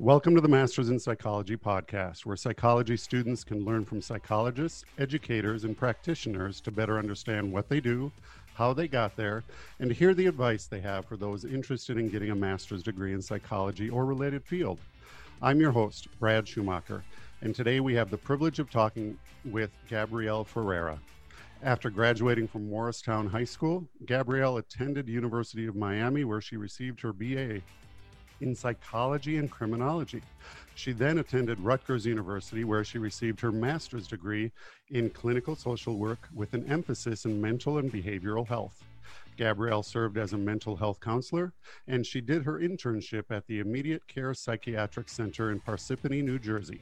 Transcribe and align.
Welcome 0.00 0.36
to 0.36 0.40
the 0.40 0.46
Masters 0.46 0.90
in 0.90 1.00
Psychology 1.00 1.56
podcast, 1.56 2.24
where 2.24 2.36
psychology 2.36 2.96
students 2.96 3.42
can 3.42 3.64
learn 3.64 3.84
from 3.84 4.00
psychologists, 4.00 4.84
educators, 4.96 5.64
and 5.64 5.76
practitioners 5.76 6.60
to 6.60 6.70
better 6.70 7.00
understand 7.00 7.52
what 7.52 7.68
they 7.68 7.80
do, 7.80 8.12
how 8.54 8.72
they 8.72 8.86
got 8.86 9.16
there, 9.16 9.42
and 9.80 9.88
to 9.88 9.96
hear 9.96 10.14
the 10.14 10.26
advice 10.26 10.66
they 10.66 10.78
have 10.78 11.04
for 11.04 11.16
those 11.16 11.44
interested 11.44 11.98
in 11.98 12.10
getting 12.10 12.30
a 12.30 12.34
master's 12.36 12.84
degree 12.84 13.12
in 13.12 13.20
psychology 13.20 13.90
or 13.90 14.06
related 14.06 14.44
field. 14.44 14.78
I'm 15.42 15.58
your 15.58 15.72
host, 15.72 16.06
Brad 16.20 16.46
Schumacher, 16.46 17.02
and 17.40 17.52
today 17.52 17.80
we 17.80 17.94
have 17.94 18.08
the 18.08 18.18
privilege 18.18 18.60
of 18.60 18.70
talking 18.70 19.18
with 19.46 19.72
Gabrielle 19.88 20.44
Ferreira. 20.44 21.00
After 21.64 21.90
graduating 21.90 22.46
from 22.46 22.70
Morristown 22.70 23.26
High 23.26 23.42
School, 23.42 23.84
Gabrielle 24.06 24.58
attended 24.58 25.08
University 25.08 25.66
of 25.66 25.74
Miami 25.74 26.22
where 26.22 26.40
she 26.40 26.56
received 26.56 27.00
her 27.00 27.12
BA 27.12 27.62
in 28.40 28.54
psychology 28.54 29.38
and 29.38 29.50
criminology. 29.50 30.22
She 30.74 30.92
then 30.92 31.18
attended 31.18 31.58
Rutgers 31.60 32.06
University, 32.06 32.64
where 32.64 32.84
she 32.84 32.98
received 32.98 33.40
her 33.40 33.52
master's 33.52 34.06
degree 34.06 34.52
in 34.90 35.10
clinical 35.10 35.56
social 35.56 35.96
work 35.96 36.28
with 36.34 36.54
an 36.54 36.64
emphasis 36.70 37.24
in 37.24 37.40
mental 37.40 37.78
and 37.78 37.92
behavioral 37.92 38.46
health. 38.46 38.84
Gabrielle 39.36 39.84
served 39.84 40.18
as 40.18 40.32
a 40.32 40.38
mental 40.38 40.76
health 40.76 41.00
counselor, 41.00 41.52
and 41.86 42.04
she 42.04 42.20
did 42.20 42.42
her 42.42 42.58
internship 42.58 43.24
at 43.30 43.46
the 43.46 43.60
Immediate 43.60 44.06
Care 44.08 44.34
Psychiatric 44.34 45.08
Center 45.08 45.52
in 45.52 45.60
Parsippany, 45.60 46.22
New 46.22 46.38
Jersey. 46.38 46.80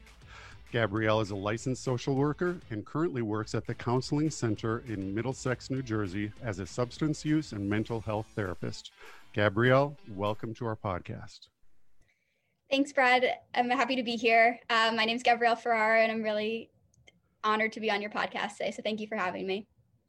Gabrielle 0.71 1.21
is 1.21 1.31
a 1.31 1.35
licensed 1.35 1.83
social 1.83 2.15
worker 2.15 2.57
and 2.71 2.85
currently 2.85 3.21
works 3.21 3.55
at 3.55 3.65
the 3.65 3.73
Counseling 3.73 4.29
Center 4.29 4.83
in 4.87 5.15
Middlesex, 5.15 5.69
New 5.69 5.81
Jersey 5.81 6.31
as 6.43 6.59
a 6.59 6.65
substance 6.65 7.23
use 7.23 7.53
and 7.53 7.69
mental 7.69 8.01
health 8.01 8.27
therapist. 8.35 8.91
Gabrielle, 9.33 9.95
welcome 10.09 10.53
to 10.55 10.65
our 10.65 10.75
podcast. 10.75 11.47
Thanks, 12.69 12.91
Brad. 12.91 13.25
I'm 13.55 13.69
happy 13.69 13.95
to 13.95 14.03
be 14.03 14.17
here. 14.17 14.59
Um, 14.69 14.97
my 14.97 15.05
name 15.05 15.15
is 15.15 15.23
Gabrielle 15.23 15.55
Ferrara, 15.55 16.01
and 16.01 16.11
I'm 16.11 16.21
really 16.21 16.69
honored 17.43 17.71
to 17.73 17.79
be 17.79 17.89
on 17.89 18.01
your 18.01 18.11
podcast 18.11 18.57
today. 18.57 18.71
So 18.71 18.81
thank 18.83 18.99
you 18.99 19.07
for 19.07 19.15
having 19.15 19.47
me. 19.47 19.67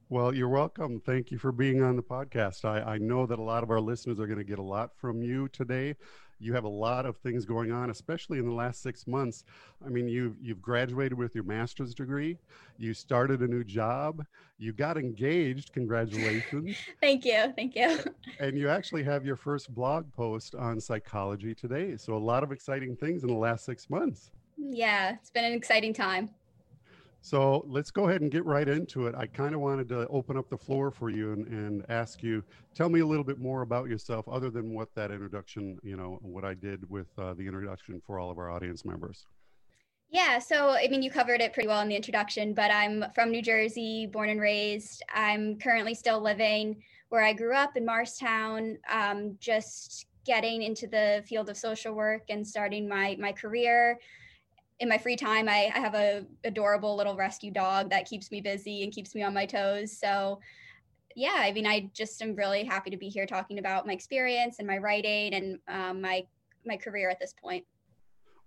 Well, 0.08 0.34
you're 0.34 0.48
welcome. 0.48 1.00
Thank 1.00 1.30
you 1.30 1.38
for 1.38 1.52
being 1.52 1.82
on 1.82 1.94
the 1.94 2.02
podcast. 2.02 2.64
I, 2.64 2.94
I 2.94 2.98
know 2.98 3.26
that 3.26 3.38
a 3.38 3.42
lot 3.42 3.62
of 3.62 3.70
our 3.70 3.80
listeners 3.80 4.18
are 4.18 4.26
going 4.26 4.38
to 4.38 4.44
get 4.44 4.58
a 4.58 4.62
lot 4.62 4.90
from 4.96 5.22
you 5.22 5.48
today 5.48 5.94
you 6.38 6.54
have 6.54 6.64
a 6.64 6.68
lot 6.68 7.06
of 7.06 7.16
things 7.18 7.44
going 7.44 7.72
on, 7.72 7.90
especially 7.90 8.38
in 8.38 8.46
the 8.46 8.54
last 8.54 8.82
six 8.82 9.06
months. 9.06 9.44
I 9.84 9.88
mean, 9.88 10.08
you've 10.08 10.36
you've 10.40 10.62
graduated 10.62 11.16
with 11.16 11.34
your 11.34 11.44
master's 11.44 11.94
degree, 11.94 12.38
you 12.76 12.94
started 12.94 13.40
a 13.40 13.48
new 13.48 13.64
job, 13.64 14.24
you 14.58 14.72
got 14.72 14.96
engaged. 14.96 15.72
Congratulations! 15.72 16.76
thank 17.00 17.24
you, 17.24 17.52
thank 17.56 17.74
you. 17.74 17.98
and 18.40 18.56
you 18.56 18.68
actually 18.68 19.04
have 19.04 19.24
your 19.24 19.36
first 19.36 19.74
blog 19.74 20.12
post 20.12 20.54
on 20.54 20.80
psychology 20.80 21.54
today. 21.54 21.96
So 21.96 22.14
a 22.14 22.18
lot 22.18 22.42
of 22.42 22.52
exciting 22.52 22.96
things 22.96 23.22
in 23.22 23.28
the 23.28 23.36
last 23.36 23.64
six 23.64 23.90
months. 23.90 24.30
Yeah, 24.56 25.14
it's 25.14 25.30
been 25.30 25.44
an 25.44 25.52
exciting 25.52 25.94
time. 25.94 26.30
So 27.20 27.64
let's 27.66 27.90
go 27.90 28.08
ahead 28.08 28.22
and 28.22 28.30
get 28.30 28.44
right 28.44 28.68
into 28.68 29.06
it. 29.06 29.14
I 29.14 29.26
kind 29.26 29.54
of 29.54 29.60
wanted 29.60 29.88
to 29.88 30.06
open 30.08 30.36
up 30.36 30.48
the 30.48 30.56
floor 30.56 30.90
for 30.90 31.10
you 31.10 31.32
and, 31.32 31.46
and 31.48 31.84
ask 31.88 32.22
you, 32.22 32.42
tell 32.74 32.88
me 32.88 33.00
a 33.00 33.06
little 33.06 33.24
bit 33.24 33.38
more 33.38 33.62
about 33.62 33.88
yourself, 33.88 34.26
other 34.28 34.50
than 34.50 34.72
what 34.72 34.94
that 34.94 35.10
introduction, 35.10 35.78
you 35.82 35.96
know, 35.96 36.18
what 36.22 36.44
I 36.44 36.54
did 36.54 36.88
with 36.88 37.08
uh, 37.18 37.34
the 37.34 37.46
introduction 37.46 38.00
for 38.06 38.18
all 38.18 38.30
of 38.30 38.38
our 38.38 38.50
audience 38.50 38.84
members. 38.84 39.26
Yeah, 40.10 40.38
so 40.38 40.70
I 40.70 40.88
mean, 40.88 41.02
you 41.02 41.10
covered 41.10 41.42
it 41.42 41.52
pretty 41.52 41.68
well 41.68 41.82
in 41.82 41.88
the 41.88 41.96
introduction, 41.96 42.54
but 42.54 42.70
I'm 42.70 43.04
from 43.14 43.30
New 43.30 43.42
Jersey, 43.42 44.06
born 44.06 44.30
and 44.30 44.40
raised. 44.40 45.02
I'm 45.12 45.58
currently 45.58 45.94
still 45.94 46.22
living 46.22 46.82
where 47.10 47.22
I 47.22 47.32
grew 47.32 47.54
up 47.54 47.76
in 47.76 47.84
Morristown, 47.84 48.78
um, 48.90 49.36
just 49.38 50.06
getting 50.24 50.62
into 50.62 50.86
the 50.86 51.22
field 51.26 51.48
of 51.48 51.56
social 51.56 51.94
work 51.94 52.22
and 52.28 52.46
starting 52.46 52.88
my 52.88 53.16
my 53.18 53.32
career 53.32 53.98
in 54.80 54.88
my 54.88 54.98
free 54.98 55.16
time, 55.16 55.48
I, 55.48 55.72
I 55.74 55.78
have 55.80 55.94
a 55.94 56.24
adorable 56.44 56.96
little 56.96 57.16
rescue 57.16 57.50
dog 57.50 57.90
that 57.90 58.06
keeps 58.06 58.30
me 58.30 58.40
busy 58.40 58.84
and 58.84 58.92
keeps 58.92 59.14
me 59.14 59.22
on 59.22 59.34
my 59.34 59.46
toes. 59.46 59.98
So 59.98 60.40
yeah, 61.16 61.36
I 61.36 61.52
mean, 61.52 61.66
I 61.66 61.90
just 61.94 62.22
am 62.22 62.36
really 62.36 62.64
happy 62.64 62.90
to 62.90 62.96
be 62.96 63.08
here 63.08 63.26
talking 63.26 63.58
about 63.58 63.86
my 63.86 63.92
experience 63.92 64.56
and 64.58 64.68
my 64.68 64.78
writing 64.78 65.34
and 65.34 65.58
um, 65.68 66.00
my 66.00 66.24
my 66.64 66.76
career 66.76 67.10
at 67.10 67.18
this 67.18 67.34
point. 67.40 67.64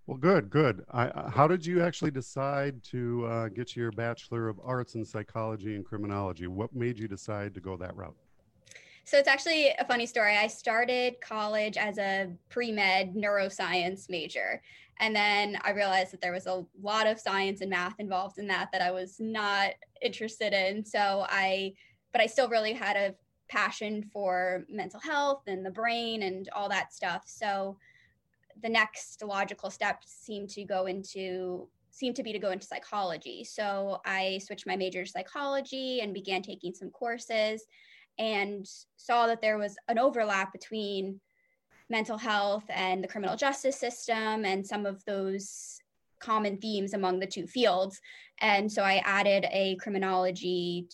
Well, 0.08 0.18
good, 0.18 0.50
good. 0.50 0.84
I, 0.92 1.30
how 1.30 1.48
did 1.48 1.66
you 1.66 1.82
actually 1.82 2.12
decide 2.12 2.84
to 2.86 3.26
uh, 3.26 3.48
get 3.50 3.76
your 3.76 3.92
Bachelor 3.92 4.50
of 4.50 4.60
Arts 4.64 4.96
in 4.96 5.06
Psychology 5.06 5.76
and 5.76 5.86
Criminology? 5.86 6.48
What 6.48 6.76
made 6.76 6.98
you 6.98 7.08
decide 7.08 7.54
to 7.54 7.62
go 7.62 7.78
that 7.78 7.96
route? 7.96 8.16
So 9.04 9.18
it's 9.18 9.28
actually 9.28 9.70
a 9.70 9.86
funny 9.86 10.06
story. 10.06 10.38
I 10.38 10.48
started 10.48 11.20
college 11.22 11.78
as 11.78 11.98
a 11.98 12.30
pre 12.50 12.72
med 12.72 13.16
neuroscience 13.16 14.10
major. 14.10 14.62
And 15.02 15.16
then 15.16 15.58
I 15.64 15.72
realized 15.72 16.14
that 16.14 16.22
there 16.22 16.32
was 16.32 16.46
a 16.46 16.64
lot 16.80 17.08
of 17.08 17.20
science 17.20 17.62
and 17.62 17.72
math 17.72 18.00
involved 18.00 18.38
in 18.38 18.48
that 18.48 18.70
that 18.72 18.84
I 18.84 18.92
was 18.92 19.18
not 19.20 19.72
interested 20.02 20.54
in. 20.54 20.86
So 20.86 21.26
I, 21.28 21.74
but 22.12 22.22
I 22.22 22.28
still 22.28 22.48
really 22.48 22.74
had 22.74 22.96
a 22.96 23.16
passion 23.50 24.04
for 24.14 24.64
mental 24.70 25.00
health 25.00 25.42
and 25.48 25.66
the 25.66 25.72
brain 25.72 26.22
and 26.22 26.48
all 26.56 26.70
that 26.70 26.94
stuff. 26.94 27.24
So 27.26 27.78
the 28.62 28.70
next 28.70 29.24
logical 29.24 29.72
step 29.72 30.04
seemed 30.06 30.50
to 30.52 30.64
go 30.64 30.86
into 30.86 31.68
seemed 31.94 32.16
to 32.16 32.24
be 32.24 32.32
to 32.32 32.40
go 32.40 32.52
into 32.52 32.66
psychology. 32.66 33.44
So 33.44 34.00
I 34.06 34.40
switched 34.46 34.66
my 34.66 34.78
major 34.78 35.04
to 35.04 35.10
psychology 35.10 36.00
and 36.00 36.14
began 36.14 36.42
taking 36.42 36.74
some 36.74 36.90
courses 36.90 37.66
and 38.18 38.66
saw 38.96 39.28
that 39.28 39.42
there 39.42 39.58
was 39.58 39.76
an 39.90 40.00
overlap 40.00 40.54
between 40.54 41.20
mental 41.92 42.18
health 42.18 42.64
and 42.70 43.04
the 43.04 43.08
criminal 43.08 43.36
justice 43.36 43.76
system 43.76 44.46
and 44.46 44.66
some 44.66 44.86
of 44.86 45.04
those 45.06 45.80
common 46.20 46.58
themes 46.58 46.94
among 46.94 47.20
the 47.20 47.28
two 47.28 47.46
fields. 47.46 48.00
And 48.40 48.72
so 48.72 48.82
I 48.84 49.02
added 49.06 49.46
a 49.52 49.76
criminology 49.76 50.88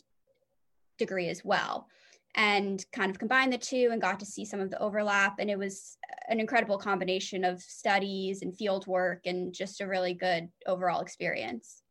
degree 0.98 1.30
as 1.30 1.46
well 1.46 1.88
and 2.36 2.86
kind 2.92 3.10
of 3.10 3.20
combined 3.20 3.52
the 3.52 3.58
two 3.58 3.90
and 3.92 4.02
got 4.02 4.20
to 4.20 4.26
see 4.26 4.46
some 4.46 4.60
of 4.60 4.70
the 4.70 4.80
overlap. 4.80 5.40
And 5.40 5.50
it 5.50 5.58
was 5.58 5.98
an 6.30 6.40
incredible 6.40 6.78
combination 6.78 7.44
of 7.44 7.62
studies 7.62 8.42
and 8.42 8.56
field 8.56 8.86
work 8.88 9.22
and 9.26 9.54
just 9.54 9.82
a 9.82 9.88
really 9.88 10.14
good 10.14 10.50
overall 10.66 11.02
experience. 11.02 11.84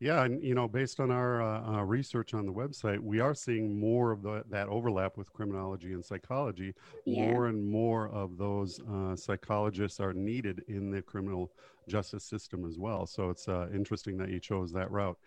Yeah, 0.00 0.24
and 0.24 0.42
you 0.42 0.54
know, 0.54 0.66
based 0.66 0.98
on 0.98 1.10
our 1.10 1.42
uh, 1.42 1.76
uh, 1.76 1.82
research 1.84 2.32
on 2.32 2.46
the 2.46 2.52
website, 2.52 2.98
we 2.98 3.20
are 3.20 3.34
seeing 3.34 3.78
more 3.78 4.12
of 4.12 4.22
the, 4.22 4.42
that 4.48 4.66
overlap 4.68 5.18
with 5.18 5.30
criminology 5.30 5.92
and 5.92 6.02
psychology. 6.02 6.74
Yeah. 7.04 7.30
More 7.30 7.48
and 7.48 7.62
more 7.62 8.08
of 8.08 8.38
those 8.38 8.80
uh, 8.90 9.14
psychologists 9.14 10.00
are 10.00 10.14
needed 10.14 10.64
in 10.68 10.90
the 10.90 11.02
criminal 11.02 11.52
justice 11.86 12.24
system 12.24 12.64
as 12.66 12.78
well. 12.78 13.06
So 13.06 13.28
it's 13.28 13.46
uh, 13.46 13.68
interesting 13.74 14.16
that 14.16 14.30
you 14.30 14.40
chose 14.40 14.72
that 14.72 14.90
route. 14.90 15.18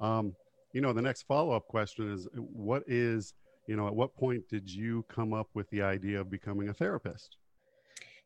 Um, 0.00 0.34
you 0.72 0.80
know, 0.80 0.94
the 0.94 1.02
next 1.02 1.22
follow-up 1.22 1.68
question 1.68 2.10
is, 2.10 2.26
what 2.34 2.82
is, 2.86 3.34
you 3.66 3.76
know, 3.76 3.86
at 3.86 3.94
what 3.94 4.16
point 4.16 4.48
did 4.48 4.70
you 4.70 5.04
come 5.08 5.34
up 5.34 5.48
with 5.52 5.68
the 5.68 5.82
idea 5.82 6.18
of 6.20 6.30
becoming 6.30 6.70
a 6.70 6.74
therapist? 6.74 7.36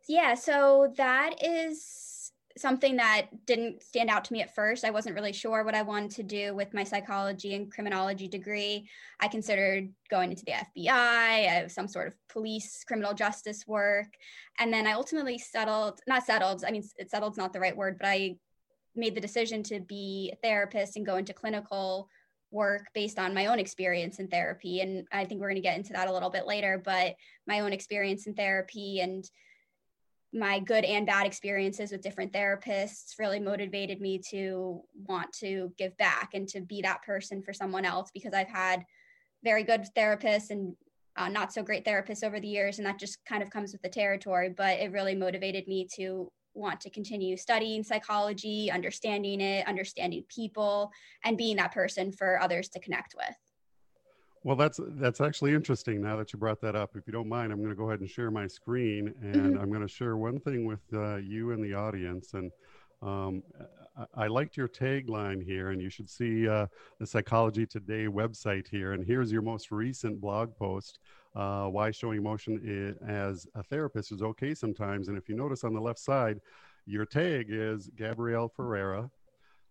Yeah, 0.06 0.34
so 0.34 0.92
that 0.96 1.42
is 1.42 2.32
something 2.60 2.96
that 2.96 3.28
didn't 3.46 3.82
stand 3.82 4.10
out 4.10 4.24
to 4.24 4.32
me 4.32 4.42
at 4.42 4.54
first. 4.54 4.84
I 4.84 4.90
wasn't 4.90 5.14
really 5.14 5.32
sure 5.32 5.64
what 5.64 5.74
I 5.74 5.82
wanted 5.82 6.10
to 6.12 6.22
do 6.22 6.54
with 6.54 6.74
my 6.74 6.84
psychology 6.84 7.54
and 7.54 7.70
criminology 7.70 8.28
degree. 8.28 8.88
I 9.20 9.28
considered 9.28 9.88
going 10.10 10.30
into 10.30 10.44
the 10.44 10.52
FBI, 10.52 11.70
some 11.70 11.88
sort 11.88 12.08
of 12.08 12.14
police 12.28 12.84
criminal 12.84 13.14
justice 13.14 13.66
work. 13.66 14.08
And 14.58 14.72
then 14.72 14.86
I 14.86 14.92
ultimately 14.92 15.38
settled, 15.38 16.00
not 16.06 16.24
settled, 16.24 16.64
I 16.66 16.70
mean, 16.70 16.84
it 16.96 17.10
settled's 17.10 17.38
not 17.38 17.52
the 17.52 17.60
right 17.60 17.76
word, 17.76 17.98
but 17.98 18.08
I 18.08 18.36
made 18.96 19.14
the 19.14 19.20
decision 19.20 19.62
to 19.64 19.80
be 19.80 20.30
a 20.32 20.36
therapist 20.36 20.96
and 20.96 21.06
go 21.06 21.16
into 21.16 21.32
clinical 21.32 22.08
work 22.50 22.86
based 22.94 23.18
on 23.18 23.34
my 23.34 23.46
own 23.46 23.58
experience 23.58 24.18
in 24.18 24.28
therapy. 24.28 24.80
And 24.80 25.06
I 25.12 25.24
think 25.24 25.40
we're 25.40 25.48
going 25.48 25.62
to 25.62 25.68
get 25.68 25.76
into 25.76 25.92
that 25.92 26.08
a 26.08 26.12
little 26.12 26.30
bit 26.30 26.46
later, 26.46 26.80
but 26.82 27.14
my 27.46 27.60
own 27.60 27.72
experience 27.72 28.26
in 28.26 28.34
therapy 28.34 29.00
and 29.00 29.28
my 30.32 30.58
good 30.60 30.84
and 30.84 31.06
bad 31.06 31.26
experiences 31.26 31.90
with 31.90 32.02
different 32.02 32.32
therapists 32.32 33.18
really 33.18 33.40
motivated 33.40 34.00
me 34.00 34.20
to 34.30 34.82
want 35.06 35.32
to 35.32 35.72
give 35.78 35.96
back 35.96 36.30
and 36.34 36.46
to 36.48 36.60
be 36.60 36.82
that 36.82 37.02
person 37.02 37.42
for 37.42 37.52
someone 37.52 37.84
else 37.84 38.10
because 38.12 38.34
I've 38.34 38.48
had 38.48 38.84
very 39.42 39.62
good 39.62 39.86
therapists 39.96 40.50
and 40.50 40.74
uh, 41.16 41.28
not 41.28 41.52
so 41.52 41.62
great 41.62 41.84
therapists 41.84 42.22
over 42.22 42.38
the 42.38 42.48
years, 42.48 42.78
and 42.78 42.86
that 42.86 42.98
just 42.98 43.18
kind 43.26 43.42
of 43.42 43.50
comes 43.50 43.72
with 43.72 43.82
the 43.82 43.88
territory. 43.88 44.50
But 44.56 44.78
it 44.78 44.92
really 44.92 45.14
motivated 45.14 45.66
me 45.66 45.88
to 45.96 46.30
want 46.54 46.80
to 46.82 46.90
continue 46.90 47.36
studying 47.36 47.82
psychology, 47.82 48.70
understanding 48.70 49.40
it, 49.40 49.66
understanding 49.66 50.24
people, 50.28 50.90
and 51.24 51.36
being 51.36 51.56
that 51.56 51.72
person 51.72 52.12
for 52.12 52.40
others 52.40 52.68
to 52.70 52.80
connect 52.80 53.14
with. 53.16 53.34
Well, 54.44 54.56
that's 54.56 54.80
that's 54.82 55.20
actually 55.20 55.54
interesting. 55.54 56.00
Now 56.00 56.16
that 56.16 56.32
you 56.32 56.38
brought 56.38 56.60
that 56.60 56.76
up, 56.76 56.96
if 56.96 57.06
you 57.06 57.12
don't 57.12 57.28
mind, 57.28 57.52
I'm 57.52 57.58
going 57.58 57.70
to 57.70 57.76
go 57.76 57.88
ahead 57.88 58.00
and 58.00 58.08
share 58.08 58.30
my 58.30 58.46
screen, 58.46 59.12
and 59.20 59.34
mm-hmm. 59.34 59.58
I'm 59.58 59.68
going 59.68 59.82
to 59.82 59.88
share 59.88 60.16
one 60.16 60.38
thing 60.38 60.64
with 60.64 60.80
uh, 60.92 61.16
you 61.16 61.50
and 61.52 61.62
the 61.62 61.74
audience. 61.74 62.34
And 62.34 62.52
um, 63.02 63.42
I, 63.96 64.24
I, 64.24 64.26
liked 64.28 64.56
your 64.56 64.68
tagline 64.68 65.44
here, 65.44 65.70
and 65.70 65.82
you 65.82 65.90
should 65.90 66.08
see 66.08 66.48
uh, 66.48 66.66
the 67.00 67.06
Psychology 67.06 67.66
Today 67.66 68.06
website 68.06 68.68
here. 68.68 68.92
And 68.92 69.04
here's 69.04 69.32
your 69.32 69.42
most 69.42 69.72
recent 69.72 70.20
blog 70.20 70.56
post: 70.56 71.00
uh, 71.34 71.66
"Why 71.66 71.90
Showing 71.90 72.18
Emotion 72.18 72.96
as 73.06 73.46
a 73.56 73.62
Therapist 73.62 74.12
is 74.12 74.22
Okay 74.22 74.54
Sometimes." 74.54 75.08
And 75.08 75.18
if 75.18 75.28
you 75.28 75.34
notice 75.34 75.64
on 75.64 75.74
the 75.74 75.80
left 75.80 75.98
side, 75.98 76.40
your 76.86 77.04
tag 77.04 77.46
is 77.50 77.90
Gabrielle 77.96 78.48
Ferreira, 78.48 79.10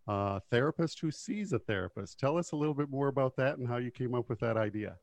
uh, 0.08 0.40
therapist 0.50 1.00
who 1.00 1.12
sees 1.12 1.54
a 1.54 1.60
therapist. 1.60 2.20
Tell 2.20 2.38
us 2.38 2.52
a 2.52 2.56
little 2.56 2.74
bit 2.74 2.90
more 2.90 3.08
about 3.08 3.36
that 3.38 3.58
and 3.58 3.68
how 3.68 3.78
you 3.78 3.92
came 3.92 4.16
up 4.16 4.30
with 4.30 4.40
that 4.40 4.58
idea. 4.58 4.96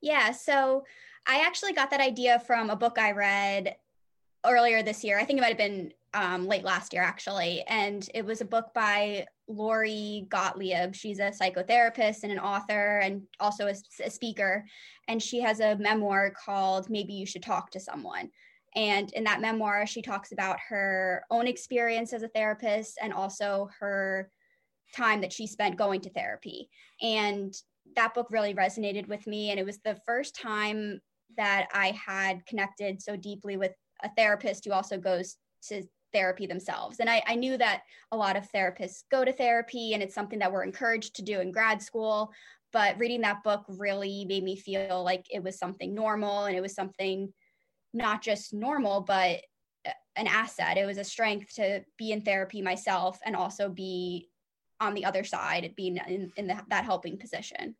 Yeah, 0.00 0.30
so 0.32 0.84
I 1.26 1.40
actually 1.40 1.72
got 1.72 1.90
that 1.90 2.00
idea 2.00 2.38
from 2.40 2.70
a 2.70 2.76
book 2.76 2.98
I 2.98 3.12
read 3.12 3.76
earlier 4.46 4.82
this 4.82 5.04
year. 5.04 5.18
I 5.18 5.24
think 5.24 5.38
it 5.38 5.42
might 5.42 5.48
have 5.48 5.58
been 5.58 5.92
um, 6.14 6.46
late 6.46 6.64
last 6.64 6.92
year, 6.92 7.02
actually. 7.02 7.62
And 7.68 8.08
it 8.14 8.24
was 8.24 8.40
a 8.40 8.44
book 8.44 8.72
by 8.74 9.26
Lori 9.48 10.26
Gottlieb. 10.28 10.94
She's 10.94 11.18
a 11.18 11.30
psychotherapist 11.30 12.22
and 12.22 12.32
an 12.32 12.38
author 12.38 12.98
and 12.98 13.22
also 13.38 13.66
a, 13.66 13.74
a 14.04 14.10
speaker. 14.10 14.64
And 15.08 15.22
she 15.22 15.40
has 15.40 15.60
a 15.60 15.76
memoir 15.76 16.30
called 16.30 16.88
Maybe 16.88 17.12
You 17.12 17.26
Should 17.26 17.42
Talk 17.42 17.70
to 17.72 17.80
Someone. 17.80 18.30
And 18.76 19.12
in 19.12 19.24
that 19.24 19.40
memoir, 19.40 19.86
she 19.86 20.02
talks 20.02 20.32
about 20.32 20.58
her 20.68 21.24
own 21.30 21.46
experience 21.46 22.12
as 22.12 22.22
a 22.22 22.28
therapist 22.28 22.98
and 23.02 23.12
also 23.12 23.68
her 23.80 24.30
time 24.94 25.20
that 25.20 25.32
she 25.32 25.46
spent 25.46 25.76
going 25.76 26.00
to 26.02 26.10
therapy. 26.10 26.68
And 27.02 27.52
that 27.96 28.14
book 28.14 28.28
really 28.30 28.54
resonated 28.54 29.08
with 29.08 29.26
me. 29.26 29.50
And 29.50 29.58
it 29.58 29.66
was 29.66 29.78
the 29.78 29.98
first 30.06 30.36
time 30.36 31.00
that 31.36 31.68
I 31.72 31.92
had 32.06 32.44
connected 32.46 33.02
so 33.02 33.16
deeply 33.16 33.56
with 33.56 33.72
a 34.02 34.10
therapist 34.16 34.64
who 34.64 34.72
also 34.72 34.98
goes 34.98 35.36
to 35.68 35.82
therapy 36.12 36.46
themselves. 36.46 37.00
And 37.00 37.08
I, 37.08 37.22
I, 37.26 37.36
knew 37.36 37.56
that 37.58 37.82
a 38.10 38.16
lot 38.16 38.36
of 38.36 38.50
therapists 38.50 39.04
go 39.12 39.24
to 39.24 39.32
therapy 39.32 39.94
and 39.94 40.02
it's 40.02 40.14
something 40.14 40.40
that 40.40 40.50
we're 40.50 40.64
encouraged 40.64 41.14
to 41.16 41.22
do 41.22 41.40
in 41.40 41.52
grad 41.52 41.80
school. 41.80 42.32
But 42.72 42.98
reading 42.98 43.20
that 43.20 43.44
book 43.44 43.64
really 43.68 44.24
made 44.24 44.42
me 44.42 44.56
feel 44.56 45.04
like 45.04 45.26
it 45.30 45.42
was 45.42 45.58
something 45.58 45.94
normal 45.94 46.46
and 46.46 46.56
it 46.56 46.60
was 46.60 46.74
something 46.74 47.32
not 47.92 48.22
just 48.22 48.52
normal, 48.52 49.00
but 49.00 49.40
an 50.16 50.26
asset. 50.26 50.76
It 50.76 50.86
was 50.86 50.98
a 50.98 51.04
strength 51.04 51.54
to 51.56 51.82
be 51.96 52.12
in 52.12 52.20
therapy 52.20 52.62
myself 52.62 53.18
and 53.24 53.34
also 53.34 53.68
be 53.68 54.28
on 54.80 54.94
the 54.94 55.04
other 55.04 55.24
side, 55.24 55.72
being 55.76 55.98
in, 56.08 56.32
in 56.36 56.46
the, 56.46 56.60
that 56.68 56.84
helping 56.84 57.18
position. 57.18 57.74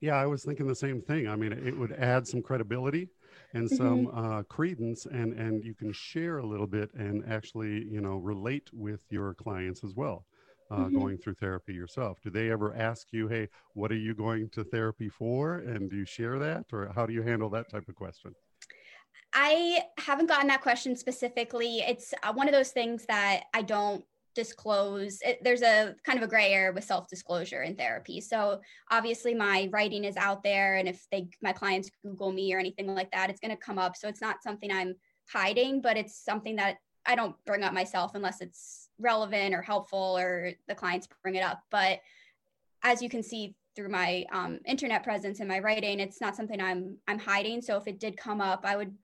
Yeah, 0.00 0.14
I 0.14 0.26
was 0.26 0.44
thinking 0.44 0.66
the 0.66 0.74
same 0.74 1.02
thing. 1.02 1.28
I 1.28 1.36
mean, 1.36 1.52
it 1.52 1.76
would 1.76 1.92
add 1.92 2.26
some 2.26 2.40
credibility 2.42 3.08
and 3.52 3.68
some 3.68 4.06
mm-hmm. 4.06 4.18
uh, 4.18 4.42
credence, 4.44 5.04
and 5.06 5.34
and 5.34 5.62
you 5.62 5.74
can 5.74 5.92
share 5.92 6.38
a 6.38 6.46
little 6.46 6.66
bit 6.66 6.90
and 6.94 7.22
actually, 7.30 7.84
you 7.84 8.00
know, 8.00 8.16
relate 8.16 8.70
with 8.72 9.04
your 9.10 9.34
clients 9.34 9.84
as 9.84 9.94
well. 9.94 10.24
Uh, 10.70 10.76
mm-hmm. 10.76 10.98
Going 10.98 11.18
through 11.18 11.34
therapy 11.34 11.74
yourself, 11.74 12.18
do 12.22 12.30
they 12.30 12.50
ever 12.50 12.74
ask 12.74 13.08
you, 13.10 13.28
"Hey, 13.28 13.48
what 13.74 13.90
are 13.92 13.96
you 13.96 14.14
going 14.14 14.48
to 14.50 14.64
therapy 14.64 15.08
for?" 15.08 15.56
And 15.56 15.90
do 15.90 15.96
you 15.96 16.04
share 16.06 16.38
that, 16.38 16.66
or 16.72 16.92
how 16.94 17.06
do 17.06 17.12
you 17.12 17.22
handle 17.22 17.50
that 17.50 17.68
type 17.68 17.88
of 17.88 17.96
question? 17.96 18.34
I 19.32 19.80
haven't 19.98 20.26
gotten 20.26 20.48
that 20.48 20.62
question 20.62 20.96
specifically. 20.96 21.78
It's 21.78 22.12
uh, 22.22 22.32
one 22.32 22.48
of 22.48 22.54
those 22.54 22.70
things 22.70 23.04
that 23.06 23.44
I 23.54 23.62
don't 23.62 24.04
disclose. 24.34 25.18
It, 25.22 25.42
there's 25.42 25.62
a 25.62 25.94
kind 26.04 26.18
of 26.18 26.24
a 26.24 26.28
gray 26.28 26.52
area 26.52 26.72
with 26.72 26.84
self 26.84 27.08
disclosure 27.08 27.62
in 27.62 27.76
therapy. 27.76 28.20
So 28.20 28.60
obviously, 28.90 29.34
my 29.34 29.68
writing 29.72 30.04
is 30.04 30.16
out 30.16 30.42
there, 30.42 30.76
and 30.76 30.88
if 30.88 31.06
they 31.12 31.28
my 31.42 31.52
clients 31.52 31.90
Google 32.04 32.32
me 32.32 32.52
or 32.54 32.58
anything 32.58 32.94
like 32.94 33.10
that, 33.12 33.30
it's 33.30 33.40
going 33.40 33.56
to 33.56 33.56
come 33.56 33.78
up. 33.78 33.96
So 33.96 34.08
it's 34.08 34.20
not 34.20 34.42
something 34.42 34.72
I'm 34.72 34.94
hiding, 35.32 35.80
but 35.80 35.96
it's 35.96 36.24
something 36.24 36.56
that 36.56 36.78
I 37.06 37.14
don't 37.14 37.36
bring 37.46 37.62
up 37.62 37.72
myself 37.72 38.12
unless 38.14 38.40
it's 38.40 38.88
relevant 38.98 39.54
or 39.54 39.62
helpful 39.62 40.18
or 40.18 40.52
the 40.68 40.74
clients 40.74 41.08
bring 41.22 41.36
it 41.36 41.42
up. 41.44 41.60
But 41.70 42.00
as 42.82 43.00
you 43.00 43.08
can 43.08 43.22
see 43.22 43.54
through 43.76 43.88
my 43.88 44.24
um, 44.32 44.58
internet 44.66 45.02
presence 45.04 45.40
and 45.40 45.48
my 45.48 45.60
writing, 45.60 46.00
it's 46.00 46.20
not 46.20 46.36
something 46.36 46.60
I'm 46.60 46.96
I'm 47.06 47.18
hiding. 47.18 47.62
So 47.62 47.76
if 47.76 47.86
it 47.86 48.00
did 48.00 48.16
come 48.16 48.40
up, 48.40 48.64
I 48.64 48.76
would 48.76 48.94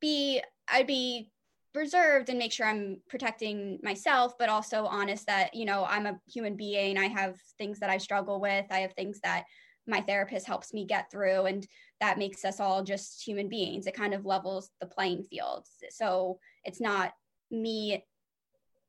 be 0.00 0.40
I'd 0.68 0.86
be 0.86 1.30
reserved 1.74 2.28
and 2.28 2.38
make 2.38 2.52
sure 2.52 2.66
I'm 2.66 3.00
protecting 3.08 3.78
myself, 3.82 4.36
but 4.38 4.48
also 4.48 4.86
honest 4.86 5.26
that, 5.26 5.54
you 5.54 5.64
know, 5.64 5.84
I'm 5.88 6.06
a 6.06 6.18
human 6.32 6.56
being. 6.56 6.98
I 6.98 7.06
have 7.06 7.36
things 7.58 7.78
that 7.78 7.90
I 7.90 7.98
struggle 7.98 8.40
with. 8.40 8.66
I 8.70 8.80
have 8.80 8.92
things 8.94 9.20
that 9.22 9.44
my 9.86 10.00
therapist 10.00 10.46
helps 10.46 10.72
me 10.72 10.84
get 10.84 11.10
through. 11.10 11.46
And 11.46 11.66
that 12.00 12.18
makes 12.18 12.44
us 12.44 12.60
all 12.60 12.82
just 12.82 13.22
human 13.22 13.48
beings. 13.48 13.86
It 13.86 13.94
kind 13.94 14.14
of 14.14 14.26
levels 14.26 14.70
the 14.80 14.86
playing 14.86 15.24
field. 15.30 15.66
So 15.90 16.38
it's 16.64 16.80
not 16.80 17.12
me, 17.50 18.04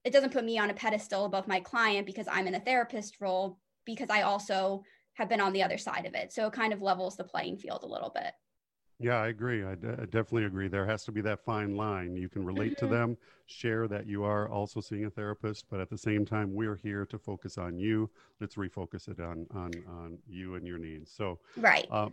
it 0.03 0.13
doesn't 0.13 0.33
put 0.33 0.45
me 0.45 0.57
on 0.57 0.69
a 0.69 0.75
pedestal 0.75 1.25
above 1.25 1.47
my 1.47 1.59
client 1.59 2.05
because 2.05 2.27
I'm 2.31 2.47
in 2.47 2.55
a 2.55 2.59
therapist 2.59 3.17
role, 3.21 3.59
because 3.85 4.09
I 4.09 4.23
also 4.23 4.83
have 5.15 5.29
been 5.29 5.41
on 5.41 5.53
the 5.53 5.63
other 5.63 5.77
side 5.77 6.05
of 6.05 6.15
it. 6.15 6.31
So 6.33 6.47
it 6.47 6.53
kind 6.53 6.73
of 6.73 6.81
levels 6.81 7.15
the 7.15 7.23
playing 7.23 7.57
field 7.57 7.83
a 7.83 7.87
little 7.87 8.11
bit. 8.13 8.31
Yeah, 9.01 9.17
I 9.17 9.27
agree. 9.27 9.63
I, 9.63 9.75
d- 9.75 9.87
I 9.87 10.05
definitely 10.05 10.45
agree. 10.45 10.67
There 10.67 10.85
has 10.85 11.03
to 11.05 11.11
be 11.11 11.21
that 11.21 11.43
fine 11.43 11.75
line. 11.75 12.15
You 12.15 12.29
can 12.29 12.45
relate 12.45 12.77
to 12.77 12.85
mm-hmm. 12.85 12.93
them, 12.93 13.17
share 13.47 13.87
that 13.87 14.05
you 14.05 14.23
are 14.23 14.47
also 14.47 14.79
seeing 14.79 15.05
a 15.05 15.09
therapist, 15.09 15.65
but 15.69 15.79
at 15.79 15.89
the 15.89 15.97
same 15.97 16.25
time, 16.25 16.53
we're 16.53 16.75
here 16.75 17.05
to 17.07 17.17
focus 17.17 17.57
on 17.57 17.79
you. 17.79 18.09
Let's 18.39 18.55
refocus 18.55 19.07
it 19.07 19.19
on 19.19 19.47
on 19.55 19.71
on 19.87 20.17
you 20.29 20.55
and 20.55 20.67
your 20.67 20.77
needs. 20.77 21.11
So, 21.11 21.39
right. 21.57 21.87
Uh, 21.89 22.09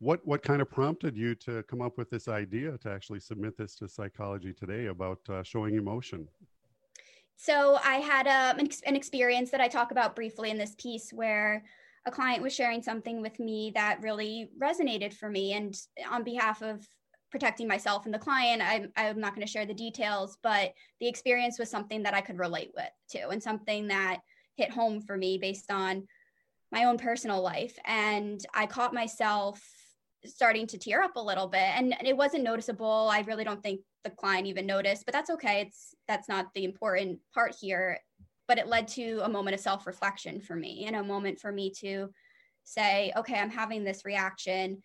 what 0.00 0.26
what 0.26 0.42
kind 0.42 0.60
of 0.60 0.68
prompted 0.68 1.16
you 1.16 1.36
to 1.36 1.62
come 1.64 1.80
up 1.80 1.96
with 1.96 2.10
this 2.10 2.26
idea 2.26 2.76
to 2.78 2.90
actually 2.90 3.20
submit 3.20 3.56
this 3.56 3.76
to 3.76 3.88
Psychology 3.88 4.52
Today 4.52 4.86
about 4.86 5.20
uh, 5.28 5.44
showing 5.44 5.76
emotion? 5.76 6.28
So 7.36 7.78
I 7.84 7.96
had 7.96 8.26
um, 8.26 8.58
an, 8.58 8.68
an 8.86 8.96
experience 8.96 9.50
that 9.50 9.60
I 9.60 9.68
talk 9.68 9.90
about 9.90 10.14
briefly 10.14 10.50
in 10.50 10.58
this 10.58 10.74
piece 10.76 11.12
where 11.12 11.64
a 12.06 12.10
client 12.10 12.42
was 12.42 12.54
sharing 12.54 12.82
something 12.82 13.22
with 13.22 13.38
me 13.38 13.72
that 13.74 14.02
really 14.02 14.50
resonated 14.60 15.14
for 15.14 15.28
me. 15.28 15.52
And 15.52 15.74
on 16.10 16.24
behalf 16.24 16.62
of 16.62 16.86
protecting 17.30 17.68
myself 17.68 18.04
and 18.04 18.12
the 18.12 18.18
client, 18.18 18.62
I'm, 18.62 18.90
I'm 18.96 19.20
not 19.20 19.34
going 19.34 19.46
to 19.46 19.50
share 19.52 19.66
the 19.66 19.74
details, 19.74 20.36
but 20.42 20.72
the 21.00 21.08
experience 21.08 21.58
was 21.58 21.70
something 21.70 22.02
that 22.02 22.14
I 22.14 22.20
could 22.20 22.38
relate 22.38 22.72
with 22.74 22.90
too, 23.10 23.28
and 23.30 23.42
something 23.42 23.88
that 23.88 24.20
hit 24.56 24.70
home 24.70 25.00
for 25.00 25.16
me 25.16 25.38
based 25.38 25.70
on 25.70 26.06
my 26.70 26.84
own 26.84 26.98
personal 26.98 27.40
life. 27.40 27.78
And 27.84 28.44
I 28.54 28.66
caught 28.66 28.94
myself 28.94 29.62
starting 30.24 30.66
to 30.68 30.78
tear 30.78 31.02
up 31.02 31.16
a 31.16 31.20
little 31.22 31.48
bit 31.48 31.60
and 31.60 31.94
it 32.04 32.16
wasn't 32.16 32.44
noticeable 32.44 33.08
i 33.10 33.20
really 33.22 33.44
don't 33.44 33.62
think 33.62 33.80
the 34.04 34.10
client 34.10 34.46
even 34.46 34.66
noticed 34.66 35.04
but 35.04 35.12
that's 35.12 35.30
okay 35.30 35.62
it's 35.62 35.94
that's 36.06 36.28
not 36.28 36.46
the 36.54 36.64
important 36.64 37.18
part 37.34 37.54
here 37.60 37.98
but 38.48 38.58
it 38.58 38.66
led 38.66 38.88
to 38.88 39.20
a 39.22 39.28
moment 39.28 39.54
of 39.54 39.60
self 39.60 39.86
reflection 39.86 40.40
for 40.40 40.56
me 40.56 40.84
and 40.86 40.96
a 40.96 41.02
moment 41.02 41.40
for 41.40 41.52
me 41.52 41.70
to 41.78 42.10
say, 42.64 43.12
okay, 43.16 43.38
I'm 43.38 43.50
having 43.50 43.84
this 43.84 44.04
reaction. 44.04 44.82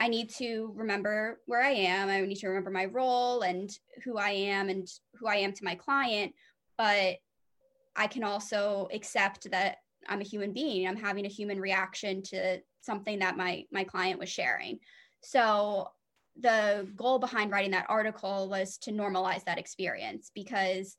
I 0.00 0.08
need 0.08 0.30
to 0.36 0.72
remember 0.76 1.40
where 1.46 1.62
I 1.62 1.70
am. 1.70 2.08
I 2.08 2.20
need 2.20 2.36
to 2.36 2.48
remember 2.48 2.70
my 2.70 2.84
role 2.84 3.42
and 3.42 3.70
who 4.04 4.16
I 4.16 4.30
am 4.30 4.68
and 4.68 4.86
who 5.14 5.26
I 5.26 5.36
am 5.36 5.52
to 5.52 5.64
my 5.64 5.74
client. 5.74 6.34
But 6.76 7.16
I 7.96 8.06
can 8.06 8.22
also 8.22 8.88
accept 8.92 9.50
that 9.50 9.78
I'm 10.08 10.20
a 10.20 10.24
human 10.24 10.52
being. 10.52 10.86
I'm 10.86 10.96
having 10.96 11.26
a 11.26 11.30
human 11.30 11.60
reaction 11.60 12.22
to 12.24 12.60
something 12.80 13.18
that 13.18 13.36
my 13.36 13.64
my 13.72 13.82
client 13.82 14.20
was 14.20 14.28
sharing. 14.28 14.78
So 15.20 15.88
the 16.40 16.88
goal 16.94 17.18
behind 17.18 17.50
writing 17.50 17.72
that 17.72 17.86
article 17.88 18.48
was 18.48 18.78
to 18.78 18.92
normalize 18.92 19.44
that 19.44 19.58
experience 19.58 20.30
because 20.32 20.96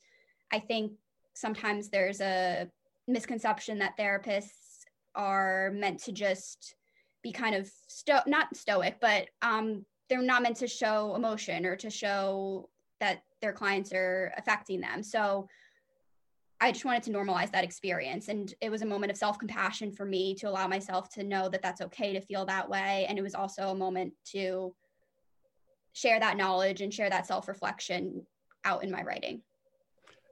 I 0.52 0.60
think 0.60 0.92
sometimes 1.40 1.90
there's 1.90 2.22
a 2.22 2.68
misconception 3.08 3.80
that 3.80 3.98
therapists 3.98 4.84
are 5.16 5.72
meant 5.74 6.04
to 6.04 6.12
just 6.12 6.76
be 7.24 7.32
kind 7.32 7.56
of 7.56 7.70
sto- 7.88 8.22
not 8.28 8.56
stoic, 8.56 8.98
but 9.02 9.28
um, 9.42 9.86
they're 10.10 10.22
not 10.22 10.42
meant 10.42 10.58
to 10.58 10.68
show 10.68 11.16
emotion 11.16 11.66
or 11.66 11.76
to 11.76 11.90
show 11.90 12.70
that 13.00 13.24
their 13.42 13.54
clients 13.54 13.94
are 13.94 14.34
affecting 14.38 14.82
them. 14.82 15.02
So 15.04 15.48
I 16.62 16.72
just 16.72 16.84
wanted 16.84 17.04
to 17.04 17.12
normalize 17.12 17.52
that 17.52 17.64
experience. 17.64 18.28
And 18.28 18.54
it 18.62 18.70
was 18.70 18.82
a 18.82 18.86
moment 18.86 19.12
of 19.12 19.18
self 19.18 19.40
compassion 19.40 19.92
for 19.92 20.06
me 20.06 20.36
to 20.36 20.50
allow 20.50 20.68
myself 20.68 21.10
to 21.12 21.24
know 21.24 21.48
that 21.50 21.62
that's 21.62 21.82
okay 21.82 22.14
to 22.14 22.22
feel 22.22 22.46
that 22.46 22.70
way. 22.70 23.06
And 23.08 23.18
it 23.18 23.22
was 23.22 23.36
also 23.36 23.70
a 23.70 23.76
moment 23.76 24.14
to 24.34 24.76
share 25.94 26.20
that 26.20 26.38
knowledge 26.38 26.82
and 26.82 26.94
share 26.94 27.10
that 27.10 27.28
self 27.28 27.48
reflection 27.48 28.26
out 28.66 28.84
in 28.84 28.92
my 28.92 29.04
writing. 29.04 29.42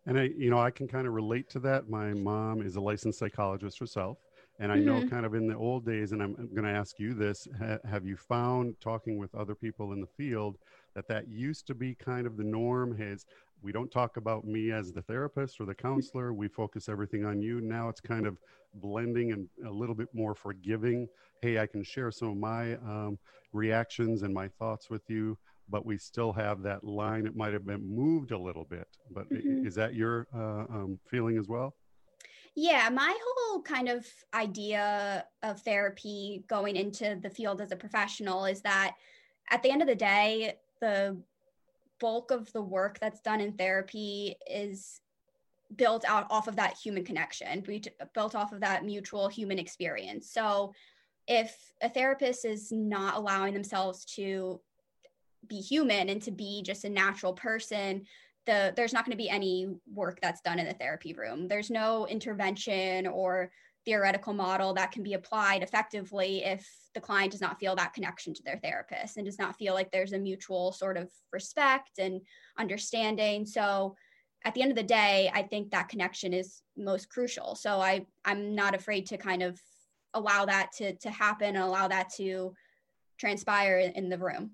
And 0.08 0.18
I, 0.18 0.30
you 0.38 0.50
know, 0.50 0.60
I 0.60 0.72
can 0.72 0.88
kind 0.88 1.06
of 1.06 1.14
relate 1.14 1.50
to 1.50 1.60
that. 1.60 1.90
My 1.90 2.14
mom 2.14 2.62
is 2.62 2.78
a 2.78 2.82
licensed 2.82 3.20
psychologist 3.20 3.78
herself. 3.78 4.18
And 4.60 4.72
I 4.72 4.78
know 4.78 4.94
mm-hmm. 4.94 5.10
kind 5.10 5.26
of 5.26 5.36
in 5.36 5.48
the 5.48 5.56
old 5.56 5.86
days, 5.86 6.14
and 6.14 6.24
I'm 6.24 6.34
going 6.34 6.64
to 6.64 6.72
ask 6.72 6.98
you 6.98 7.14
this 7.14 7.48
ha- 7.60 7.78
have 7.88 8.06
you 8.06 8.16
found 8.16 8.80
talking 8.80 9.20
with 9.20 9.36
other 9.36 9.54
people 9.54 9.92
in 9.92 10.02
the 10.02 10.08
field 10.08 10.58
that 10.96 11.08
that 11.10 11.28
used 11.28 11.68
to 11.68 11.76
be 11.76 11.94
kind 11.94 12.26
of 12.26 12.38
the 12.38 12.44
norm? 12.44 12.98
Has 12.98 13.26
we 13.62 13.72
don't 13.72 13.92
talk 13.92 14.18
about 14.18 14.46
me 14.46 14.72
as 14.72 14.92
the 14.92 15.02
therapist 15.02 15.60
or 15.60 15.66
the 15.66 15.76
counselor, 15.76 16.34
we 16.34 16.48
focus 16.48 16.90
everything 16.90 17.24
on 17.24 17.42
you. 17.42 17.62
Now 17.62 17.90
it's 17.90 18.02
kind 18.02 18.26
of 18.26 18.38
blending 18.76 19.32
and 19.32 19.48
a 19.66 19.72
little 19.72 19.96
bit 19.96 20.10
more 20.14 20.34
forgiving. 20.34 21.08
Hey, 21.42 21.60
I 21.60 21.68
can 21.68 21.84
share 21.84 22.12
some 22.12 22.30
of 22.30 22.38
my 22.38 22.76
um, 22.78 23.20
reactions 23.54 24.24
and 24.24 24.34
my 24.34 24.48
thoughts 24.48 24.90
with 24.90 25.08
you 25.08 25.38
but 25.70 25.86
we 25.86 25.98
still 25.98 26.32
have 26.34 26.64
that 26.64 26.84
line. 26.84 27.26
It 27.26 27.36
might 27.36 27.54
have 27.54 27.66
been 27.66 27.86
moved 27.88 28.32
a 28.32 28.38
little 28.38 28.66
bit, 28.66 28.88
but 29.12 29.30
mm-hmm. 29.30 29.66
is 29.66 29.76
that 29.76 29.94
your 29.94 30.28
uh, 30.34 30.66
um, 30.70 31.00
feeling 31.10 31.38
as 31.38 31.48
well? 31.48 31.76
Yeah, 32.56 32.90
my 32.90 33.16
whole 33.24 33.62
kind 33.62 33.88
of 33.88 34.06
idea 34.34 35.26
of 35.44 35.62
therapy 35.62 36.44
going 36.48 36.76
into 36.76 37.20
the 37.22 37.30
field 37.30 37.62
as 37.62 37.72
a 37.72 37.76
professional 37.76 38.46
is 38.46 38.62
that 38.62 38.96
at 39.52 39.62
the 39.62 39.70
end 39.70 39.82
of 39.82 39.88
the 39.88 39.96
day, 39.96 40.56
the 40.82 41.18
bulk 42.00 42.32
of 42.32 42.52
the 42.54 42.62
work 42.62 43.00
that's 43.00 43.22
done 43.22 43.42
in 43.42 43.54
therapy 43.54 44.36
is 44.50 45.02
built 45.76 46.06
out 46.08 46.28
off 46.30 46.48
of 46.48 46.56
that 46.56 46.78
human 46.78 47.04
connection 47.04 47.64
built 48.14 48.36
off 48.36 48.54
of 48.54 48.62
that 48.62 48.86
mutual 48.86 49.28
human 49.28 49.60
experience 49.60 50.32
so 50.32 50.74
if 51.28 51.74
a 51.82 51.90
therapist 51.90 52.46
is 52.46 52.72
not 52.72 53.18
allowing 53.18 53.54
themselves 53.54 54.06
to 54.06 54.62
be 55.48 55.60
human 55.60 56.10
and 56.10 56.22
to 56.24 56.32
be 56.32 56.62
just 56.64 56.86
a 56.86 56.90
natural 56.90 57.34
person 57.34 58.06
the 58.48 58.74
there's 58.76 58.94
not 58.94 59.06
going 59.06 59.12
to 59.12 59.24
be 59.24 59.30
any 59.30 59.68
work 59.94 60.20
that's 60.22 60.42
done 60.42 60.58
in 60.58 60.66
the 60.66 60.74
therapy 60.74 61.14
room. 61.14 61.48
There's 61.48 61.70
no 61.70 62.08
intervention 62.08 63.06
or 63.06 63.52
theoretical 63.86 64.34
model 64.34 64.74
that 64.74 64.92
can 64.92 65.04
be 65.04 65.14
applied 65.14 65.62
effectively 65.62 66.44
if 66.44 66.68
the 66.96 67.00
client 67.00 67.32
does 67.32 67.42
not 67.42 67.60
feel 67.60 67.76
that 67.76 67.94
connection 67.94 68.34
to 68.34 68.44
their 68.44 68.58
therapist 68.58 69.18
and 69.18 69.26
does 69.26 69.38
not 69.38 69.56
feel 69.56 69.74
like 69.76 69.92
there's 69.92 70.14
a 70.14 70.18
mutual 70.18 70.72
sort 70.72 70.98
of 70.98 71.12
respect 71.32 72.00
and 72.00 72.22
understanding. 72.58 73.46
So 73.46 73.96
at 74.44 74.54
the 74.54 74.62
end 74.62 74.72
of 74.72 74.78
the 74.78 74.84
day 74.84 75.32
i 75.34 75.42
think 75.42 75.72
that 75.72 75.90
connection 75.90 76.34
is 76.34 76.62
most 76.76 77.10
crucial. 77.10 77.56
So 77.56 77.80
i 77.82 78.06
i'm 78.26 78.56
not 78.56 78.76
afraid 78.76 79.06
to 79.08 79.18
kind 79.18 79.44
of 79.44 79.62
allow 80.14 80.46
that 80.46 80.72
to 80.78 80.96
to 80.96 81.10
happen 81.10 81.56
and 81.56 81.64
allow 81.64 81.88
that 81.88 82.10
to 82.16 82.54
transpire 83.18 83.80
in 83.80 84.10
the 84.10 84.18
room 84.18 84.52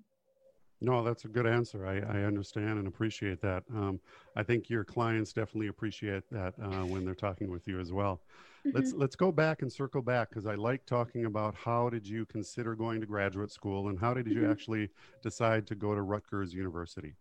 no, 0.84 1.02
that's 1.02 1.24
a 1.24 1.28
good 1.28 1.46
answer. 1.46 1.86
I, 1.86 1.96
I 1.98 2.22
understand 2.24 2.78
and 2.78 2.86
appreciate 2.86 3.40
that. 3.40 3.64
Um, 3.74 3.98
I 4.36 4.42
think 4.42 4.68
your 4.68 4.84
clients 4.84 5.32
definitely 5.32 5.68
appreciate 5.68 6.22
that 6.30 6.54
uh, 6.62 6.84
when 6.84 7.04
they're 7.04 7.14
talking 7.14 7.50
with 7.50 7.66
you 7.66 7.80
as 7.80 7.92
well. 7.92 8.20
Mm-hmm. 8.66 8.76
Let's 8.76 8.92
let's 8.92 9.16
go 9.16 9.32
back 9.32 9.62
and 9.62 9.72
circle 9.72 10.02
back 10.02 10.28
because 10.30 10.46
I 10.46 10.54
like 10.54 10.84
talking 10.86 11.24
about 11.24 11.54
how 11.54 11.88
did 11.88 12.06
you 12.06 12.26
consider 12.26 12.74
going 12.74 13.00
to 13.00 13.06
graduate 13.06 13.50
school 13.50 13.88
and 13.88 13.98
how 13.98 14.14
did 14.14 14.26
you 14.26 14.42
mm-hmm. 14.42 14.50
actually 14.50 14.90
decide 15.22 15.66
to 15.68 15.74
go 15.74 15.94
to 15.94 16.02
Rutgers 16.02 16.54
University? 16.54 17.14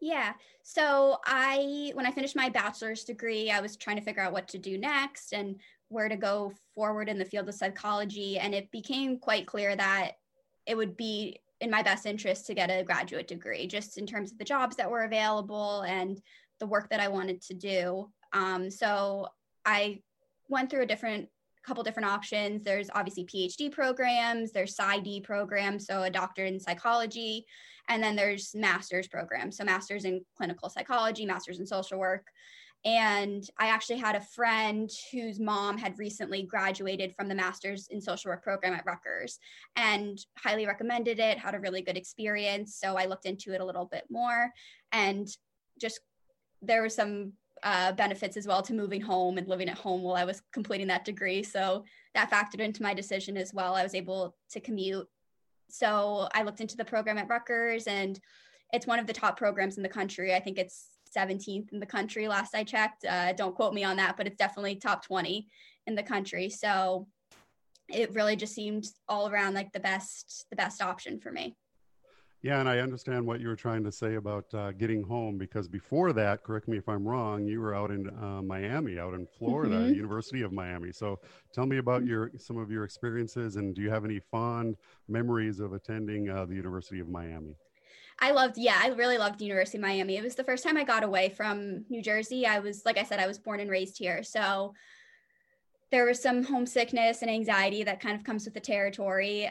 Yeah. 0.00 0.34
So 0.62 1.18
I 1.24 1.90
when 1.94 2.06
I 2.06 2.10
finished 2.10 2.36
my 2.36 2.48
bachelor's 2.48 3.04
degree, 3.04 3.50
I 3.50 3.60
was 3.60 3.76
trying 3.76 3.96
to 3.96 4.02
figure 4.02 4.22
out 4.22 4.32
what 4.32 4.48
to 4.48 4.58
do 4.58 4.78
next 4.78 5.32
and 5.32 5.56
where 5.88 6.08
to 6.08 6.16
go 6.16 6.52
forward 6.74 7.08
in 7.08 7.18
the 7.18 7.24
field 7.24 7.48
of 7.48 7.54
psychology 7.54 8.38
and 8.38 8.54
it 8.54 8.70
became 8.70 9.18
quite 9.18 9.46
clear 9.46 9.76
that 9.76 10.12
it 10.66 10.76
would 10.76 10.96
be 10.96 11.38
in 11.64 11.70
my 11.70 11.82
best 11.82 12.04
interest 12.04 12.46
to 12.46 12.54
get 12.54 12.70
a 12.70 12.84
graduate 12.84 13.26
degree, 13.26 13.66
just 13.66 13.96
in 13.96 14.06
terms 14.06 14.30
of 14.30 14.38
the 14.38 14.44
jobs 14.44 14.76
that 14.76 14.90
were 14.90 15.04
available 15.04 15.80
and 15.82 16.20
the 16.60 16.66
work 16.66 16.90
that 16.90 17.00
I 17.00 17.08
wanted 17.08 17.40
to 17.42 17.54
do. 17.54 18.10
Um, 18.34 18.70
so 18.70 19.26
I 19.64 20.02
went 20.48 20.70
through 20.70 20.82
a 20.82 20.86
different 20.86 21.28
couple 21.66 21.82
different 21.82 22.10
options. 22.10 22.62
There's 22.62 22.90
obviously 22.94 23.24
PhD 23.24 23.72
programs, 23.72 24.52
there's 24.52 24.76
PsyD 24.76 25.24
programs, 25.24 25.86
so 25.86 26.02
a 26.02 26.10
doctorate 26.10 26.52
in 26.52 26.60
psychology, 26.60 27.46
and 27.88 28.02
then 28.02 28.14
there's 28.14 28.54
master's 28.54 29.08
programs, 29.08 29.56
so 29.56 29.64
master's 29.64 30.04
in 30.04 30.20
clinical 30.36 30.68
psychology, 30.68 31.24
master's 31.24 31.60
in 31.60 31.66
social 31.66 31.98
work. 31.98 32.26
And 32.84 33.42
I 33.58 33.68
actually 33.68 33.98
had 33.98 34.14
a 34.14 34.20
friend 34.20 34.90
whose 35.10 35.40
mom 35.40 35.78
had 35.78 35.98
recently 35.98 36.42
graduated 36.42 37.14
from 37.14 37.28
the 37.28 37.34
master's 37.34 37.88
in 37.88 38.00
social 38.00 38.30
work 38.30 38.42
program 38.42 38.74
at 38.74 38.84
Rutgers 38.84 39.38
and 39.76 40.18
highly 40.36 40.66
recommended 40.66 41.18
it, 41.18 41.38
had 41.38 41.54
a 41.54 41.60
really 41.60 41.80
good 41.80 41.96
experience. 41.96 42.76
So 42.76 42.96
I 42.96 43.06
looked 43.06 43.24
into 43.24 43.54
it 43.54 43.62
a 43.62 43.64
little 43.64 43.86
bit 43.86 44.04
more 44.10 44.50
and 44.92 45.26
just 45.80 46.00
there 46.60 46.82
were 46.82 46.90
some 46.90 47.32
uh, 47.62 47.92
benefits 47.92 48.36
as 48.36 48.46
well 48.46 48.60
to 48.60 48.74
moving 48.74 49.00
home 49.00 49.38
and 49.38 49.48
living 49.48 49.70
at 49.70 49.78
home 49.78 50.02
while 50.02 50.16
I 50.16 50.24
was 50.24 50.42
completing 50.52 50.88
that 50.88 51.06
degree. 51.06 51.42
So 51.42 51.84
that 52.14 52.30
factored 52.30 52.60
into 52.60 52.82
my 52.82 52.92
decision 52.92 53.38
as 53.38 53.54
well. 53.54 53.74
I 53.74 53.82
was 53.82 53.94
able 53.94 54.36
to 54.50 54.60
commute. 54.60 55.08
So 55.70 56.28
I 56.34 56.42
looked 56.42 56.60
into 56.60 56.76
the 56.76 56.84
program 56.84 57.16
at 57.16 57.28
Rutgers 57.28 57.86
and 57.86 58.20
it's 58.74 58.86
one 58.86 58.98
of 58.98 59.06
the 59.06 59.14
top 59.14 59.38
programs 59.38 59.78
in 59.78 59.82
the 59.82 59.88
country. 59.88 60.34
I 60.34 60.40
think 60.40 60.58
it's 60.58 60.88
17th 61.16 61.72
in 61.72 61.80
the 61.80 61.86
country 61.86 62.28
last 62.28 62.54
I 62.54 62.64
checked. 62.64 63.04
Uh, 63.04 63.32
don't 63.32 63.54
quote 63.54 63.74
me 63.74 63.84
on 63.84 63.96
that, 63.96 64.16
but 64.16 64.26
it's 64.26 64.36
definitely 64.36 64.76
top 64.76 65.04
20 65.04 65.46
in 65.86 65.94
the 65.94 66.02
country. 66.02 66.48
So 66.50 67.06
it 67.88 68.12
really 68.14 68.36
just 68.36 68.54
seemed 68.54 68.86
all 69.08 69.28
around 69.28 69.54
like 69.54 69.72
the 69.72 69.80
best 69.80 70.46
the 70.50 70.56
best 70.56 70.80
option 70.80 71.18
for 71.18 71.30
me. 71.30 71.56
Yeah, 72.44 72.60
and 72.60 72.68
I 72.68 72.80
understand 72.80 73.26
what 73.26 73.40
you 73.40 73.48
were 73.48 73.56
trying 73.56 73.82
to 73.84 73.90
say 73.90 74.16
about 74.16 74.52
uh, 74.52 74.72
getting 74.72 75.02
home 75.02 75.38
because 75.38 75.66
before 75.66 76.12
that, 76.12 76.42
correct 76.42 76.68
me 76.68 76.76
if 76.76 76.86
I'm 76.90 77.08
wrong, 77.08 77.46
you 77.46 77.58
were 77.58 77.74
out 77.74 77.90
in 77.90 78.06
uh, 78.22 78.42
Miami, 78.42 78.98
out 78.98 79.14
in 79.14 79.26
Florida, 79.26 79.76
mm-hmm. 79.76 79.94
University 79.94 80.42
of 80.42 80.52
Miami. 80.52 80.92
So 80.92 81.20
tell 81.54 81.64
me 81.64 81.78
about 81.78 82.04
your 82.04 82.30
some 82.36 82.58
of 82.58 82.70
your 82.70 82.84
experiences, 82.84 83.56
and 83.56 83.74
do 83.74 83.80
you 83.80 83.88
have 83.88 84.04
any 84.04 84.20
fond 84.30 84.76
memories 85.08 85.58
of 85.58 85.72
attending 85.72 86.28
uh, 86.28 86.44
the 86.44 86.54
University 86.54 87.00
of 87.00 87.08
Miami? 87.08 87.56
I 88.20 88.30
loved, 88.30 88.56
yeah, 88.56 88.78
I 88.80 88.88
really 88.88 89.18
loved 89.18 89.42
University 89.42 89.78
of 89.78 89.82
Miami. 89.82 90.16
It 90.16 90.22
was 90.22 90.34
the 90.34 90.44
first 90.44 90.64
time 90.64 90.76
I 90.76 90.84
got 90.84 91.04
away 91.04 91.30
from 91.30 91.84
New 91.88 92.02
Jersey. 92.02 92.46
I 92.46 92.60
was, 92.60 92.82
like 92.84 92.98
I 92.98 93.02
said, 93.02 93.20
I 93.20 93.26
was 93.26 93.38
born 93.38 93.60
and 93.60 93.70
raised 93.70 93.98
here. 93.98 94.22
So 94.22 94.74
there 95.90 96.06
was 96.06 96.20
some 96.20 96.42
homesickness 96.42 97.22
and 97.22 97.30
anxiety 97.30 97.82
that 97.84 98.00
kind 98.00 98.16
of 98.16 98.24
comes 98.24 98.44
with 98.44 98.54
the 98.54 98.60
territory. 98.60 99.50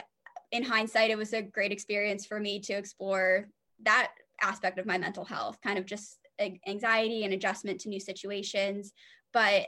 In 0.51 0.63
hindsight, 0.63 1.12
it 1.12 1.17
was 1.17 1.34
a 1.34 1.41
great 1.41 1.72
experience 1.72 2.25
for 2.25 2.39
me 2.39 2.60
to 2.62 2.74
explore 2.74 3.48
that 3.84 4.12
aspect 4.41 4.79
of 4.79 4.86
my 4.86 4.98
mental 4.98 5.25
health, 5.25 5.58
kind 5.62 5.77
of 5.77 5.86
just 5.86 6.17
anxiety 6.67 7.24
and 7.24 7.34
adjustment 7.34 7.79
to 7.82 7.89
new 7.89 8.00
situations. 8.00 8.93
But 9.34 9.67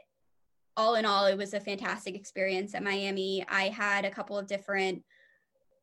all 0.77 0.95
in 0.95 1.05
all, 1.05 1.25
it 1.25 1.37
was 1.37 1.53
a 1.53 1.59
fantastic 1.59 2.15
experience 2.15 2.75
at 2.75 2.83
Miami. 2.83 3.45
I 3.47 3.69
had 3.69 4.05
a 4.05 4.11
couple 4.11 4.37
of 4.37 4.47
different 4.47 5.03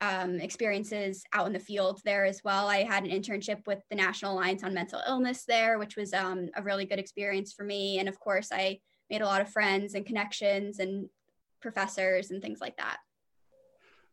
um, 0.02 0.40
experiences 0.40 1.22
out 1.32 1.46
in 1.46 1.52
the 1.52 1.60
field 1.60 2.00
there 2.04 2.24
as 2.24 2.42
well. 2.44 2.66
I 2.66 2.82
had 2.82 3.04
an 3.04 3.10
internship 3.10 3.64
with 3.66 3.78
the 3.88 3.94
National 3.94 4.34
Alliance 4.34 4.64
on 4.64 4.74
Mental 4.74 5.00
Illness 5.06 5.44
there, 5.44 5.78
which 5.78 5.96
was 5.96 6.12
um, 6.12 6.48
a 6.56 6.62
really 6.62 6.84
good 6.84 6.98
experience 6.98 7.52
for 7.52 7.64
me. 7.64 8.00
And 8.00 8.08
of 8.08 8.18
course, 8.18 8.48
I 8.52 8.80
made 9.08 9.22
a 9.22 9.26
lot 9.26 9.40
of 9.40 9.48
friends 9.48 9.94
and 9.94 10.04
connections 10.04 10.80
and 10.80 11.08
professors 11.60 12.32
and 12.32 12.42
things 12.42 12.60
like 12.60 12.76
that. 12.78 12.98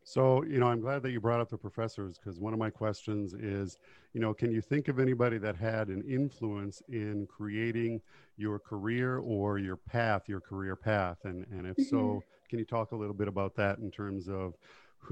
So, 0.03 0.43
you 0.43 0.59
know, 0.59 0.67
I'm 0.67 0.79
glad 0.79 1.01
that 1.03 1.11
you 1.11 1.19
brought 1.19 1.39
up 1.39 1.49
the 1.49 1.57
professors 1.57 2.17
because 2.17 2.39
one 2.39 2.53
of 2.53 2.59
my 2.59 2.69
questions 2.69 3.33
is, 3.33 3.77
you 4.13 4.21
know, 4.21 4.33
can 4.33 4.51
you 4.51 4.61
think 4.61 4.89
of 4.89 4.99
anybody 4.99 5.39
that 5.39 5.55
had 5.55 5.87
an 5.87 6.03
influence 6.07 6.81
in 6.89 7.27
creating 7.27 7.99
your 8.37 8.59
career 8.59 9.17
or 9.17 9.57
your 9.57 9.75
path, 9.75 10.23
your 10.27 10.39
career 10.39 10.75
path? 10.75 11.17
And, 11.23 11.45
and 11.51 11.65
if 11.65 11.77
mm-hmm. 11.77 11.95
so, 11.95 12.23
can 12.47 12.59
you 12.59 12.65
talk 12.65 12.91
a 12.91 12.95
little 12.95 13.13
bit 13.13 13.27
about 13.27 13.55
that 13.55 13.79
in 13.79 13.91
terms 13.91 14.27
of 14.27 14.55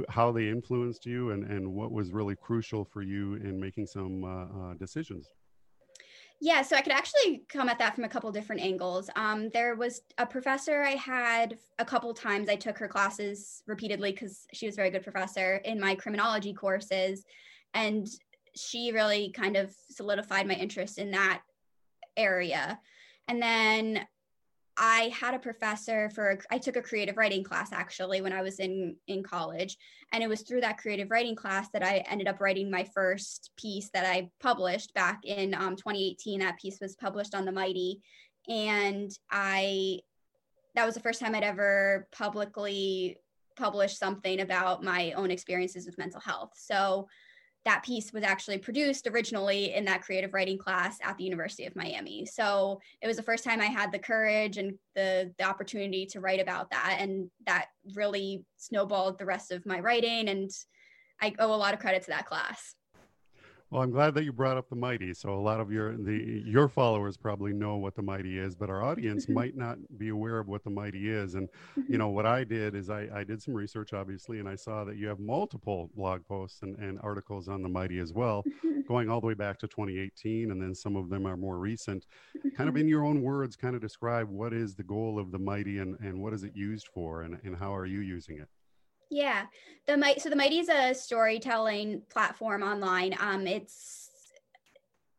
how 0.10 0.32
they 0.32 0.50
influenced 0.50 1.06
you 1.06 1.32
and, 1.32 1.44
and 1.44 1.74
what 1.74 1.92
was 1.92 2.12
really 2.12 2.36
crucial 2.36 2.86
for 2.86 3.02
you 3.02 3.36
in 3.36 3.60
making 3.60 3.88
some 3.88 4.24
uh, 4.24 4.44
uh, 4.46 4.74
decisions. 4.76 5.30
Yeah, 6.40 6.62
so 6.62 6.76
I 6.76 6.82
could 6.82 6.94
actually 6.94 7.44
come 7.50 7.68
at 7.68 7.80
that 7.80 7.96
from 7.96 8.04
a 8.04 8.10
couple 8.10 8.32
different 8.32 8.62
angles. 8.62 9.10
Um, 9.16 9.50
there 9.50 9.76
was 9.76 10.02
a 10.20 10.26
professor 10.26 10.84
I 10.84 10.92
had 10.92 11.58
a 11.80 11.86
couple 11.86 12.14
times. 12.14 12.48
I 12.48 12.56
took 12.56 12.78
her 12.78 12.88
classes 12.88 13.64
repeatedly 13.66 14.12
because 14.12 14.46
she 14.54 14.68
was 14.68 14.76
a 14.76 14.78
very 14.78 14.92
good 14.92 15.04
professor 15.04 15.56
in 15.66 15.80
my 15.80 15.96
criminology 15.96 16.54
courses, 16.54 17.26
and 17.74 18.08
she 18.56 18.92
really 18.92 19.32
kind 19.32 19.56
of 19.58 19.74
solidified 19.90 20.48
my 20.48 20.54
interest 20.54 21.00
in 21.00 21.10
that 21.12 21.42
area. 22.16 22.80
And 23.28 23.42
then 23.42 24.06
I 24.78 25.12
had 25.20 25.34
a 25.34 25.40
professor 25.40 26.10
for 26.12 26.38
I 26.52 26.60
took 26.60 26.76
a 26.76 26.82
creative 26.82 27.18
writing 27.18 27.44
class 27.44 27.72
actually 27.72 28.22
when 28.22 28.34
I 28.34 28.42
was 28.42 28.60
in 28.60 28.96
in 29.08 29.24
college. 29.24 29.78
And 30.12 30.24
it 30.24 30.30
was 30.30 30.42
through 30.42 30.62
that 30.62 30.78
creative 30.78 31.10
writing 31.10 31.36
class 31.36 31.70
that 31.70 31.84
I 31.84 31.98
ended 32.10 32.28
up 32.28 32.40
writing 32.40 32.70
my 32.70 32.84
first 32.84 33.52
piece 33.58 33.90
that 33.90 34.06
I 34.06 34.30
published 34.40 34.94
back 34.94 35.22
in 35.24 35.54
um, 35.54 35.76
2018 35.76 36.40
that 36.40 36.60
piece 36.60 36.80
was 36.80 36.96
published 36.96 37.34
on 37.34 37.46
the 37.46 37.52
Mighty. 37.52 38.02
And 38.48 39.12
I 39.32 40.00
that 40.76 40.86
was 40.86 40.94
the 40.94 41.02
first 41.02 41.20
time 41.20 41.34
I'd 41.34 41.44
ever 41.44 42.08
publicly 42.12 43.18
published 43.56 43.98
something 43.98 44.42
about 44.42 44.84
my 44.84 45.12
own 45.14 45.32
experiences 45.32 45.88
with 45.88 45.98
mental 45.98 46.22
health. 46.22 46.52
So 46.56 47.08
that 47.68 47.84
piece 47.84 48.14
was 48.14 48.24
actually 48.24 48.58
produced 48.58 49.08
originally 49.08 49.74
in 49.74 49.84
that 49.84 50.02
creative 50.02 50.34
writing 50.34 50.58
class 50.58 51.00
at 51.04 51.18
the 51.18 51.26
University 51.26 51.66
of 51.66 51.76
Miami. 51.76 52.26
So 52.26 52.80
it 53.02 53.08
was 53.08 53.18
the 53.18 53.24
first 53.24 53.44
time 53.44 53.60
I 53.60 53.66
had 53.66 53.92
the 53.92 54.00
courage 54.00 54.58
and 54.58 54.76
the, 54.96 55.34
the 55.38 55.44
opportunity 55.44 56.06
to 56.08 56.22
write 56.22 56.40
about 56.40 56.72
that. 56.72 57.00
And 57.02 57.30
that 57.46 57.66
really 57.94 58.46
snowballed 58.56 59.20
the 59.20 59.26
rest 59.26 59.52
of 59.52 59.66
my 59.66 59.82
writing. 59.82 60.30
And 60.30 60.50
I 61.22 61.34
owe 61.40 61.54
a 61.54 61.58
lot 61.58 61.74
of 61.74 61.82
credit 61.82 62.04
to 62.04 62.12
that 62.12 62.26
class. 62.26 62.74
Well, 63.70 63.82
I'm 63.82 63.92
glad 63.92 64.14
that 64.14 64.24
you 64.24 64.32
brought 64.32 64.56
up 64.56 64.70
the 64.70 64.78
mighty. 64.78 65.14
So 65.14 65.34
a 65.34 65.42
lot 65.42 65.60
of 65.60 65.72
your 65.72 65.98
the 65.98 66.42
your 66.46 66.70
followers 66.70 67.18
probably 67.18 67.52
know 67.52 67.76
what 67.76 67.96
the 67.96 68.02
mighty 68.02 68.38
is, 68.38 68.56
but 68.56 68.70
our 68.70 68.82
audience 68.82 69.26
mm-hmm. 69.26 69.34
might 69.34 69.58
not 69.58 69.78
be 69.98 70.08
aware 70.08 70.40
of 70.40 70.48
what 70.48 70.64
the 70.64 70.70
mighty 70.70 71.10
is. 71.10 71.36
And 71.36 71.50
you 71.76 71.84
mm-hmm. 71.84 71.98
know 71.98 72.08
what 72.08 72.26
I 72.26 72.46
did 72.46 72.76
is 72.76 72.90
I, 72.90 73.10
I 73.14 73.26
did 73.26 73.42
some 73.42 73.54
research, 73.54 73.92
obviously, 73.92 74.40
and 74.40 74.48
I 74.48 74.56
saw 74.56 74.86
that 74.86 74.96
you 74.96 75.08
have 75.08 75.20
multiple 75.20 75.90
blog 75.96 76.26
posts 76.26 76.62
and, 76.62 76.78
and 76.78 76.98
articles 77.04 77.50
on 77.50 77.62
the 77.62 77.68
mighty 77.68 78.00
as 78.00 78.14
well, 78.14 78.44
mm-hmm. 78.44 78.82
going 78.88 79.10
all 79.10 79.20
the 79.20 79.28
way 79.28 79.34
back 79.34 79.60
to 79.60 79.68
2018, 79.68 80.52
and 80.52 80.62
then 80.62 80.74
some 80.74 80.96
of 80.96 81.10
them 81.10 81.28
are 81.28 81.36
more 81.36 81.58
recent. 81.58 82.06
Kind 82.56 82.70
of 82.70 82.78
in 82.78 82.88
your 82.88 83.04
own 83.04 83.22
words, 83.22 83.58
kind 83.58 83.76
of 83.76 83.82
describe 83.82 84.30
what 84.30 84.54
is 84.54 84.76
the 84.76 84.84
goal 84.84 85.20
of 85.20 85.32
the 85.32 85.40
mighty 85.40 85.80
and, 85.80 86.00
and 86.00 86.18
what 86.22 86.34
is 86.34 86.44
it 86.44 86.56
used 86.56 86.88
for 86.94 87.24
and, 87.24 87.38
and 87.44 87.58
how 87.58 87.76
are 87.76 87.86
you 87.86 88.00
using 88.00 88.38
it? 88.38 88.48
Yeah, 89.10 89.46
the 89.88 89.98
might 89.98 90.22
so 90.22 90.30
the 90.30 90.36
Mighty 90.36 90.60
is 90.60 90.70
a 90.70 90.94
storytelling 90.94 92.02
platform 92.10 92.62
online. 92.62 93.16
Um, 93.20 93.48
it's 93.48 94.10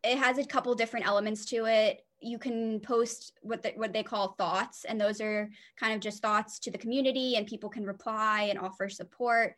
it 0.05 0.19
has 0.19 0.39
a 0.39 0.45
couple 0.45 0.75
different 0.75 1.07
elements 1.07 1.45
to 1.47 1.67
it. 1.67 2.05
you 2.21 2.39
can 2.39 2.81
post 2.81 3.33
what 3.43 3.63
the, 3.63 3.73
what 3.77 3.93
they 3.93 4.03
call 4.03 4.35
thoughts 4.39 4.85
and 4.85 5.01
those 5.01 5.21
are 5.21 5.49
kind 5.79 5.95
of 5.95 6.01
just 6.01 6.23
thoughts 6.23 6.59
to 6.61 6.71
the 6.71 6.79
community 6.79 7.37
and 7.37 7.47
people 7.47 7.71
can 7.71 7.85
reply 7.85 8.49
and 8.51 8.59
offer 8.59 8.89
support 8.89 9.55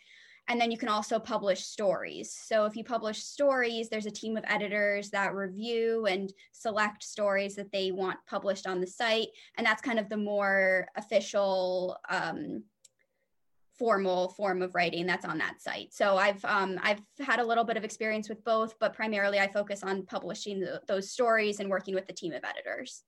and 0.48 0.60
then 0.60 0.70
you 0.70 0.76
can 0.76 0.88
also 0.88 1.18
publish 1.18 1.64
stories 1.64 2.32
so 2.32 2.66
if 2.66 2.76
you 2.76 2.84
publish 2.84 3.22
stories 3.22 3.88
there's 3.88 4.06
a 4.06 4.10
team 4.10 4.36
of 4.36 4.44
editors 4.46 5.10
that 5.10 5.34
review 5.34 6.06
and 6.06 6.32
select 6.52 7.02
stories 7.02 7.54
that 7.54 7.72
they 7.72 7.92
want 7.92 8.18
published 8.26 8.66
on 8.66 8.80
the 8.80 8.86
site 8.86 9.28
and 9.56 9.66
that's 9.66 9.82
kind 9.82 9.98
of 9.98 10.08
the 10.08 10.16
more 10.16 10.86
official 10.96 11.96
um, 12.10 12.62
formal 13.80 14.28
form 14.28 14.60
of 14.60 14.74
writing 14.74 15.06
that's 15.06 15.24
on 15.24 15.38
that 15.38 15.62
site. 15.62 15.94
So 15.94 16.18
I've 16.18 16.44
um, 16.44 16.78
I've 16.82 17.00
had 17.18 17.40
a 17.40 17.44
little 17.44 17.64
bit 17.64 17.78
of 17.78 17.82
experience 17.82 18.28
with 18.28 18.44
both, 18.44 18.78
but 18.78 18.92
primarily 18.92 19.40
I 19.40 19.48
focus 19.48 19.82
on 19.82 20.04
publishing 20.04 20.60
the, 20.60 20.82
those 20.86 21.10
stories 21.10 21.60
and 21.60 21.70
working 21.70 21.94
with 21.94 22.06
the 22.06 22.12
team 22.12 22.34
of 22.34 22.44
editors. 22.44 23.04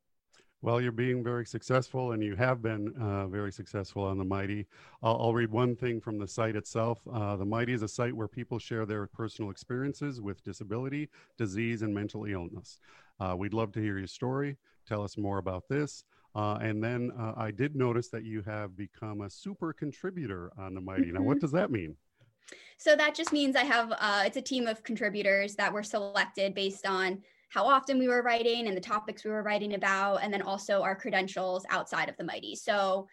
Well, 0.62 0.81
you're 0.81 0.93
being 0.93 1.23
very 1.23 1.45
successful, 1.45 2.12
and 2.12 2.23
you 2.23 2.37
have 2.37 2.62
been 2.62 2.95
uh, 2.99 3.26
very 3.26 3.52
successful 3.52 4.05
on 4.05 4.17
the 4.17 4.25
Mighty. 4.25 4.67
I'll, 5.02 5.19
I'll, 5.21 5.35
read 5.35 5.50
one 5.50 5.76
thing 5.76 6.00
from 6.00 6.19
the 6.19 6.29
site 6.29 6.57
itself. 6.57 7.00
Uh, 7.12 7.37
the 7.37 7.45
Mighty 7.45 7.73
is 7.75 7.83
a 7.83 7.88
site 7.88 8.14
where 8.14 8.29
people 8.29 8.59
share 8.59 8.87
their 8.87 9.09
personal 9.09 9.50
experiences 9.50 10.23
with 10.23 10.43
disability, 10.45 11.11
disease, 11.37 11.83
and 11.83 11.93
mental 11.93 12.25
illness. 12.25 12.79
Uh, 13.21 13.35
we'd 13.37 13.52
love 13.52 13.73
to 13.73 13.81
hear 13.81 13.99
your 13.99 14.07
story. 14.07 14.57
Tell 14.87 15.02
us 15.02 15.19
more 15.19 15.38
about 15.38 15.64
this. 15.69 16.05
Uh, 16.35 16.59
and 16.62 16.83
then 16.83 17.12
uh, 17.19 17.35
I 17.37 17.51
did 17.51 17.77
notice 17.77 18.09
that 18.09 18.25
you 18.25 18.43
have 18.43 18.77
become 18.77 19.21
a 19.21 19.31
super 19.31 19.73
contributor 19.73 20.51
on 20.59 20.75
the 20.75 20.81
Mighty. 20.81 21.05
Mm-hmm. 21.05 21.15
Now, 21.15 21.23
what 21.23 21.37
mm-hmm. 21.37 21.41
does 21.41 21.53
that 21.53 21.71
mean? 21.71 21.97
So 22.79 22.97
that 22.97 23.15
just 23.15 23.33
means 23.33 23.55
I 23.55 23.65
have 23.65 23.93
uh, 23.93 24.23
it's 24.27 24.37
a 24.37 24.43
team 24.43 24.67
of 24.67 24.83
contributors 24.83 25.55
that 25.57 25.73
were 25.73 25.83
selected 25.83 26.55
based 26.55 26.87
on 26.87 27.23
how 27.49 27.67
often 27.67 27.99
we 27.99 28.09
were 28.09 28.23
writing 28.23 28.67
and 28.67 28.77
the 28.77 28.81
topics 28.81 29.25
we 29.25 29.31
were 29.31 29.43
writing 29.43 29.75
about, 29.75 30.17
and 30.23 30.33
then 30.33 30.43
also 30.43 30.83
our 30.83 30.97
credentials 30.97 31.67
outside 31.69 32.09
of 32.09 32.17
the 32.17 32.25
Mighty. 32.25 32.57
So 32.57 33.07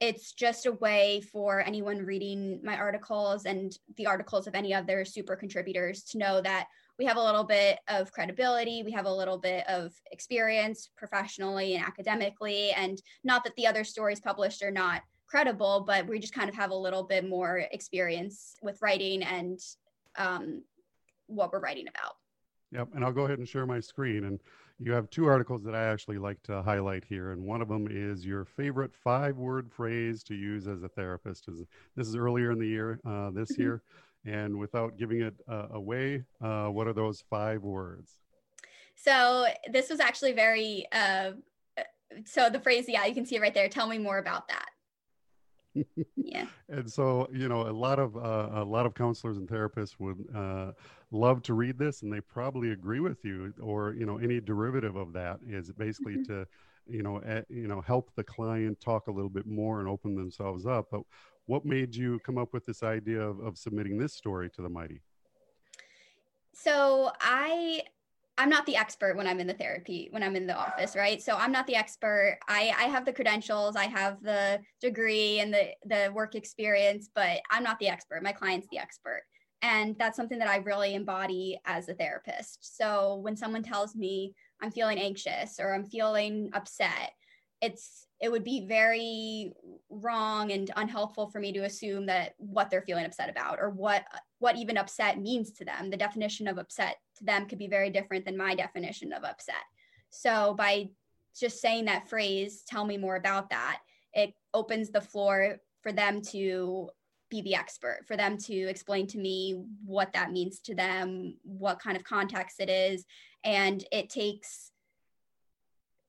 it's 0.00 0.32
just 0.32 0.64
a 0.64 0.72
way 0.72 1.20
for 1.30 1.60
anyone 1.60 1.98
reading 1.98 2.60
my 2.64 2.76
articles 2.76 3.44
and 3.44 3.76
the 3.96 4.06
articles 4.06 4.46
of 4.46 4.54
any 4.54 4.72
other 4.72 5.04
super 5.04 5.36
contributors 5.36 6.04
to 6.04 6.18
know 6.18 6.40
that 6.40 6.68
we 7.00 7.06
have 7.06 7.16
a 7.16 7.24
little 7.24 7.44
bit 7.44 7.78
of 7.88 8.12
credibility, 8.12 8.82
we 8.82 8.92
have 8.92 9.06
a 9.06 9.12
little 9.12 9.38
bit 9.38 9.66
of 9.66 9.90
experience 10.12 10.90
professionally 10.98 11.74
and 11.74 11.82
academically, 11.82 12.72
and 12.72 13.00
not 13.24 13.42
that 13.42 13.56
the 13.56 13.66
other 13.66 13.84
stories 13.84 14.20
published 14.20 14.62
are 14.62 14.70
not 14.70 15.00
credible, 15.26 15.82
but 15.86 16.06
we 16.06 16.18
just 16.18 16.34
kind 16.34 16.50
of 16.50 16.54
have 16.54 16.72
a 16.72 16.74
little 16.74 17.02
bit 17.02 17.26
more 17.26 17.64
experience 17.72 18.54
with 18.60 18.76
writing 18.82 19.22
and 19.22 19.58
um, 20.18 20.62
what 21.26 21.50
we're 21.50 21.60
writing 21.60 21.86
about. 21.88 22.16
Yep, 22.72 22.88
and 22.94 23.02
I'll 23.02 23.12
go 23.12 23.24
ahead 23.24 23.38
and 23.38 23.48
share 23.48 23.64
my 23.64 23.80
screen. 23.80 24.24
And 24.24 24.38
you 24.78 24.92
have 24.92 25.08
two 25.08 25.24
articles 25.24 25.62
that 25.62 25.74
I 25.74 25.84
actually 25.84 26.18
like 26.18 26.42
to 26.42 26.60
highlight 26.60 27.04
here, 27.08 27.32
and 27.32 27.42
one 27.42 27.62
of 27.62 27.68
them 27.68 27.88
is 27.90 28.26
your 28.26 28.44
favorite 28.44 28.94
five-word 28.94 29.72
phrase 29.72 30.22
to 30.24 30.34
use 30.34 30.68
as 30.68 30.82
a 30.82 30.88
therapist. 30.88 31.48
This 31.96 32.08
is 32.08 32.14
earlier 32.14 32.52
in 32.52 32.58
the 32.58 32.68
year, 32.68 33.00
uh, 33.06 33.30
this 33.30 33.52
mm-hmm. 33.52 33.62
year. 33.62 33.82
And 34.24 34.58
without 34.58 34.98
giving 34.98 35.22
it 35.22 35.34
uh, 35.48 35.68
away, 35.72 36.24
uh, 36.42 36.66
what 36.66 36.86
are 36.86 36.92
those 36.92 37.24
five 37.30 37.62
words? 37.62 38.18
So 38.94 39.46
this 39.70 39.88
was 39.88 39.98
actually 39.98 40.32
very, 40.32 40.84
uh, 40.92 41.32
so 42.26 42.50
the 42.50 42.60
phrase, 42.60 42.84
yeah, 42.86 43.06
you 43.06 43.14
can 43.14 43.24
see 43.24 43.36
it 43.36 43.40
right 43.40 43.54
there. 43.54 43.68
Tell 43.68 43.86
me 43.86 43.98
more 43.98 44.18
about 44.18 44.48
that. 44.48 44.70
yeah. 46.16 46.46
And 46.68 46.90
so, 46.90 47.28
you 47.32 47.48
know, 47.48 47.68
a 47.68 47.72
lot 47.72 47.98
of 47.98 48.16
uh, 48.16 48.48
a 48.52 48.64
lot 48.64 48.86
of 48.86 48.94
counselors 48.94 49.36
and 49.36 49.48
therapists 49.48 49.94
would 49.98 50.24
uh, 50.34 50.72
love 51.10 51.42
to 51.42 51.54
read 51.54 51.78
this, 51.78 52.02
and 52.02 52.12
they 52.12 52.20
probably 52.20 52.72
agree 52.72 53.00
with 53.00 53.24
you. 53.24 53.54
Or 53.60 53.94
you 53.94 54.06
know, 54.06 54.18
any 54.18 54.40
derivative 54.40 54.96
of 54.96 55.12
that 55.12 55.38
is 55.48 55.70
basically 55.72 56.16
mm-hmm. 56.16 56.32
to, 56.32 56.46
you 56.88 57.02
know, 57.02 57.18
uh, 57.18 57.42
you 57.48 57.68
know, 57.68 57.80
help 57.80 58.10
the 58.16 58.24
client 58.24 58.80
talk 58.80 59.06
a 59.06 59.12
little 59.12 59.30
bit 59.30 59.46
more 59.46 59.80
and 59.80 59.88
open 59.88 60.14
themselves 60.14 60.66
up. 60.66 60.88
But 60.90 61.02
what 61.50 61.64
made 61.64 61.96
you 61.96 62.20
come 62.20 62.38
up 62.38 62.52
with 62.52 62.64
this 62.64 62.84
idea 62.84 63.20
of, 63.20 63.40
of 63.40 63.58
submitting 63.58 63.98
this 63.98 64.14
story 64.14 64.48
to 64.48 64.62
the 64.62 64.68
mighty? 64.68 65.02
So 66.54 67.10
i 67.20 67.82
i'm 68.38 68.48
not 68.48 68.64
the 68.66 68.76
expert 68.76 69.16
when 69.16 69.26
i'm 69.26 69.40
in 69.40 69.48
the 69.48 69.54
therapy 69.54 70.06
when 70.12 70.22
i'm 70.22 70.36
in 70.36 70.46
the 70.46 70.56
office 70.56 70.94
right? 70.94 71.20
So 71.20 71.34
i'm 71.34 71.50
not 71.50 71.66
the 71.66 71.74
expert. 71.74 72.38
I 72.46 72.72
i 72.78 72.84
have 72.84 73.04
the 73.04 73.12
credentials 73.12 73.74
i 73.74 73.86
have 73.86 74.22
the 74.22 74.60
degree 74.80 75.40
and 75.40 75.52
the 75.52 75.70
the 75.86 76.12
work 76.14 76.36
experience 76.36 77.10
but 77.12 77.40
i'm 77.50 77.64
not 77.64 77.80
the 77.80 77.88
expert. 77.88 78.22
My 78.22 78.32
client's 78.32 78.68
the 78.70 78.78
expert. 78.78 79.22
And 79.62 79.96
that's 79.98 80.16
something 80.16 80.38
that 80.38 80.48
i 80.48 80.58
really 80.58 80.94
embody 80.94 81.58
as 81.64 81.88
a 81.88 81.94
therapist. 81.94 82.76
So 82.76 83.16
when 83.24 83.36
someone 83.36 83.64
tells 83.64 83.96
me 83.96 84.34
i'm 84.62 84.70
feeling 84.70 85.00
anxious 85.00 85.58
or 85.58 85.74
i'm 85.74 85.84
feeling 85.84 86.50
upset 86.52 87.10
it's 87.60 88.06
it 88.20 88.30
would 88.30 88.44
be 88.44 88.66
very 88.66 89.52
wrong 89.88 90.52
and 90.52 90.70
unhelpful 90.76 91.28
for 91.28 91.40
me 91.40 91.52
to 91.52 91.64
assume 91.64 92.06
that 92.06 92.34
what 92.38 92.70
they're 92.70 92.82
feeling 92.82 93.06
upset 93.06 93.30
about 93.30 93.58
or 93.60 93.70
what 93.70 94.04
what 94.38 94.56
even 94.56 94.76
upset 94.76 95.20
means 95.20 95.52
to 95.52 95.64
them. 95.64 95.90
The 95.90 95.96
definition 95.96 96.48
of 96.48 96.58
upset 96.58 96.96
to 97.18 97.24
them 97.24 97.46
could 97.46 97.58
be 97.58 97.68
very 97.68 97.90
different 97.90 98.24
than 98.24 98.36
my 98.36 98.54
definition 98.54 99.12
of 99.12 99.24
upset. 99.24 99.62
So 100.10 100.54
by 100.54 100.90
just 101.38 101.60
saying 101.60 101.84
that 101.86 102.08
phrase 102.08 102.62
tell 102.66 102.84
me 102.84 102.96
more 102.96 103.16
about 103.16 103.50
that 103.50 103.80
it 104.12 104.34
opens 104.52 104.90
the 104.90 105.00
floor 105.00 105.58
for 105.82 105.92
them 105.92 106.20
to 106.20 106.90
be 107.30 107.42
the 107.42 107.54
expert 107.54 108.00
for 108.06 108.16
them 108.16 108.36
to 108.36 108.54
explain 108.54 109.06
to 109.06 109.18
me 109.18 109.62
what 109.84 110.12
that 110.12 110.32
means 110.32 110.58
to 110.58 110.74
them 110.74 111.36
what 111.44 111.78
kind 111.78 111.96
of 111.96 112.02
context 112.02 112.60
it 112.60 112.68
is. 112.68 113.04
And 113.44 113.84
it 113.92 114.10
takes 114.10 114.72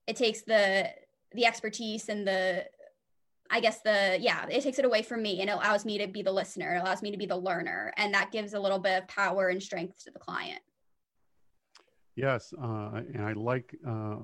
it 0.08 0.16
takes 0.16 0.42
the 0.42 0.90
the 1.34 1.46
expertise 1.46 2.10
and 2.10 2.28
the 2.28 2.66
I 3.54 3.60
guess 3.60 3.82
the 3.82 4.18
yeah, 4.20 4.46
it 4.50 4.64
takes 4.64 4.80
it 4.80 4.86
away 4.86 5.02
from 5.02 5.22
me 5.22 5.42
and 5.42 5.50
it 5.50 5.54
allows 5.54 5.84
me 5.86 5.98
to 5.98 6.08
be 6.08 6.22
the 6.22 6.32
listener, 6.32 6.76
it 6.76 6.80
allows 6.80 7.02
me 7.02 7.12
to 7.12 7.18
be 7.18 7.26
the 7.26 7.38
learner, 7.38 7.94
and 7.98 8.14
that 8.14 8.32
gives 8.32 8.54
a 8.54 8.60
little 8.60 8.80
bit 8.80 9.04
of 9.04 9.08
power 9.08 9.50
and 9.50 9.62
strength 9.62 10.04
to 10.06 10.12
the 10.12 10.20
client. 10.20 10.62
Yes, 12.16 12.54
uh, 12.62 13.02
and 13.14 13.24
I 13.24 13.34
like 13.34 13.76
uh, 13.88 14.18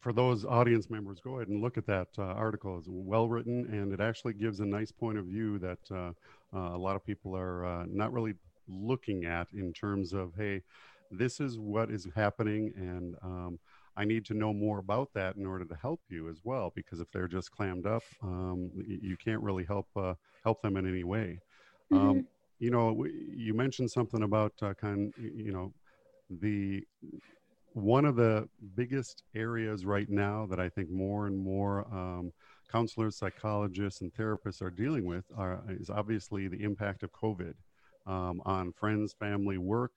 for 0.00 0.12
those 0.12 0.44
audience 0.44 0.90
members, 0.90 1.20
go 1.20 1.36
ahead 1.36 1.48
and 1.48 1.62
look 1.62 1.78
at 1.78 1.86
that 1.86 2.08
uh, 2.18 2.22
article. 2.22 2.76
It's 2.78 2.88
well 2.90 3.28
written, 3.28 3.66
and 3.72 3.92
it 3.92 4.00
actually 4.00 4.34
gives 4.34 4.60
a 4.60 4.66
nice 4.66 4.92
point 4.92 5.16
of 5.16 5.24
view 5.24 5.58
that 5.60 5.78
uh, 5.90 6.12
uh, 6.54 6.74
a 6.74 6.78
lot 6.78 6.96
of 6.96 7.04
people 7.04 7.34
are 7.34 7.64
uh, 7.64 7.86
not 7.88 8.12
really 8.12 8.34
looking 8.68 9.24
at 9.24 9.48
in 9.54 9.72
terms 9.72 10.12
of, 10.12 10.32
hey, 10.36 10.62
this 11.10 11.40
is 11.40 11.58
what 11.58 11.90
is 11.90 12.06
happening, 12.14 12.72
and 12.76 13.14
um, 13.22 13.58
I 13.96 14.04
need 14.04 14.24
to 14.26 14.34
know 14.34 14.52
more 14.52 14.78
about 14.78 15.12
that 15.14 15.36
in 15.36 15.46
order 15.46 15.64
to 15.64 15.74
help 15.76 16.00
you 16.08 16.28
as 16.28 16.40
well. 16.44 16.72
Because 16.74 17.00
if 17.00 17.10
they're 17.12 17.28
just 17.28 17.50
clammed 17.50 17.86
up, 17.86 18.02
um, 18.22 18.70
you 18.86 19.16
can't 19.16 19.42
really 19.42 19.64
help 19.64 19.86
uh, 19.96 20.14
help 20.42 20.62
them 20.62 20.76
in 20.76 20.88
any 20.88 21.04
way. 21.04 21.40
Mm-hmm. 21.92 22.08
Um, 22.08 22.26
you 22.58 22.70
know, 22.70 23.04
you 23.04 23.54
mentioned 23.54 23.90
something 23.90 24.22
about 24.22 24.52
uh, 24.62 24.74
kind, 24.74 25.12
you 25.18 25.52
know, 25.52 25.72
the 26.40 26.84
one 27.74 28.04
of 28.04 28.14
the 28.14 28.48
biggest 28.76 29.24
areas 29.34 29.84
right 29.84 30.08
now 30.08 30.46
that 30.46 30.60
I 30.60 30.68
think 30.68 30.90
more 30.90 31.26
and 31.26 31.36
more 31.36 31.86
um, 31.92 32.32
counselors, 32.70 33.16
psychologists, 33.16 34.00
and 34.00 34.14
therapists 34.14 34.62
are 34.62 34.70
dealing 34.70 35.04
with 35.04 35.24
are, 35.36 35.60
is 35.68 35.90
obviously 35.90 36.48
the 36.48 36.62
impact 36.62 37.02
of 37.02 37.12
COVID 37.12 37.54
um, 38.06 38.40
on 38.44 38.72
friends, 38.72 39.14
family, 39.18 39.58
work. 39.58 39.92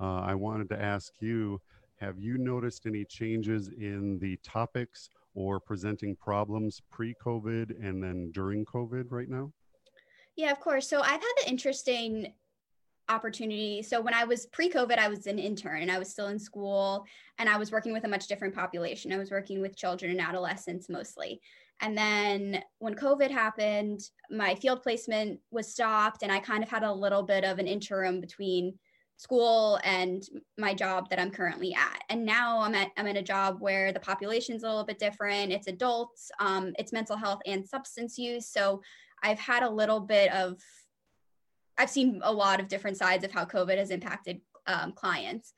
Uh, 0.00 0.20
I 0.20 0.34
wanted 0.34 0.68
to 0.70 0.80
ask 0.80 1.12
you 1.20 1.60
have 2.00 2.18
you 2.18 2.38
noticed 2.38 2.86
any 2.86 3.04
changes 3.04 3.68
in 3.68 4.18
the 4.18 4.38
topics 4.42 5.10
or 5.34 5.60
presenting 5.60 6.16
problems 6.16 6.80
pre 6.90 7.14
COVID 7.24 7.86
and 7.86 8.02
then 8.02 8.30
during 8.32 8.64
COVID 8.64 9.06
right 9.10 9.28
now? 9.28 9.52
Yeah, 10.36 10.50
of 10.50 10.60
course. 10.60 10.88
So 10.88 11.00
I've 11.00 11.20
had 11.20 11.32
the 11.42 11.50
interesting 11.50 12.32
opportunity. 13.10 13.82
So 13.82 14.00
when 14.00 14.14
I 14.14 14.24
was 14.24 14.46
pre-COVID, 14.46 14.96
I 14.96 15.08
was 15.08 15.26
an 15.26 15.38
intern 15.38 15.82
and 15.82 15.90
I 15.90 15.98
was 15.98 16.08
still 16.08 16.28
in 16.28 16.38
school 16.38 17.04
and 17.38 17.48
I 17.48 17.58
was 17.58 17.72
working 17.72 17.92
with 17.92 18.04
a 18.04 18.08
much 18.08 18.28
different 18.28 18.54
population. 18.54 19.12
I 19.12 19.18
was 19.18 19.30
working 19.30 19.60
with 19.60 19.76
children 19.76 20.12
and 20.12 20.20
adolescents 20.20 20.88
mostly. 20.88 21.40
And 21.82 21.96
then 21.96 22.62
when 22.78 22.94
COVID 22.94 23.30
happened, 23.30 24.00
my 24.30 24.54
field 24.54 24.82
placement 24.82 25.40
was 25.50 25.70
stopped 25.70 26.22
and 26.22 26.30
I 26.30 26.38
kind 26.38 26.62
of 26.62 26.70
had 26.70 26.84
a 26.84 26.92
little 26.92 27.22
bit 27.22 27.44
of 27.44 27.58
an 27.58 27.66
interim 27.66 28.20
between 28.20 28.78
school 29.20 29.78
and 29.84 30.24
my 30.56 30.72
job 30.72 31.10
that 31.10 31.18
I'm 31.18 31.30
currently 31.30 31.74
at. 31.74 32.02
And 32.08 32.24
now 32.24 32.60
I'm 32.60 32.74
at 32.74 32.90
I'm 32.96 33.06
in 33.06 33.18
a 33.18 33.22
job 33.22 33.60
where 33.60 33.92
the 33.92 34.00
population's 34.00 34.62
a 34.62 34.66
little 34.66 34.84
bit 34.84 34.98
different. 34.98 35.52
It's 35.52 35.66
adults, 35.66 36.30
um, 36.40 36.72
it's 36.78 36.90
mental 36.92 37.16
health 37.16 37.40
and 37.44 37.68
substance 37.68 38.16
use. 38.16 38.48
So 38.48 38.80
I've 39.22 39.38
had 39.38 39.62
a 39.62 39.68
little 39.68 40.00
bit 40.00 40.32
of 40.32 40.58
I've 41.76 41.90
seen 41.90 42.20
a 42.24 42.32
lot 42.32 42.60
of 42.60 42.68
different 42.68 42.96
sides 42.96 43.22
of 43.22 43.30
how 43.30 43.44
COVID 43.44 43.76
has 43.76 43.90
impacted 43.90 44.40
um, 44.66 44.92
clients. 44.92 45.52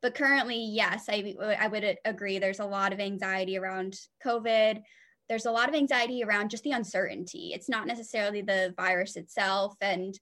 But 0.00 0.14
currently, 0.14 0.56
yes, 0.56 1.04
I, 1.08 1.34
I 1.60 1.68
would 1.68 1.98
agree. 2.06 2.38
There's 2.38 2.60
a 2.60 2.64
lot 2.64 2.94
of 2.94 2.98
anxiety 2.98 3.58
around 3.58 3.98
COVID. 4.24 4.82
There's 5.28 5.46
a 5.46 5.52
lot 5.52 5.68
of 5.68 5.74
anxiety 5.74 6.24
around 6.24 6.50
just 6.50 6.64
the 6.64 6.72
uncertainty. 6.72 7.52
It's 7.54 7.68
not 7.68 7.86
necessarily 7.86 8.42
the 8.42 8.74
virus 8.76 9.16
itself 9.16 9.74
and 9.80 10.18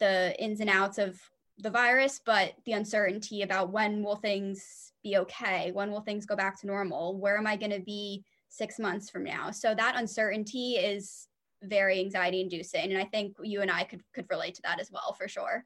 the 0.00 0.34
ins 0.38 0.60
and 0.60 0.68
outs 0.68 0.98
of 0.98 1.18
the 1.58 1.70
virus, 1.70 2.20
but 2.24 2.54
the 2.64 2.72
uncertainty 2.72 3.42
about 3.42 3.72
when 3.72 4.02
will 4.02 4.16
things 4.16 4.92
be 5.02 5.16
okay? 5.16 5.72
When 5.72 5.90
will 5.90 6.00
things 6.00 6.26
go 6.26 6.36
back 6.36 6.60
to 6.60 6.66
normal? 6.66 7.16
Where 7.18 7.38
am 7.38 7.46
I 7.46 7.56
going 7.56 7.72
to 7.72 7.80
be 7.80 8.24
six 8.48 8.78
months 8.78 9.08
from 9.08 9.24
now? 9.24 9.50
So 9.50 9.74
that 9.74 9.94
uncertainty 9.96 10.74
is 10.74 11.28
very 11.62 12.00
anxiety 12.00 12.40
inducing. 12.40 12.92
And 12.92 12.98
I 12.98 13.04
think 13.04 13.36
you 13.42 13.62
and 13.62 13.70
I 13.70 13.84
could, 13.84 14.02
could 14.14 14.26
relate 14.30 14.54
to 14.56 14.62
that 14.62 14.80
as 14.80 14.90
well, 14.90 15.14
for 15.14 15.28
sure. 15.28 15.64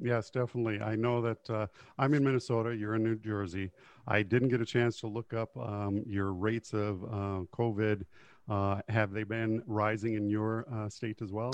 Yes, 0.00 0.30
definitely. 0.30 0.80
I 0.80 0.96
know 0.96 1.22
that 1.22 1.50
uh, 1.50 1.66
I'm 1.98 2.14
in 2.14 2.24
Minnesota, 2.24 2.74
you're 2.74 2.96
in 2.96 3.04
New 3.04 3.16
Jersey. 3.16 3.70
I 4.06 4.22
didn't 4.22 4.48
get 4.48 4.60
a 4.60 4.66
chance 4.66 5.00
to 5.00 5.06
look 5.06 5.32
up 5.32 5.56
um, 5.56 6.02
your 6.06 6.32
rates 6.32 6.72
of 6.72 7.02
uh, 7.04 7.44
COVID. 7.52 8.02
Uh, 8.48 8.80
have 8.88 9.12
they 9.12 9.22
been 9.22 9.62
rising 9.66 10.14
in 10.14 10.28
your 10.28 10.66
uh, 10.72 10.88
state 10.88 11.22
as 11.22 11.32
well? 11.32 11.52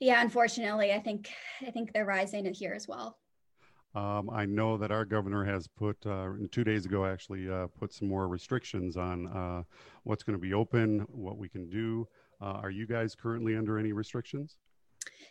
Yeah, 0.00 0.20
unfortunately, 0.20 0.92
I 0.92 1.00
think 1.00 1.30
I 1.66 1.70
think 1.70 1.92
they're 1.92 2.04
rising 2.04 2.52
here 2.52 2.74
as 2.74 2.86
well. 2.86 3.18
Um, 3.94 4.28
I 4.28 4.44
know 4.44 4.76
that 4.76 4.90
our 4.90 5.06
governor 5.06 5.42
has 5.44 5.66
put 5.66 5.96
uh, 6.04 6.28
two 6.52 6.64
days 6.64 6.84
ago 6.84 7.06
actually 7.06 7.48
uh, 7.50 7.68
put 7.78 7.94
some 7.94 8.08
more 8.08 8.28
restrictions 8.28 8.98
on 8.98 9.26
uh, 9.28 9.62
what's 10.02 10.22
going 10.22 10.38
to 10.38 10.40
be 10.40 10.52
open, 10.52 11.06
what 11.08 11.38
we 11.38 11.48
can 11.48 11.70
do. 11.70 12.06
Uh, 12.42 12.58
are 12.62 12.70
you 12.70 12.86
guys 12.86 13.14
currently 13.14 13.56
under 13.56 13.78
any 13.78 13.92
restrictions? 13.94 14.58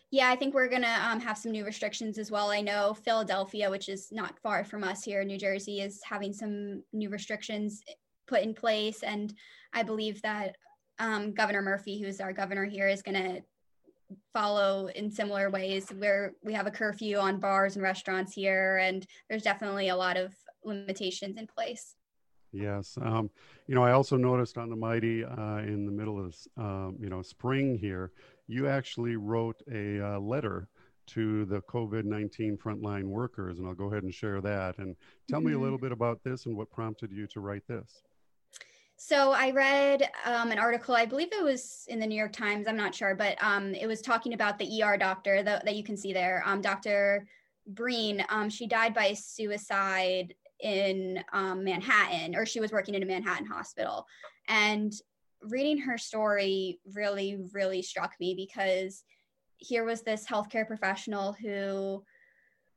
Yeah, 0.10 0.30
I 0.30 0.36
think 0.36 0.56
we're 0.56 0.70
going 0.70 0.82
to 0.82 1.08
um, 1.08 1.20
have 1.20 1.38
some 1.38 1.52
new 1.52 1.64
restrictions 1.64 2.18
as 2.18 2.32
well. 2.32 2.50
I 2.50 2.62
know 2.62 2.96
Philadelphia, 2.96 3.70
which 3.70 3.88
is 3.88 4.08
not 4.12 4.40
far 4.40 4.64
from 4.64 4.84
us 4.84 5.04
here 5.04 5.22
in 5.22 5.28
New 5.28 5.38
Jersey, 5.38 5.82
is 5.82 6.02
having 6.04 6.34
some 6.34 6.82
new 6.92 7.10
restrictions 7.10 7.84
put 8.28 8.42
in 8.42 8.56
place. 8.56 9.04
And 9.04 9.32
I 9.74 9.84
believe 9.84 10.22
that 10.24 10.56
um, 10.98 11.34
Governor 11.34 11.62
Murphy, 11.62 12.02
who's 12.02 12.20
our 12.20 12.34
governor 12.34 12.66
here, 12.66 12.88
is 12.88 13.04
going 13.04 13.22
to 13.22 13.42
follow 14.34 14.88
in 14.96 15.10
similar 15.12 15.50
ways 15.50 15.90
where 15.98 16.34
we 16.44 16.54
have 16.54 16.68
a 16.68 16.72
curfew 16.72 17.18
on 17.18 17.40
bars 17.40 17.76
and 17.76 17.84
restaurants 17.84 18.34
here 18.34 18.78
and 18.78 19.06
there's 19.30 19.44
definitely 19.44 19.90
a 19.90 19.96
lot 19.96 20.18
of 20.18 20.34
limitations 20.64 21.38
in 21.38 21.48
place 21.48 21.96
yes 22.52 22.98
um, 23.02 23.30
you 23.68 23.76
know 23.76 23.84
i 23.84 23.92
also 23.92 24.18
noticed 24.18 24.58
on 24.58 24.70
the 24.70 24.76
mighty 24.76 25.24
uh, 25.24 25.58
in 25.58 25.86
the 25.86 25.92
middle 25.92 26.20
of 26.24 26.36
um, 26.58 26.98
you 27.00 27.10
know 27.10 27.22
spring 27.22 27.78
here 27.78 28.12
you 28.48 28.68
actually 28.68 29.16
wrote 29.16 29.62
a 29.72 30.00
uh, 30.00 30.20
letter 30.20 30.68
to 31.08 31.46
the 31.46 31.62
covid-19 31.62 32.58
frontline 32.58 33.06
workers 33.06 33.60
and 33.60 33.68
i'll 33.68 33.76
go 33.76 33.92
ahead 33.92 34.04
and 34.04 34.14
share 34.14 34.42
that 34.42 34.78
and 34.80 34.96
tell 35.30 35.40
mm-hmm. 35.40 35.48
me 35.48 35.54
a 35.54 35.56
mm-hmm. 35.56 35.64
little 35.64 35.78
bit 35.78 35.92
about 35.92 36.24
this 36.24 36.46
and 36.46 36.56
what 36.56 36.72
prompted 36.72 37.12
you 37.12 37.28
to 37.28 37.40
write 37.40 37.68
this 37.68 38.04
so 39.08 39.34
I 39.34 39.52
read 39.52 40.10
um, 40.26 40.50
an 40.50 40.58
article, 40.58 40.96
I 40.96 41.06
believe 41.06 41.28
it 41.32 41.44
was 41.44 41.86
in 41.90 42.00
the 42.00 42.08
New 42.08 42.18
York 42.18 42.34
Times, 42.34 42.68
I'm 42.68 42.76
not 42.76 42.96
sure, 42.96 43.14
but 43.14 43.38
um, 43.40 43.76
it 43.76 43.86
was 43.86 44.02
talking 44.02 44.34
about 44.34 44.58
the 44.58 44.82
ER 44.82 44.98
doctor 44.98 45.44
that, 45.44 45.64
that 45.64 45.76
you 45.76 45.84
can 45.84 45.96
see 45.96 46.12
there, 46.12 46.42
um, 46.44 46.60
Dr. 46.60 47.28
Breen. 47.68 48.26
Um, 48.30 48.50
she 48.50 48.66
died 48.66 48.96
by 48.96 49.14
suicide 49.14 50.34
in 50.60 51.24
um, 51.34 51.64
Manhattan, 51.64 52.36
or 52.36 52.48
she 52.48 52.60
was 52.60 52.72
working 52.72 52.96
in 52.96 53.04
a 53.04 53.06
Manhattan 53.06 53.46
hospital. 53.46 54.08
And 54.48 54.92
reading 55.44 55.78
her 55.78 56.00
story 56.00 56.80
really, 56.92 57.38
really 57.54 57.84
struck 57.84 58.14
me 58.20 58.34
because 58.34 59.04
here 59.58 59.86
was 59.86 60.02
this 60.02 60.26
healthcare 60.26 60.66
professional 60.66 61.34
who 61.34 62.04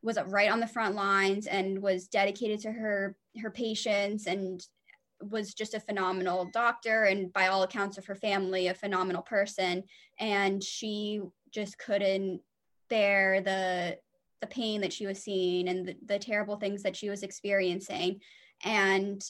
was 0.02 0.18
right 0.26 0.50
on 0.50 0.60
the 0.60 0.66
front 0.66 0.94
lines 0.94 1.46
and 1.46 1.80
was 1.80 2.06
dedicated 2.06 2.60
to 2.60 2.72
her 2.72 3.16
her 3.40 3.50
patients 3.50 4.26
and 4.26 4.60
was 5.20 5.54
just 5.54 5.74
a 5.74 5.80
phenomenal 5.80 6.48
doctor 6.52 7.04
and 7.04 7.32
by 7.32 7.48
all 7.48 7.62
accounts 7.62 7.98
of 7.98 8.06
her 8.06 8.14
family 8.14 8.68
a 8.68 8.74
phenomenal 8.74 9.22
person. 9.22 9.82
And 10.18 10.62
she 10.62 11.20
just 11.50 11.78
couldn't 11.78 12.40
bear 12.88 13.40
the 13.40 13.98
the 14.40 14.46
pain 14.46 14.80
that 14.80 14.92
she 14.92 15.04
was 15.04 15.20
seeing 15.20 15.68
and 15.68 15.88
the, 15.88 15.96
the 16.06 16.18
terrible 16.18 16.56
things 16.56 16.82
that 16.84 16.94
she 16.94 17.10
was 17.10 17.24
experiencing. 17.24 18.20
And 18.64 19.20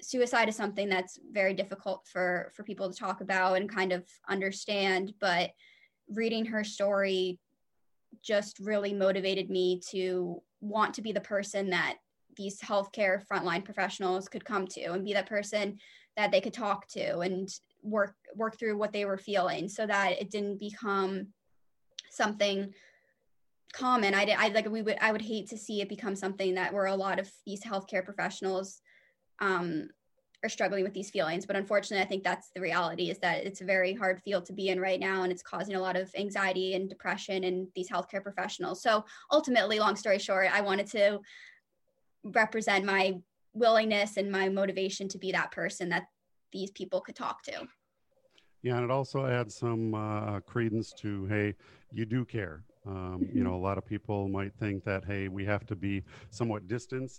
suicide 0.00 0.48
is 0.48 0.56
something 0.56 0.88
that's 0.88 1.18
very 1.30 1.54
difficult 1.54 2.06
for 2.10 2.52
for 2.54 2.62
people 2.62 2.90
to 2.90 2.98
talk 2.98 3.20
about 3.20 3.56
and 3.56 3.68
kind 3.68 3.92
of 3.92 4.04
understand 4.28 5.12
but 5.20 5.50
reading 6.08 6.44
her 6.44 6.62
story 6.62 7.38
just 8.22 8.58
really 8.60 8.92
motivated 8.92 9.50
me 9.50 9.80
to 9.90 10.42
want 10.60 10.94
to 10.94 11.02
be 11.02 11.12
the 11.12 11.20
person 11.20 11.70
that 11.70 11.96
these 12.36 12.58
healthcare 12.60 13.22
frontline 13.30 13.64
professionals 13.64 14.28
could 14.28 14.44
come 14.44 14.66
to 14.66 14.84
and 14.92 15.04
be 15.04 15.12
that 15.12 15.28
person 15.28 15.78
that 16.16 16.30
they 16.30 16.40
could 16.40 16.54
talk 16.54 16.86
to 16.88 17.18
and 17.20 17.48
work 17.82 18.14
work 18.34 18.58
through 18.58 18.76
what 18.76 18.92
they 18.92 19.04
were 19.04 19.18
feeling 19.18 19.68
so 19.68 19.86
that 19.86 20.20
it 20.20 20.30
didn't 20.30 20.58
become 20.58 21.28
something 22.10 22.72
common. 23.72 24.14
I 24.14 24.24
did 24.24 24.36
i 24.38 24.48
like 24.48 24.68
we 24.70 24.82
would 24.82 24.96
i 25.00 25.12
would 25.12 25.22
hate 25.22 25.48
to 25.50 25.58
see 25.58 25.80
it 25.80 25.88
become 25.88 26.16
something 26.16 26.54
that 26.54 26.72
where 26.72 26.86
a 26.86 26.94
lot 26.94 27.18
of 27.18 27.30
these 27.44 27.62
healthcare 27.62 28.04
professionals 28.04 28.80
um, 29.40 29.88
are 30.42 30.48
struggling 30.48 30.82
with 30.82 30.94
these 30.94 31.10
feelings. 31.10 31.44
But 31.44 31.56
unfortunately 31.56 32.04
i 32.04 32.08
think 32.08 32.24
that's 32.24 32.50
the 32.54 32.60
reality 32.60 33.10
is 33.10 33.18
that 33.18 33.44
it's 33.44 33.60
a 33.60 33.64
very 33.64 33.92
hard 33.92 34.22
field 34.22 34.46
to 34.46 34.54
be 34.54 34.68
in 34.68 34.80
right 34.80 35.00
now 35.00 35.22
and 35.22 35.32
it's 35.32 35.42
causing 35.42 35.74
a 35.74 35.80
lot 35.80 35.96
of 35.96 36.10
anxiety 36.16 36.74
and 36.74 36.88
depression 36.88 37.44
in 37.44 37.68
these 37.74 37.90
healthcare 37.90 38.22
professionals. 38.22 38.82
So 38.82 39.04
ultimately 39.30 39.78
long 39.78 39.96
story 39.96 40.18
short 40.18 40.48
i 40.52 40.60
wanted 40.60 40.86
to 40.92 41.20
represent 42.32 42.84
my 42.84 43.16
willingness 43.54 44.16
and 44.16 44.30
my 44.30 44.48
motivation 44.48 45.08
to 45.08 45.18
be 45.18 45.32
that 45.32 45.50
person 45.52 45.88
that 45.88 46.06
these 46.52 46.70
people 46.70 47.00
could 47.00 47.16
talk 47.16 47.42
to. 47.44 47.66
Yeah, 48.62 48.76
and 48.76 48.84
it 48.84 48.90
also 48.90 49.26
adds 49.26 49.54
some 49.54 49.94
uh, 49.94 50.40
credence 50.40 50.92
to 50.94 51.26
hey, 51.26 51.54
you 51.92 52.04
do 52.04 52.24
care. 52.24 52.64
Um, 52.86 53.20
mm-hmm. 53.20 53.38
You 53.38 53.44
know, 53.44 53.54
a 53.54 53.62
lot 53.62 53.78
of 53.78 53.86
people 53.86 54.28
might 54.28 54.54
think 54.54 54.84
that 54.84 55.04
hey, 55.04 55.28
we 55.28 55.44
have 55.44 55.66
to 55.66 55.76
be 55.76 56.02
somewhat 56.30 56.66
distant 56.68 57.12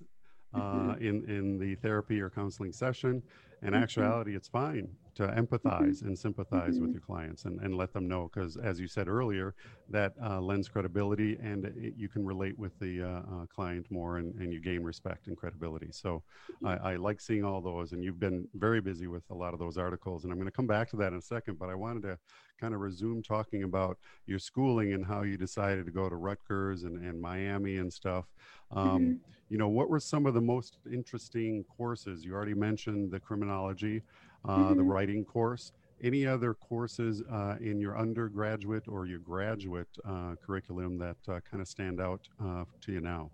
uh, 0.53 0.59
mm-hmm. 0.59 1.03
in 1.03 1.29
in 1.29 1.59
the 1.59 1.75
therapy 1.75 2.21
or 2.21 2.29
counseling 2.29 2.71
session. 2.71 3.23
In 3.61 3.69
mm-hmm. 3.69 3.83
actuality, 3.83 4.35
it's 4.35 4.47
fine 4.47 4.89
to 5.17 5.27
empathize 5.27 6.03
and 6.03 6.17
sympathize 6.17 6.75
mm-hmm. 6.75 6.83
with 6.83 6.91
your 6.91 7.01
clients 7.01 7.45
and, 7.45 7.59
and 7.61 7.75
let 7.75 7.91
them 7.91 8.07
know 8.07 8.29
because 8.31 8.55
as 8.57 8.79
you 8.79 8.87
said 8.87 9.07
earlier 9.07 9.55
that 9.89 10.13
uh, 10.23 10.39
lends 10.39 10.67
credibility 10.67 11.37
and 11.41 11.65
it, 11.65 11.93
you 11.97 12.07
can 12.07 12.25
relate 12.25 12.57
with 12.57 12.77
the 12.79 13.01
uh, 13.01 13.07
uh, 13.07 13.45
client 13.47 13.85
more 13.89 14.17
and, 14.17 14.35
and 14.35 14.53
you 14.53 14.61
gain 14.61 14.83
respect 14.83 15.27
and 15.27 15.35
credibility. 15.35 15.87
So 15.91 16.23
I, 16.63 16.75
I, 16.75 16.95
like 16.97 17.19
seeing 17.19 17.43
all 17.43 17.61
those 17.61 17.93
and 17.93 18.03
you've 18.03 18.19
been 18.19 18.47
very 18.55 18.81
busy 18.81 19.07
with 19.07 19.23
a 19.29 19.33
lot 19.33 19.53
of 19.53 19.59
those 19.59 19.77
articles 19.77 20.23
and 20.23 20.31
i'm 20.31 20.37
going 20.37 20.49
to 20.49 20.55
come 20.55 20.67
back 20.67 20.89
to 20.89 20.95
that 20.97 21.13
in 21.13 21.19
a 21.19 21.21
second 21.21 21.57
but 21.59 21.69
i 21.69 21.75
wanted 21.75 22.03
to 22.03 22.17
kind 22.59 22.73
of 22.73 22.81
resume 22.81 23.21
talking 23.21 23.63
about 23.63 23.97
your 24.25 24.39
schooling 24.39 24.93
and 24.93 25.05
how 25.05 25.23
you 25.23 25.37
decided 25.37 25.85
to 25.85 25.91
go 25.91 26.09
to 26.09 26.15
rutgers 26.15 26.83
and, 26.83 27.03
and 27.03 27.19
miami 27.19 27.77
and 27.77 27.91
stuff. 27.91 28.25
Um, 28.71 28.87
mm-hmm. 28.87 29.13
you 29.49 29.57
know 29.57 29.69
what 29.69 29.89
were 29.89 29.99
some 29.99 30.25
of 30.25 30.33
the 30.33 30.41
most 30.41 30.77
interesting 30.91 31.63
courses? 31.77 32.25
You 32.25 32.33
already 32.33 32.53
mentioned 32.53 33.11
the 33.11 33.19
criminology 33.19 34.01
uh, 34.45 34.57
mm-hmm. 34.57 34.77
the 34.77 34.83
writing 34.83 35.25
course. 35.25 35.71
Any 36.01 36.27
other 36.27 36.53
courses 36.53 37.23
uh, 37.31 37.55
in 37.59 37.79
your 37.79 37.97
undergraduate 37.97 38.87
or 38.87 39.07
your 39.07 39.19
graduate 39.19 39.87
uh, 40.07 40.35
curriculum 40.45 40.99
that 40.99 41.17
kind 41.25 41.59
of 41.59 41.67
stand 41.67 41.99
out 41.99 42.27
to 42.39 42.91
you 42.91 43.01
now? 43.01 43.31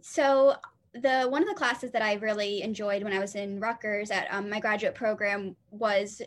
So 0.00 0.54
the 0.94 1.26
one 1.28 1.42
of 1.42 1.48
the 1.48 1.54
classes 1.54 1.90
that 1.92 2.02
I 2.02 2.14
really 2.14 2.62
enjoyed 2.62 3.02
when 3.02 3.12
I 3.12 3.18
was 3.18 3.34
in 3.34 3.60
Rutgers 3.60 4.10
at 4.10 4.26
um, 4.30 4.48
my 4.48 4.60
graduate 4.60 4.94
program 4.94 5.54
was 5.70 6.22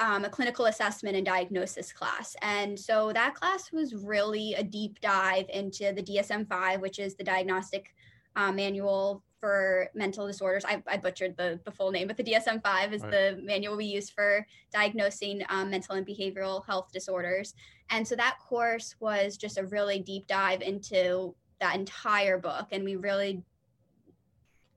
um, 0.00 0.24
a 0.24 0.28
clinical 0.28 0.66
assessment 0.66 1.16
and 1.16 1.24
diagnosis 1.24 1.92
class. 1.92 2.34
And 2.42 2.78
so 2.78 3.12
that 3.12 3.34
class 3.34 3.70
was 3.72 3.94
really 3.94 4.54
a 4.54 4.62
deep 4.62 5.00
dive 5.00 5.46
into 5.52 5.92
the 5.92 6.02
DSM 6.02 6.48
5, 6.48 6.80
which 6.80 6.98
is 6.98 7.14
the 7.14 7.24
diagnostic 7.24 7.94
uh, 8.34 8.50
manual 8.50 9.22
for 9.42 9.88
mental 9.92 10.24
disorders. 10.24 10.64
I, 10.64 10.80
I 10.86 10.96
butchered 10.96 11.36
the, 11.36 11.58
the 11.64 11.72
full 11.72 11.90
name, 11.90 12.06
but 12.06 12.16
the 12.16 12.22
DSM 12.22 12.62
5 12.62 12.92
is 12.92 13.02
right. 13.02 13.10
the 13.10 13.40
manual 13.42 13.76
we 13.76 13.86
use 13.86 14.08
for 14.08 14.46
diagnosing 14.72 15.42
um, 15.48 15.68
mental 15.68 15.96
and 15.96 16.06
behavioral 16.06 16.64
health 16.64 16.90
disorders. 16.92 17.54
And 17.90 18.06
so 18.06 18.14
that 18.14 18.38
course 18.38 18.94
was 19.00 19.36
just 19.36 19.58
a 19.58 19.64
really 19.64 19.98
deep 19.98 20.28
dive 20.28 20.62
into 20.62 21.34
that 21.58 21.74
entire 21.74 22.38
book. 22.38 22.68
And 22.70 22.84
we 22.84 22.94
really 22.94 23.42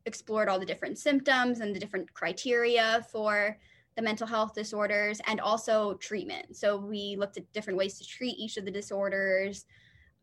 explored 0.08 0.50
all 0.50 0.60
the 0.60 0.66
different 0.66 0.98
symptoms 0.98 1.60
and 1.60 1.76
the 1.76 1.80
different 1.80 2.12
criteria 2.16 3.06
for 3.12 3.56
the 3.96 4.02
mental 4.02 4.26
health 4.26 4.56
disorders 4.56 5.22
and 5.28 5.40
also 5.40 5.94
treatment. 5.96 6.58
So 6.58 6.76
we 6.76 7.18
looked 7.20 7.38
at 7.38 7.54
different 7.54 7.78
ways 7.78 8.00
to 8.00 8.06
treat 8.06 8.36
each 8.40 8.58
of 8.58 8.66
the 8.66 8.72
disorders 8.72 9.66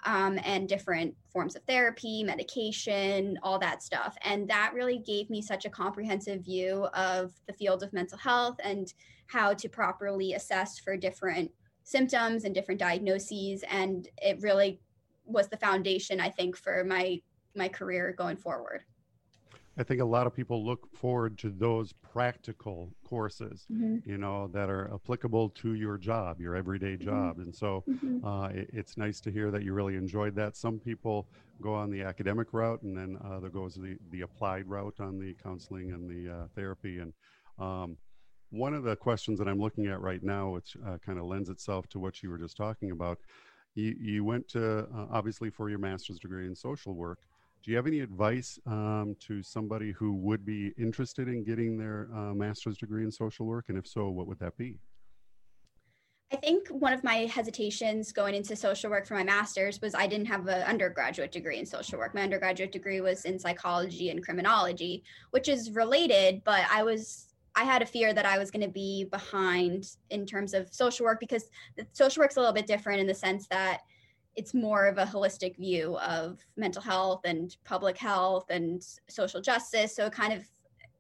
um, 0.05 0.39
and 0.45 0.69
different 0.69 1.15
forms 1.33 1.57
of 1.57 1.63
therapy, 1.65 2.23
medication, 2.25 3.39
all 3.43 3.59
that 3.59 3.83
stuff. 3.83 4.17
And 4.25 4.49
that 4.49 4.73
really 4.75 4.99
gave 4.99 5.31
me 5.31 5.41
such 5.41 5.65
a 5.65 5.71
comprehensive 5.71 6.45
view 6.45 6.87
of 6.95 7.33
the 7.47 7.53
field 7.53 7.83
of 7.83 7.93
mental 7.93 8.19
health 8.19 8.57
and 8.63 8.93
how 9.27 9.55
to 9.55 9.69
properly 9.69 10.35
assess 10.35 10.79
for 10.79 10.97
different 10.97 11.51
symptoms 11.85 12.45
and 12.45 12.55
different 12.55 12.81
diagnoses. 12.81 13.65
And 13.71 14.09
it 14.19 14.41
really 14.41 14.81
was 15.25 15.49
the 15.49 15.57
foundation, 15.57 16.21
I 16.21 16.31
think, 16.31 16.57
for 16.57 16.85
my 16.85 17.21
my 17.55 17.69
career 17.69 18.15
going 18.17 18.37
forward. 18.37 18.83
I 19.79 19.83
think 19.83 20.01
a 20.03 20.05
lot 20.05 20.27
of 20.27 20.35
people 20.35 20.65
look 20.65 20.87
forward 20.95 21.39
to 21.39 21.49
those 21.49 21.93
practical 21.93 22.93
courses, 23.05 23.65
mm-hmm. 23.73 24.09
you 24.09 24.19
know, 24.19 24.49
that 24.49 24.69
are 24.69 24.93
applicable 24.93 25.49
to 25.51 25.75
your 25.75 25.97
job, 25.97 26.41
your 26.41 26.55
everyday 26.55 26.95
mm-hmm. 26.95 27.05
job. 27.05 27.33
Mm-hmm. 27.33 27.43
And 27.43 27.55
so 27.55 27.83
mm-hmm. 27.89 28.25
uh, 28.25 28.49
it, 28.49 28.69
it's 28.73 28.97
nice 28.99 29.19
to 29.21 29.31
hear 29.31 29.51
that 29.51 29.63
you 29.63 29.73
really 29.73 29.97
enjoyed 29.97 30.35
that. 30.37 30.57
Some 30.57 30.79
people 30.79 31.27
go 31.63 31.73
on 31.73 31.91
the 31.91 32.03
academic 32.03 32.53
route, 32.53 32.83
and 32.83 32.97
then 32.97 33.19
uh, 33.25 33.41
there 33.41 33.49
goes 33.51 33.75
the, 33.75 33.97
the 34.11 34.23
applied 34.23 34.69
route 34.69 35.01
on 35.01 35.19
the 35.19 35.35
counseling 35.43 35.93
and 35.93 36.09
the 36.09 36.33
uh, 36.33 36.47
therapy. 36.55 36.99
And 36.99 37.15
um, 37.59 37.97
one 38.51 38.75
of 38.75 38.83
the 38.83 38.95
questions 38.95 39.39
that 39.39 39.49
I'm 39.49 39.61
looking 39.61 39.87
at 39.87 40.01
right 40.03 40.23
now, 40.23 40.51
which 40.51 40.77
uh, 40.87 40.99
kind 40.99 41.19
of 41.19 41.25
lends 41.25 41.49
itself 41.49 41.89
to 41.89 41.99
what 41.99 42.23
you 42.23 42.29
were 42.29 42.39
just 42.39 42.59
talking 42.59 42.91
about, 42.91 43.19
you, 43.75 43.97
you 43.99 44.25
went 44.25 44.49
to 44.49 44.81
uh, 44.81 45.07
obviously 45.11 45.49
for 45.49 45.71
your 45.71 45.79
master's 45.79 46.19
degree 46.19 46.47
in 46.47 46.55
social 46.55 46.93
work. 46.93 47.21
Do 47.63 47.71
you 47.71 47.77
have 47.77 47.87
any 47.87 48.01
advice 48.01 48.59
um, 48.67 49.15
to 49.21 49.41
somebody 49.41 49.93
who 49.93 50.15
would 50.15 50.45
be 50.45 50.73
interested 50.77 51.29
in 51.29 51.45
getting 51.45 51.79
their 51.79 52.09
uh, 52.13 52.35
master's 52.35 52.77
degree 52.77 53.05
in 53.05 53.11
social 53.13 53.47
work? 53.47 53.67
And 53.69 53.79
if 53.79 53.87
so, 53.87 54.09
what 54.09 54.27
would 54.27 54.41
that 54.41 54.57
be? 54.57 54.81
I 56.33 56.37
think 56.37 56.67
one 56.69 56.93
of 56.93 57.05
my 57.05 57.27
hesitations 57.27 58.11
going 58.11 58.35
into 58.35 58.57
social 58.57 58.91
work 58.91 59.07
for 59.07 59.15
my 59.15 59.23
master's 59.23 59.81
was 59.81 59.95
I 59.95 60.09
didn't 60.09 60.27
have 60.27 60.49
an 60.49 60.63
undergraduate 60.63 61.31
degree 61.31 61.59
in 61.59 61.67
social 61.67 61.99
work. 61.99 62.15
My 62.15 62.23
undergraduate 62.23 62.73
degree 62.73 63.01
was 63.01 63.27
in 63.27 63.39
psychology 63.39 64.11
and 64.11 64.25
criminology, 64.25 65.05
which 65.31 65.49
is 65.49 65.71
related, 65.71 66.43
but 66.43 66.65
I 66.71 66.83
was 66.83 67.29
I 67.55 67.65
had 67.65 67.83
a 67.83 67.87
fear 67.87 68.15
that 68.15 68.25
I 68.25 68.39
was 68.39 68.51
going 68.51 68.63
to 68.63 68.73
be 68.73 69.05
behind 69.05 69.85
in 70.09 70.25
terms 70.25 70.55
of 70.55 70.73
social 70.73 71.05
work 71.05 71.21
because 71.21 71.51
social 71.93 72.23
work's 72.23 72.37
a 72.37 72.41
little 72.41 72.55
bit 72.55 72.67
different 72.67 73.01
in 73.01 73.07
the 73.07 73.15
sense 73.15 73.47
that 73.49 73.83
it's 74.37 74.55
more 74.55 74.87
of 74.87 74.99
a 74.99 75.05
holistic 75.05 75.57
view 75.57 75.99
of 75.99 76.39
mental 76.57 76.83
health 76.83 77.21
and 77.25 77.57
public 77.65 77.99
health 77.99 78.47
and 78.51 78.83
social 79.09 79.41
justice. 79.41 79.95
So 79.95 80.07
it 80.07 80.13
kind 80.13 80.33
of 80.33 80.45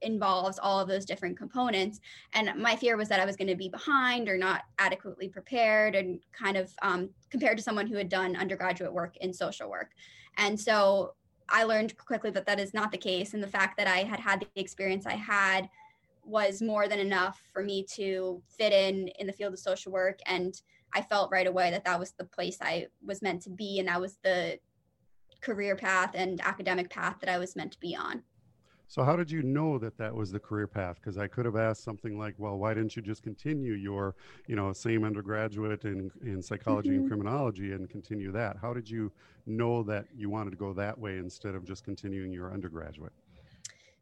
involves 0.02 0.58
all 0.58 0.80
of 0.80 0.88
those 0.88 1.04
different 1.04 1.38
components. 1.38 2.00
And 2.34 2.50
my 2.60 2.76
fear 2.76 2.96
was 2.96 3.08
that 3.08 3.20
I 3.20 3.24
was 3.24 3.36
going 3.36 3.48
to 3.48 3.56
be 3.56 3.68
behind 3.68 4.28
or 4.28 4.36
not 4.36 4.62
adequately 4.78 5.28
prepared 5.28 5.94
and 5.94 6.20
kind 6.32 6.56
of 6.56 6.72
um, 6.82 7.10
compared 7.30 7.56
to 7.56 7.62
someone 7.62 7.86
who 7.86 7.96
had 7.96 8.08
done 8.08 8.36
undergraduate 8.36 8.92
work 8.92 9.16
in 9.18 9.32
social 9.32 9.70
work. 9.70 9.92
And 10.36 10.58
so 10.58 11.14
I 11.48 11.64
learned 11.64 11.96
quickly 11.96 12.30
that 12.30 12.46
that 12.46 12.60
is 12.60 12.74
not 12.74 12.90
the 12.90 12.98
case. 12.98 13.34
And 13.34 13.42
the 13.42 13.48
fact 13.48 13.76
that 13.76 13.86
I 13.86 13.98
had 13.98 14.20
had 14.20 14.40
the 14.40 14.60
experience 14.60 15.06
I 15.06 15.14
had 15.14 15.68
was 16.24 16.62
more 16.62 16.88
than 16.88 16.98
enough 16.98 17.40
for 17.52 17.62
me 17.62 17.84
to 17.94 18.42
fit 18.46 18.72
in 18.72 19.08
in 19.18 19.26
the 19.26 19.32
field 19.32 19.52
of 19.52 19.58
social 19.58 19.92
work 19.92 20.20
and 20.26 20.60
i 20.94 21.02
felt 21.02 21.30
right 21.30 21.46
away 21.46 21.70
that 21.70 21.84
that 21.84 21.98
was 21.98 22.12
the 22.12 22.24
place 22.24 22.58
i 22.60 22.86
was 23.04 23.22
meant 23.22 23.42
to 23.42 23.50
be 23.50 23.78
and 23.78 23.88
that 23.88 24.00
was 24.00 24.18
the 24.22 24.58
career 25.42 25.76
path 25.76 26.12
and 26.14 26.40
academic 26.42 26.88
path 26.88 27.16
that 27.20 27.28
i 27.28 27.38
was 27.38 27.54
meant 27.54 27.72
to 27.72 27.80
be 27.80 27.94
on. 27.94 28.22
So 28.86 29.02
how 29.02 29.16
did 29.16 29.30
you 29.30 29.42
know 29.42 29.78
that 29.78 29.96
that 29.96 30.14
was 30.14 30.30
the 30.30 30.38
career 30.38 30.66
path? 30.66 30.96
Because 30.96 31.18
i 31.18 31.26
could 31.26 31.44
have 31.44 31.56
asked 31.56 31.82
something 31.82 32.18
like 32.18 32.34
well 32.38 32.58
why 32.58 32.74
didn't 32.74 32.94
you 32.94 33.02
just 33.02 33.22
continue 33.22 33.74
your 33.74 34.14
you 34.46 34.56
know 34.56 34.72
same 34.72 35.04
undergraduate 35.04 35.84
in, 35.84 36.10
in 36.22 36.40
psychology 36.42 36.90
mm-hmm. 36.90 37.00
and 37.00 37.08
criminology 37.08 37.72
and 37.72 37.90
continue 37.90 38.30
that? 38.32 38.56
How 38.60 38.72
did 38.72 38.88
you 38.88 39.10
know 39.46 39.82
that 39.82 40.06
you 40.14 40.30
wanted 40.30 40.50
to 40.50 40.56
go 40.56 40.72
that 40.74 40.98
way 40.98 41.18
instead 41.18 41.54
of 41.54 41.64
just 41.64 41.84
continuing 41.84 42.32
your 42.32 42.52
undergraduate 42.52 43.12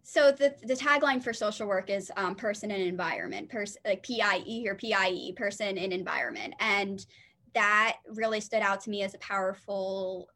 so 0.02 0.32
the, 0.32 0.54
the 0.62 0.74
tagline 0.74 1.22
for 1.22 1.32
social 1.32 1.66
work 1.66 1.90
is 1.90 2.10
um, 2.16 2.34
person 2.34 2.70
and 2.70 2.82
environment, 2.82 3.48
pers- 3.48 3.76
like 3.84 4.02
PIE 4.02 4.64
or 4.66 4.74
PIE, 4.74 5.32
person 5.36 5.78
and 5.78 5.92
environment. 5.92 6.54
And 6.58 7.04
that 7.54 7.96
really 8.08 8.40
stood 8.40 8.62
out 8.62 8.80
to 8.82 8.90
me 8.90 9.02
as 9.02 9.14
a 9.14 9.18
powerful 9.18 10.28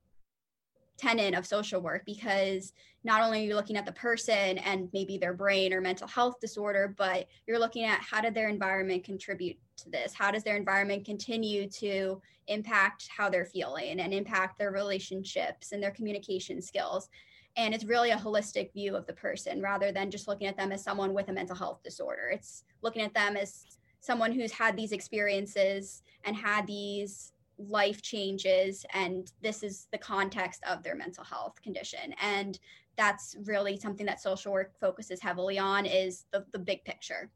tenet 0.96 1.34
of 1.34 1.46
social 1.46 1.80
work 1.80 2.04
because 2.06 2.72
not 3.02 3.22
only 3.22 3.40
are 3.40 3.44
you 3.44 3.54
looking 3.54 3.76
at 3.76 3.84
the 3.84 3.92
person 3.92 4.58
and 4.58 4.88
maybe 4.92 5.18
their 5.18 5.34
brain 5.34 5.72
or 5.72 5.80
mental 5.80 6.08
health 6.08 6.40
disorder, 6.40 6.94
but 6.96 7.26
you're 7.46 7.58
looking 7.58 7.84
at 7.84 8.00
how 8.00 8.20
did 8.20 8.34
their 8.34 8.48
environment 8.48 9.04
contribute 9.04 9.56
to 9.76 9.90
this? 9.90 10.14
How 10.14 10.30
does 10.30 10.44
their 10.44 10.56
environment 10.56 11.04
continue 11.04 11.68
to 11.70 12.20
impact 12.46 13.08
how 13.14 13.28
they're 13.28 13.44
feeling 13.44 14.00
and 14.00 14.14
impact 14.14 14.58
their 14.58 14.70
relationships 14.70 15.72
and 15.72 15.82
their 15.82 15.90
communication 15.90 16.62
skills? 16.62 17.08
And 17.56 17.74
it's 17.74 17.84
really 17.84 18.10
a 18.10 18.16
holistic 18.16 18.72
view 18.72 18.96
of 18.96 19.06
the 19.06 19.12
person 19.12 19.60
rather 19.62 19.92
than 19.92 20.10
just 20.10 20.26
looking 20.26 20.46
at 20.46 20.56
them 20.56 20.72
as 20.72 20.82
someone 20.82 21.14
with 21.14 21.28
a 21.28 21.32
mental 21.32 21.56
health 21.56 21.82
disorder. 21.82 22.30
It's 22.32 22.64
looking 22.82 23.02
at 23.02 23.14
them 23.14 23.36
as 23.36 23.78
someone 24.00 24.32
who's 24.32 24.52
had 24.52 24.76
these 24.76 24.92
experiences 24.92 26.02
and 26.24 26.36
had 26.36 26.66
these 26.66 27.32
life 27.56 28.02
changes 28.02 28.84
and 28.92 29.30
this 29.40 29.62
is 29.62 29.86
the 29.92 29.98
context 29.98 30.62
of 30.68 30.82
their 30.82 30.96
mental 30.96 31.22
health 31.22 31.62
condition. 31.62 32.14
And 32.20 32.58
that's 32.96 33.36
really 33.44 33.78
something 33.78 34.06
that 34.06 34.20
social 34.20 34.52
work 34.52 34.72
focuses 34.80 35.20
heavily 35.20 35.58
on 35.58 35.86
is 35.86 36.24
the, 36.32 36.44
the 36.52 36.58
big 36.58 36.84
picture. 36.84 37.30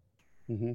Mm-hmm. 0.50 0.72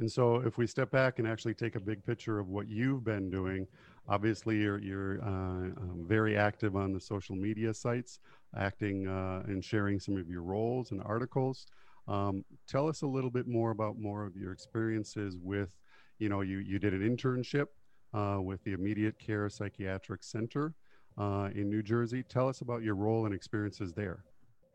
and 0.00 0.12
so 0.12 0.36
if 0.36 0.58
we 0.58 0.66
step 0.66 0.90
back 0.90 1.18
and 1.18 1.26
actually 1.26 1.54
take 1.54 1.76
a 1.76 1.80
big 1.80 2.04
picture 2.04 2.38
of 2.38 2.48
what 2.48 2.68
you've 2.68 3.04
been 3.04 3.30
doing 3.30 3.66
obviously 4.06 4.58
you're, 4.58 4.78
you're 4.80 5.22
uh, 5.22 5.26
um, 5.26 6.04
very 6.06 6.36
active 6.36 6.76
on 6.76 6.92
the 6.92 7.00
social 7.00 7.34
media 7.34 7.72
sites 7.72 8.20
acting 8.56 9.06
uh, 9.06 9.42
and 9.46 9.64
sharing 9.64 9.98
some 9.98 10.16
of 10.16 10.28
your 10.28 10.42
roles 10.42 10.90
and 10.90 11.02
articles. 11.04 11.66
Um, 12.06 12.44
tell 12.66 12.88
us 12.88 13.02
a 13.02 13.06
little 13.06 13.30
bit 13.30 13.46
more 13.46 13.70
about 13.70 13.98
more 13.98 14.24
of 14.24 14.34
your 14.36 14.52
experiences 14.52 15.36
with, 15.42 15.76
you 16.18 16.28
know, 16.28 16.40
you, 16.40 16.58
you 16.58 16.78
did 16.78 16.94
an 16.94 17.00
internship 17.00 17.66
uh, 18.14 18.40
with 18.40 18.62
the 18.64 18.72
Immediate 18.72 19.18
Care 19.18 19.48
Psychiatric 19.50 20.22
Center 20.22 20.74
uh, 21.18 21.50
in 21.54 21.68
New 21.68 21.82
Jersey. 21.82 22.22
Tell 22.22 22.48
us 22.48 22.60
about 22.62 22.82
your 22.82 22.94
role 22.94 23.26
and 23.26 23.34
experiences 23.34 23.92
there. 23.92 24.24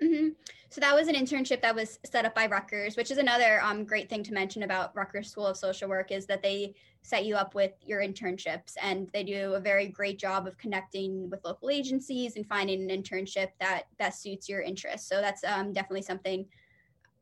Mm-hmm. 0.01 0.29
So 0.73 0.81
that 0.81 0.95
was 0.95 1.07
an 1.07 1.13
internship 1.13 1.61
that 1.61 1.75
was 1.75 1.99
set 2.03 2.25
up 2.25 2.33
by 2.33 2.47
Rutgers, 2.47 2.97
which 2.97 3.11
is 3.11 3.19
another 3.19 3.61
um, 3.61 3.85
great 3.85 4.09
thing 4.09 4.23
to 4.23 4.33
mention 4.33 4.63
about 4.63 4.95
Rutgers 4.95 5.29
School 5.29 5.45
of 5.45 5.55
Social 5.55 5.87
Work 5.87 6.11
is 6.11 6.25
that 6.25 6.41
they 6.41 6.73
set 7.03 7.25
you 7.25 7.35
up 7.35 7.53
with 7.53 7.73
your 7.85 8.01
internships 8.01 8.73
and 8.81 9.07
they 9.13 9.23
do 9.23 9.53
a 9.53 9.59
very 9.59 9.87
great 9.87 10.17
job 10.17 10.47
of 10.47 10.57
connecting 10.57 11.29
with 11.29 11.45
local 11.45 11.69
agencies 11.69 12.37
and 12.37 12.47
finding 12.47 12.89
an 12.89 13.03
internship 13.03 13.49
that 13.59 13.83
best 13.99 14.23
suits 14.23 14.49
your 14.49 14.61
interests. 14.61 15.07
So 15.07 15.21
that's 15.21 15.43
um, 15.43 15.73
definitely 15.73 16.01
something 16.01 16.47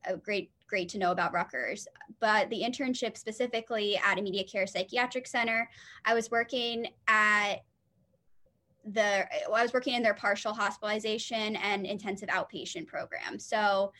uh, 0.09 0.15
great 0.15 0.51
great 0.65 0.87
to 0.87 0.97
know 0.97 1.11
about 1.11 1.33
Rutgers. 1.33 1.89
But 2.21 2.49
the 2.51 2.61
internship 2.61 3.17
specifically 3.17 3.97
at 3.97 4.17
Immediate 4.17 4.49
Care 4.49 4.65
Psychiatric 4.65 5.27
Center, 5.27 5.69
I 6.05 6.13
was 6.13 6.31
working 6.31 6.87
at 7.09 7.55
the 8.85 9.27
I 9.53 9.61
was 9.61 9.73
working 9.73 9.93
in 9.93 10.03
their 10.03 10.13
partial 10.13 10.53
hospitalization 10.53 11.55
and 11.57 11.85
intensive 11.85 12.29
outpatient 12.29 12.87
program. 12.87 13.37
So 13.39 13.91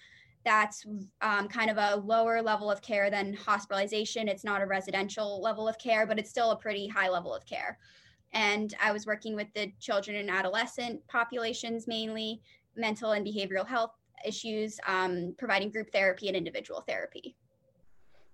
that's 0.43 0.85
um, 1.21 1.47
kind 1.47 1.69
of 1.69 1.77
a 1.77 1.97
lower 1.97 2.41
level 2.41 2.71
of 2.71 2.81
care 2.81 3.09
than 3.09 3.33
hospitalization. 3.33 4.27
It's 4.27 4.43
not 4.43 4.61
a 4.61 4.65
residential 4.65 5.39
level 5.41 5.67
of 5.67 5.77
care, 5.77 6.07
but 6.07 6.17
it's 6.17 6.29
still 6.29 6.51
a 6.51 6.55
pretty 6.55 6.87
high 6.87 7.09
level 7.09 7.33
of 7.33 7.45
care. 7.45 7.77
And 8.33 8.73
I 8.81 8.91
was 8.91 9.05
working 9.05 9.35
with 9.35 9.47
the 9.53 9.71
children 9.79 10.17
and 10.17 10.29
adolescent 10.29 11.05
populations 11.07 11.87
mainly, 11.87 12.41
mental 12.75 13.11
and 13.11 13.25
behavioral 13.25 13.67
health 13.67 13.91
issues, 14.25 14.79
um, 14.87 15.35
providing 15.37 15.69
group 15.69 15.91
therapy 15.91 16.27
and 16.27 16.37
individual 16.37 16.81
therapy. 16.81 17.35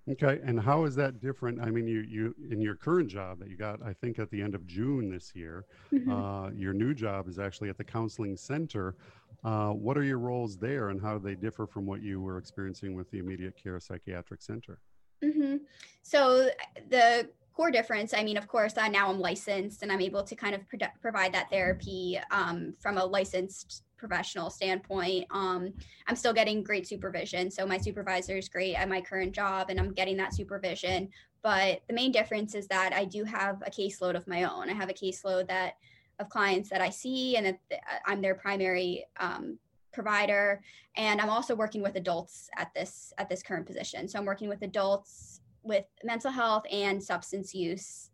Okay, 0.10 0.40
and 0.46 0.60
how 0.60 0.86
is 0.86 0.96
that 0.96 1.20
different? 1.20 1.62
I 1.62 1.70
mean, 1.70 1.86
you 1.88 2.02
you 2.02 2.36
in 2.50 2.62
your 2.62 2.76
current 2.76 3.10
job 3.10 3.40
that 3.40 3.50
you 3.50 3.58
got, 3.58 3.82
I 3.84 3.94
think 3.94 4.20
at 4.20 4.32
the 4.32 4.42
end 4.42 4.56
of 4.56 4.66
June 4.66 5.10
this 5.10 5.36
year, 5.36 5.66
mm-hmm. 5.94 6.10
uh, 6.10 6.50
your 6.52 6.74
new 6.74 6.94
job 6.94 7.28
is 7.28 7.40
actually 7.40 7.70
at 7.70 7.78
the 7.78 7.84
counseling 7.84 8.38
center. 8.38 8.96
Uh, 9.44 9.70
what 9.72 9.98
are 9.98 10.04
your 10.04 10.20
roles 10.20 10.58
there, 10.58 10.90
and 10.90 11.02
how 11.02 11.18
do 11.18 11.24
they 11.24 11.36
differ 11.36 11.68
from 11.68 11.86
what 11.86 12.02
you 12.02 12.22
were 12.22 12.38
experiencing 12.38 12.96
with 12.96 13.12
the 13.12 13.20
immediate 13.20 13.62
care 13.62 13.80
psychiatric 13.80 14.42
center? 14.42 14.80
Mm-hmm. 15.24 15.58
So 16.04 16.50
the 16.90 17.30
core 17.54 17.72
difference, 17.72 18.14
I 18.14 18.24
mean, 18.24 18.38
of 18.38 18.48
course, 18.48 18.78
I 18.78 18.88
now 18.88 19.10
I'm 19.10 19.20
licensed 19.20 19.84
and 19.84 19.92
I'm 19.92 20.02
able 20.02 20.24
to 20.24 20.36
kind 20.36 20.56
of 20.56 20.62
pro- 20.70 20.88
provide 21.02 21.34
that 21.34 21.50
therapy 21.50 22.20
um, 22.32 22.74
from 22.80 22.98
a 22.98 23.06
licensed 23.06 23.84
professional 23.98 24.50
standpoint. 24.50 25.26
Um, 25.32 25.74
I'm 26.08 26.16
still 26.16 26.34
getting 26.34 26.64
great 26.64 26.88
supervision. 26.88 27.50
So 27.50 27.66
my 27.66 27.78
supervisor 27.78 28.38
is 28.38 28.50
great 28.50 28.76
at 28.76 28.90
my 28.90 29.02
current 29.02 29.34
job 29.34 29.70
and 29.70 29.80
I'm 29.80 29.94
getting 29.94 30.18
that 30.18 30.34
supervision. 30.34 31.10
But 31.44 31.82
the 31.88 31.94
main 31.94 32.12
difference 32.12 32.56
is 32.56 32.68
that 32.68 32.94
I 32.94 33.06
do 33.06 33.24
have 33.24 33.62
a 33.66 33.72
caseload 33.72 34.16
of 34.16 34.28
my 34.28 34.44
own. 34.44 34.70
I 34.70 34.74
have 34.74 34.90
a 34.90 34.94
caseload 34.94 35.48
that 35.48 35.74
of 36.20 36.30
clients 36.30 36.70
that 36.70 36.82
I 36.82 36.90
see 36.90 37.38
and 37.38 37.46
that 37.46 37.82
I'm 38.06 38.22
their 38.22 38.36
primary 38.36 39.06
um, 39.20 39.60
provider. 39.94 40.62
And 40.96 41.22
I'm 41.22 41.30
also 41.30 41.56
working 41.56 41.82
with 41.82 41.96
adults 41.96 42.50
at 42.58 42.74
this 42.74 43.14
at 43.18 43.30
this 43.30 43.44
current 43.44 43.66
position. 43.66 44.08
So 44.08 44.18
I'm 44.18 44.26
working 44.26 44.50
with 44.50 44.62
adults 44.64 45.42
with 45.64 45.86
mental 46.04 46.32
health 46.32 46.64
and 46.72 47.04
substance 47.04 47.54
use 47.54 48.10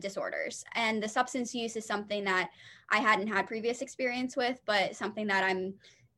disorders. 0.00 0.64
And 0.74 1.02
the 1.02 1.08
substance 1.08 1.54
use 1.54 1.76
is 1.76 1.86
something 1.86 2.24
that 2.24 2.50
I 2.90 2.98
hadn't 2.98 3.28
had 3.28 3.46
previous 3.46 3.82
experience 3.82 4.36
with, 4.36 4.60
but 4.66 4.94
something 4.94 5.26
that 5.26 5.44
I'm 5.44 5.74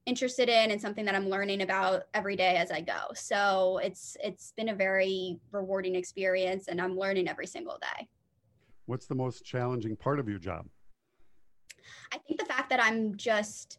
interested 0.06 0.48
in 0.48 0.70
and 0.70 0.80
something 0.80 1.04
that 1.04 1.14
I'm 1.14 1.28
learning 1.28 1.62
about 1.62 2.04
every 2.14 2.34
day 2.34 2.56
as 2.56 2.70
I 2.70 2.80
go. 2.80 3.12
So 3.14 3.78
it's 3.82 4.16
it's 4.22 4.52
been 4.56 4.70
a 4.70 4.74
very 4.74 5.38
rewarding 5.52 5.94
experience 5.94 6.68
and 6.68 6.80
I'm 6.80 6.98
learning 6.98 7.28
every 7.28 7.46
single 7.46 7.78
day. 7.80 8.08
What's 8.86 9.06
the 9.06 9.14
most 9.14 9.44
challenging 9.44 9.96
part 9.96 10.18
of 10.18 10.28
your 10.28 10.38
job? 10.38 10.66
I 12.12 12.18
think 12.18 12.40
the 12.40 12.46
fact 12.46 12.70
that 12.70 12.82
I'm 12.82 13.16
just 13.16 13.78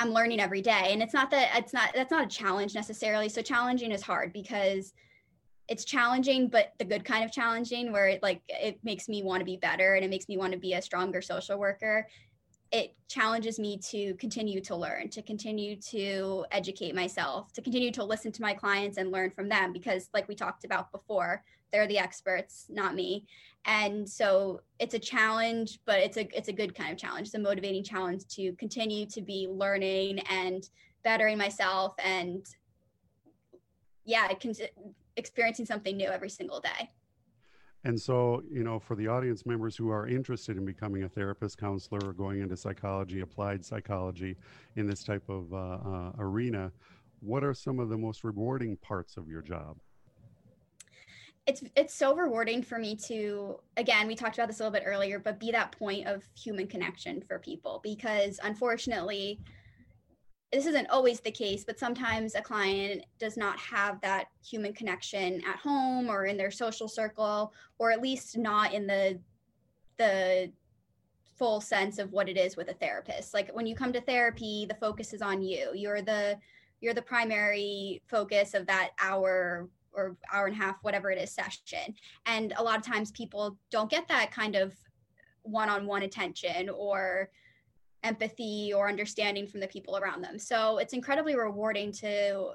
I'm 0.00 0.10
learning 0.10 0.40
every 0.40 0.60
day. 0.60 0.88
And 0.90 1.02
it's 1.02 1.14
not 1.14 1.30
that 1.30 1.50
it's 1.56 1.72
not 1.72 1.90
that's 1.94 2.10
not 2.10 2.24
a 2.24 2.28
challenge 2.28 2.74
necessarily. 2.74 3.28
So 3.28 3.42
challenging 3.42 3.92
is 3.92 4.02
hard 4.02 4.32
because 4.32 4.92
it's 5.68 5.84
challenging, 5.84 6.48
but 6.48 6.72
the 6.78 6.84
good 6.84 7.04
kind 7.04 7.24
of 7.24 7.32
challenging 7.32 7.90
where 7.92 8.08
it 8.08 8.22
like 8.22 8.42
it 8.48 8.78
makes 8.84 9.08
me 9.08 9.22
want 9.22 9.40
to 9.40 9.44
be 9.44 9.56
better 9.56 9.94
and 9.94 10.04
it 10.04 10.10
makes 10.10 10.28
me 10.28 10.36
want 10.36 10.52
to 10.52 10.58
be 10.58 10.74
a 10.74 10.82
stronger 10.82 11.22
social 11.22 11.58
worker. 11.58 12.06
It 12.70 12.94
challenges 13.08 13.58
me 13.58 13.78
to 13.90 14.14
continue 14.14 14.60
to 14.62 14.74
learn, 14.74 15.08
to 15.10 15.22
continue 15.22 15.76
to 15.76 16.44
educate 16.50 16.94
myself, 16.94 17.52
to 17.52 17.62
continue 17.62 17.92
to 17.92 18.04
listen 18.04 18.32
to 18.32 18.42
my 18.42 18.52
clients 18.52 18.98
and 18.98 19.12
learn 19.12 19.30
from 19.30 19.48
them 19.48 19.72
because 19.72 20.08
like 20.12 20.28
we 20.28 20.34
talked 20.34 20.64
about 20.64 20.90
before, 20.92 21.42
they're 21.72 21.86
the 21.86 21.98
experts, 21.98 22.66
not 22.68 22.94
me. 22.94 23.26
And 23.64 24.08
so 24.08 24.60
it's 24.78 24.94
a 24.94 24.98
challenge, 24.98 25.78
but 25.86 26.00
it's 26.00 26.18
a 26.18 26.28
it's 26.36 26.48
a 26.48 26.52
good 26.52 26.74
kind 26.74 26.92
of 26.92 26.98
challenge. 26.98 27.28
It's 27.28 27.34
a 27.34 27.38
motivating 27.38 27.84
challenge 27.84 28.26
to 28.34 28.52
continue 28.54 29.06
to 29.06 29.22
be 29.22 29.48
learning 29.50 30.18
and 30.30 30.68
bettering 31.02 31.38
myself 31.38 31.94
and 32.02 32.44
yeah, 34.04 34.26
experiencing 35.16 35.66
something 35.66 35.96
new 35.96 36.08
every 36.08 36.30
single 36.30 36.60
day. 36.60 36.90
And 37.84 38.00
so, 38.00 38.42
you 38.50 38.64
know, 38.64 38.78
for 38.78 38.96
the 38.96 39.08
audience 39.08 39.44
members 39.44 39.76
who 39.76 39.90
are 39.90 40.06
interested 40.06 40.56
in 40.56 40.64
becoming 40.64 41.02
a 41.02 41.08
therapist, 41.08 41.58
counselor, 41.58 42.00
or 42.02 42.12
going 42.14 42.40
into 42.40 42.56
psychology, 42.56 43.20
applied 43.20 43.64
psychology 43.64 44.36
in 44.76 44.86
this 44.86 45.04
type 45.04 45.28
of 45.28 45.52
uh, 45.52 45.56
uh, 45.56 46.12
arena, 46.18 46.72
what 47.20 47.44
are 47.44 47.52
some 47.52 47.78
of 47.78 47.90
the 47.90 47.96
most 47.96 48.24
rewarding 48.24 48.76
parts 48.78 49.18
of 49.18 49.28
your 49.28 49.42
job? 49.42 49.76
It's 51.46 51.62
it's 51.76 51.92
so 51.92 52.16
rewarding 52.16 52.62
for 52.62 52.78
me 52.78 52.96
to 53.08 53.60
again 53.76 54.06
we 54.06 54.14
talked 54.14 54.38
about 54.38 54.48
this 54.48 54.60
a 54.60 54.62
little 54.62 54.72
bit 54.72 54.84
earlier, 54.86 55.18
but 55.18 55.38
be 55.38 55.50
that 55.50 55.72
point 55.72 56.06
of 56.06 56.26
human 56.34 56.66
connection 56.66 57.20
for 57.20 57.38
people 57.38 57.80
because 57.82 58.40
unfortunately 58.42 59.40
this 60.54 60.66
isn't 60.66 60.88
always 60.88 61.18
the 61.18 61.32
case, 61.32 61.64
but 61.64 61.80
sometimes 61.80 62.36
a 62.36 62.40
client 62.40 63.04
does 63.18 63.36
not 63.36 63.58
have 63.58 64.00
that 64.02 64.26
human 64.48 64.72
connection 64.72 65.42
at 65.44 65.56
home 65.56 66.08
or 66.08 66.26
in 66.26 66.36
their 66.36 66.52
social 66.52 66.86
circle, 66.86 67.52
or 67.78 67.90
at 67.90 68.00
least 68.00 68.38
not 68.38 68.72
in 68.72 68.86
the 68.86 69.18
the 69.96 70.52
full 71.36 71.60
sense 71.60 71.98
of 71.98 72.12
what 72.12 72.28
it 72.28 72.36
is 72.36 72.56
with 72.56 72.70
a 72.70 72.74
therapist. 72.74 73.34
Like 73.34 73.50
when 73.52 73.66
you 73.66 73.74
come 73.74 73.92
to 73.92 74.00
therapy, 74.00 74.64
the 74.68 74.76
focus 74.76 75.12
is 75.12 75.22
on 75.22 75.42
you. 75.42 75.70
You're 75.74 76.02
the 76.02 76.38
you're 76.80 76.94
the 76.94 77.02
primary 77.02 78.02
focus 78.06 78.54
of 78.54 78.66
that 78.66 78.90
hour 79.00 79.68
or 79.92 80.16
hour 80.32 80.46
and 80.46 80.54
a 80.54 80.58
half, 80.58 80.76
whatever 80.82 81.10
it 81.10 81.20
is, 81.20 81.32
session. 81.32 81.94
And 82.26 82.52
a 82.58 82.62
lot 82.62 82.78
of 82.78 82.86
times 82.86 83.10
people 83.10 83.56
don't 83.70 83.90
get 83.90 84.06
that 84.06 84.30
kind 84.30 84.54
of 84.54 84.72
one-on-one 85.42 86.02
attention 86.02 86.68
or 86.68 87.30
empathy 88.04 88.72
or 88.72 88.88
understanding 88.88 89.46
from 89.46 89.60
the 89.60 89.66
people 89.66 89.96
around 89.96 90.22
them. 90.22 90.38
So 90.38 90.78
it's 90.78 90.92
incredibly 90.92 91.34
rewarding 91.36 91.90
to 91.92 92.52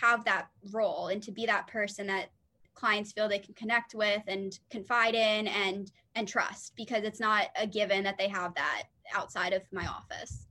have 0.00 0.24
that 0.24 0.48
role 0.72 1.08
and 1.08 1.22
to 1.24 1.32
be 1.32 1.44
that 1.46 1.66
person 1.66 2.06
that 2.06 2.30
clients 2.74 3.12
feel 3.12 3.28
they 3.28 3.38
can 3.38 3.54
connect 3.54 3.94
with 3.94 4.22
and 4.26 4.58
confide 4.70 5.14
in 5.14 5.48
and 5.48 5.90
and 6.14 6.26
trust 6.26 6.72
because 6.76 7.04
it's 7.04 7.20
not 7.20 7.48
a 7.56 7.66
given 7.66 8.04
that 8.04 8.16
they 8.16 8.28
have 8.28 8.54
that 8.54 8.84
outside 9.14 9.52
of 9.52 9.62
my 9.72 9.86
office. 9.86 10.46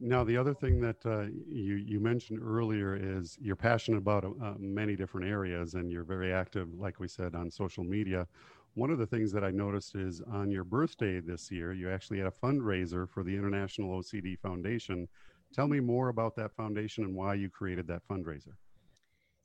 Now, 0.00 0.22
the 0.22 0.36
other 0.36 0.54
thing 0.54 0.80
that 0.80 1.04
uh, 1.04 1.26
you 1.48 1.74
you 1.74 1.98
mentioned 1.98 2.40
earlier 2.42 2.96
is 2.96 3.36
you're 3.40 3.56
passionate 3.56 3.98
about 3.98 4.24
uh, 4.24 4.54
many 4.58 4.94
different 4.94 5.26
areas, 5.28 5.74
and 5.74 5.90
you're 5.90 6.04
very 6.04 6.32
active, 6.32 6.68
like 6.74 7.00
we 7.00 7.08
said, 7.08 7.34
on 7.34 7.50
social 7.50 7.82
media. 7.82 8.26
One 8.78 8.90
of 8.92 8.98
the 8.98 9.06
things 9.06 9.32
that 9.32 9.42
I 9.42 9.50
noticed 9.50 9.96
is 9.96 10.22
on 10.30 10.52
your 10.52 10.62
birthday 10.62 11.18
this 11.18 11.50
year, 11.50 11.72
you 11.72 11.90
actually 11.90 12.18
had 12.18 12.28
a 12.28 12.30
fundraiser 12.30 13.08
for 13.08 13.24
the 13.24 13.34
International 13.34 14.00
OCD 14.00 14.38
Foundation. 14.38 15.08
Tell 15.52 15.66
me 15.66 15.80
more 15.80 16.10
about 16.10 16.36
that 16.36 16.52
foundation 16.52 17.02
and 17.02 17.12
why 17.12 17.34
you 17.34 17.50
created 17.50 17.88
that 17.88 18.02
fundraiser. 18.08 18.52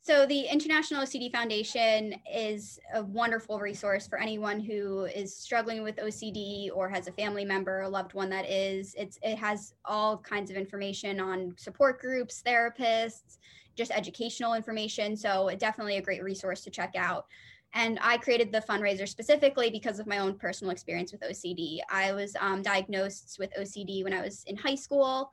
So, 0.02 0.24
the 0.24 0.42
International 0.42 1.02
OCD 1.02 1.32
Foundation 1.32 2.14
is 2.32 2.78
a 2.94 3.02
wonderful 3.02 3.58
resource 3.58 4.06
for 4.06 4.20
anyone 4.20 4.60
who 4.60 5.06
is 5.06 5.36
struggling 5.36 5.82
with 5.82 5.96
OCD 5.96 6.70
or 6.72 6.88
has 6.88 7.08
a 7.08 7.12
family 7.12 7.44
member, 7.44 7.80
a 7.80 7.88
loved 7.88 8.14
one 8.14 8.30
that 8.30 8.48
is. 8.48 8.94
It's, 8.96 9.18
it 9.20 9.36
has 9.38 9.74
all 9.84 10.18
kinds 10.18 10.48
of 10.48 10.56
information 10.56 11.18
on 11.18 11.54
support 11.56 12.00
groups, 12.00 12.40
therapists, 12.46 13.38
just 13.74 13.90
educational 13.90 14.54
information. 14.54 15.16
So, 15.16 15.50
definitely 15.58 15.96
a 15.96 16.02
great 16.02 16.22
resource 16.22 16.60
to 16.60 16.70
check 16.70 16.94
out. 16.96 17.26
And 17.74 17.98
I 18.00 18.18
created 18.18 18.52
the 18.52 18.60
fundraiser 18.60 19.08
specifically 19.08 19.68
because 19.68 19.98
of 19.98 20.06
my 20.06 20.18
own 20.18 20.38
personal 20.38 20.70
experience 20.70 21.10
with 21.10 21.22
OCD. 21.22 21.80
I 21.90 22.12
was 22.12 22.36
um, 22.38 22.62
diagnosed 22.62 23.36
with 23.40 23.50
OCD 23.58 24.04
when 24.04 24.12
I 24.12 24.20
was 24.20 24.44
in 24.44 24.56
high 24.56 24.76
school, 24.76 25.32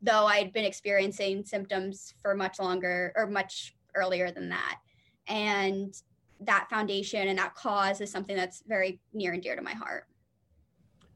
though 0.00 0.24
I 0.24 0.36
had 0.38 0.52
been 0.52 0.64
experiencing 0.64 1.44
symptoms 1.44 2.14
for 2.22 2.36
much 2.36 2.60
longer 2.60 3.12
or 3.16 3.26
much 3.26 3.74
earlier 3.96 4.30
than 4.30 4.48
that. 4.50 4.78
And 5.26 5.92
that 6.40 6.68
foundation 6.70 7.26
and 7.26 7.38
that 7.38 7.54
cause 7.54 8.00
is 8.00 8.10
something 8.10 8.36
that's 8.36 8.62
very 8.68 9.00
near 9.12 9.32
and 9.32 9.42
dear 9.42 9.56
to 9.56 9.62
my 9.62 9.72
heart. 9.72 10.06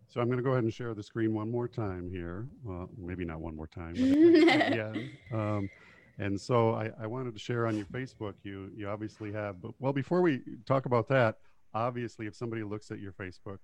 So 0.09 0.21
I'm 0.21 0.27
going 0.27 0.39
to 0.39 0.43
go 0.43 0.53
ahead 0.53 0.65
and 0.65 0.73
share 0.73 0.95
the 0.95 1.03
screen 1.03 1.35
one 1.35 1.51
more 1.51 1.69
time 1.69 2.11
here. 2.11 2.49
Well, 2.65 2.89
maybe 2.97 3.25
not 3.25 3.41
one 3.41 3.55
more 3.55 3.69
time. 3.69 3.95
yeah. 3.95 4.93
Um, 5.33 5.69
and 6.19 6.41
so 6.41 6.75
I, 6.75 6.91
I 7.01 7.07
wanted 7.07 7.35
to 7.35 7.39
share 7.39 7.67
on 7.67 7.77
your 7.77 7.87
Facebook. 7.87 8.35
You 8.43 8.71
you 8.77 8.89
obviously 8.89 9.33
have, 9.33 9.61
but 9.63 9.73
well, 9.79 9.93
before 9.93 10.21
we 10.21 10.41
talk 10.67 10.87
about 10.87 11.09
that, 11.09 11.39
obviously, 11.75 12.27
if 12.27 12.35
somebody 12.35 12.63
looks 12.63 12.91
at 12.91 12.99
your 12.99 13.13
Facebook, 13.13 13.59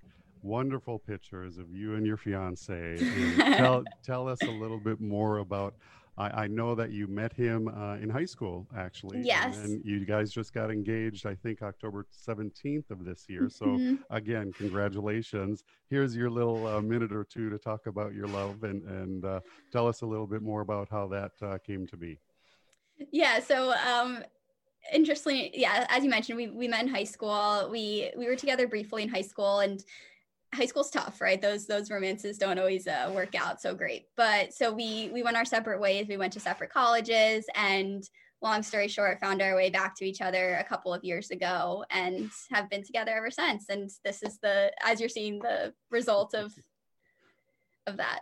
wonderful 0.44 0.98
pictures 0.98 1.58
of 1.58 1.72
you 1.72 1.94
and 1.96 2.06
your 2.06 2.16
fiance. 2.16 2.96
And 2.98 3.36
tell 3.56 3.84
tell 4.04 4.28
us 4.28 4.40
a 4.42 4.50
little 4.50 4.78
bit 4.78 5.00
more 5.00 5.38
about. 5.38 5.74
I, 6.16 6.44
I 6.44 6.46
know 6.46 6.76
that 6.76 6.92
you 6.92 7.08
met 7.08 7.32
him 7.32 7.66
uh, 7.66 7.96
in 7.96 8.08
high 8.08 8.24
school, 8.24 8.68
actually. 8.76 9.22
Yes. 9.22 9.56
And 9.56 9.84
you 9.84 10.06
guys 10.06 10.30
just 10.30 10.54
got 10.54 10.70
engaged, 10.70 11.26
I 11.26 11.34
think, 11.34 11.60
October 11.60 12.06
17th 12.28 12.88
of 12.92 13.04
this 13.04 13.24
year. 13.28 13.48
So, 13.50 13.66
mm-hmm. 13.66 13.94
again, 14.10 14.52
congratulations. 14.52 15.64
Here's 15.90 16.14
your 16.14 16.30
little 16.30 16.68
uh, 16.68 16.80
minute 16.80 17.12
or 17.12 17.24
two 17.24 17.50
to 17.50 17.58
talk 17.58 17.88
about 17.88 18.14
your 18.14 18.28
love 18.28 18.62
and, 18.62 18.84
and 18.84 19.24
uh, 19.24 19.40
tell 19.72 19.88
us 19.88 20.02
a 20.02 20.06
little 20.06 20.28
bit 20.28 20.40
more 20.40 20.60
about 20.60 20.86
how 20.88 21.08
that 21.08 21.32
uh, 21.42 21.58
came 21.66 21.84
to 21.88 21.96
be. 21.96 22.20
Yeah. 23.12 23.40
So, 23.40 23.72
um, 23.72 24.24
interestingly, 24.92 25.50
yeah, 25.54 25.87
as 25.88 26.04
you 26.04 26.11
mentioned, 26.11 26.37
we, 26.37 26.48
we 26.48 26.68
met 26.68 26.83
in 26.83 26.88
high 26.88 27.04
school. 27.04 27.68
We, 27.70 28.11
we 28.16 28.26
were 28.26 28.37
together 28.37 28.68
briefly 28.68 29.02
in 29.02 29.09
high 29.09 29.22
school 29.22 29.61
and 29.61 29.83
high 30.54 30.66
school's 30.66 30.90
tough, 30.90 31.20
right? 31.20 31.40
Those, 31.40 31.66
those 31.66 31.90
romances 31.90 32.38
don't 32.38 32.59
always 32.59 32.87
uh, 32.87 33.11
work 33.14 33.35
out 33.35 33.61
so 33.61 33.74
great. 33.74 34.07
But 34.16 34.52
so 34.52 34.72
we, 34.72 35.11
we 35.12 35.22
went 35.22 35.37
our 35.37 35.44
separate 35.44 35.80
ways. 35.80 36.07
We 36.09 36.16
went 36.16 36.33
to 36.35 36.40
separate 36.40 36.70
colleges 36.70 37.46
and 37.54 38.04
long 38.42 38.62
story 38.62 38.88
short, 38.88 39.20
found 39.20 39.42
our 39.42 39.57
way 39.57 39.70
back 39.70 39.96
to 39.96 40.04
each 40.04 40.20
other 40.20 40.57
a 40.57 40.64
couple 40.64 40.92
of 40.92 41.02
years 41.02 41.30
ago 41.30 41.85
and 41.90 42.30
have 42.52 42.68
been 42.70 42.85
together 42.85 43.12
ever 43.16 43.30
since. 43.30 43.68
And 43.68 43.90
this 44.04 44.22
is 44.22 44.38
the, 44.40 44.70
as 44.85 45.00
you're 45.00 45.09
seeing 45.09 45.38
the 45.38 45.72
result 45.90 46.35
of, 46.35 46.52
of 47.87 47.96
that. 47.96 48.20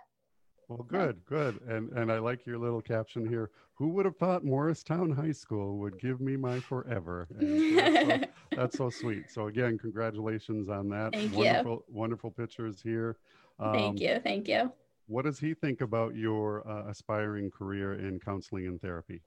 Well, 0.69 0.87
good, 0.89 1.21
good. 1.27 1.61
And 1.69 1.91
and 1.93 2.11
I 2.11 2.19
like 2.19 2.47
your 2.47 2.57
little 2.57 2.81
caption 2.81 3.29
here. 3.29 3.51
Who 3.83 3.89
would 3.89 4.05
have 4.05 4.17
thought 4.17 4.45
Morristown 4.45 5.11
High 5.11 5.33
School 5.33 5.77
would 5.79 5.99
give 5.99 6.21
me 6.21 6.37
my 6.37 6.61
forever? 6.61 7.27
That's 7.41 8.07
so, 8.07 8.21
that's, 8.57 8.79
so, 8.79 8.91
sweet. 8.91 9.29
So 9.29 9.49
again, 9.49 9.77
congratulations 9.77 10.69
on 10.69 10.89
that. 10.91 11.13
Thank 11.13 11.35
wonderful, 11.35 11.73
you. 11.73 11.85
Wonderful 11.89 12.31
pictures 12.31 12.81
here. 12.81 13.17
Um, 13.59 13.73
thank 13.73 14.01
you. 14.01 14.21
Thank 14.23 14.47
you. 14.47 14.71
What 15.09 15.25
does 15.25 15.41
he 15.41 15.53
think 15.55 15.81
about 15.81 16.15
your 16.15 16.65
uh, 16.65 16.91
aspiring 16.91 17.51
career 17.51 17.95
in 17.95 18.21
counseling 18.21 18.69
and 18.69 18.81
therapy? 18.81 19.21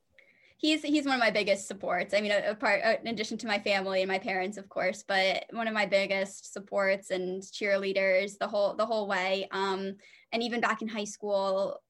he's 0.57 0.83
he's 0.83 1.05
one 1.05 1.15
of 1.15 1.19
my 1.19 1.31
biggest 1.31 1.67
supports. 1.67 2.13
I 2.13 2.21
mean, 2.21 2.31
apart 2.31 2.81
in 3.01 3.07
addition 3.07 3.37
to 3.39 3.47
my 3.47 3.59
family 3.59 4.01
and 4.01 4.09
my 4.09 4.19
parents, 4.19 4.57
of 4.57 4.69
course, 4.69 5.03
but 5.05 5.45
one 5.51 5.67
of 5.67 5.73
my 5.73 5.85
biggest 5.85 6.53
supports 6.53 7.11
and 7.11 7.41
cheerleaders 7.41 8.37
the 8.37 8.47
whole 8.47 8.75
the 8.75 8.85
whole 8.85 9.07
way. 9.07 9.47
Um, 9.51 9.95
and 10.31 10.41
even 10.41 10.61
back 10.61 10.81
in 10.81 10.87
high 10.87 11.05
school, 11.05 11.81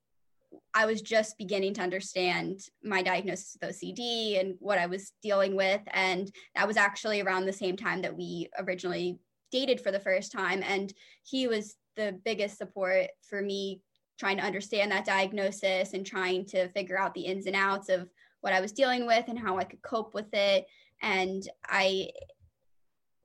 I 0.74 0.86
was 0.86 1.02
just 1.02 1.38
beginning 1.38 1.74
to 1.76 1.82
understand 1.82 2.62
my 2.84 3.02
diagnosis 3.02 3.58
with 3.60 3.72
OCD 3.72 4.40
and 4.40 4.56
what 4.60 4.78
I 4.78 4.86
was 4.86 5.14
dealing 5.22 5.56
with, 5.56 5.82
and 5.88 6.32
that 6.56 6.68
was 6.68 6.78
actually 6.78 7.22
around 7.22 7.46
the 7.46 7.54
same 7.54 7.76
time 7.76 8.02
that 8.02 8.16
we 8.16 8.50
originally 8.60 9.20
dated 9.52 9.82
for 9.82 9.92
the 9.92 10.00
first 10.00 10.32
time. 10.32 10.64
And 10.64 10.94
he 11.24 11.48
was 11.48 11.76
the 11.96 12.20
biggest 12.26 12.58
support 12.58 13.08
for 13.22 13.42
me 13.42 13.82
trying 14.20 14.38
to 14.38 14.44
understand 14.44 14.92
that 14.92 15.06
diagnosis 15.06 15.94
and 15.94 16.06
trying 16.06 16.46
to 16.46 16.68
figure 16.70 16.98
out 16.98 17.14
the 17.14 17.26
ins 17.26 17.46
and 17.46 17.56
outs 17.56 17.90
of 17.90 18.10
what 18.42 18.54
I 18.54 18.62
was 18.62 18.72
dealing 18.72 19.08
with 19.08 19.26
and 19.28 19.40
how 19.40 19.58
I 19.58 19.64
could 19.64 19.82
cope 19.82 20.14
with 20.14 20.34
it. 20.34 20.66
And 21.02 21.48
I 21.68 22.10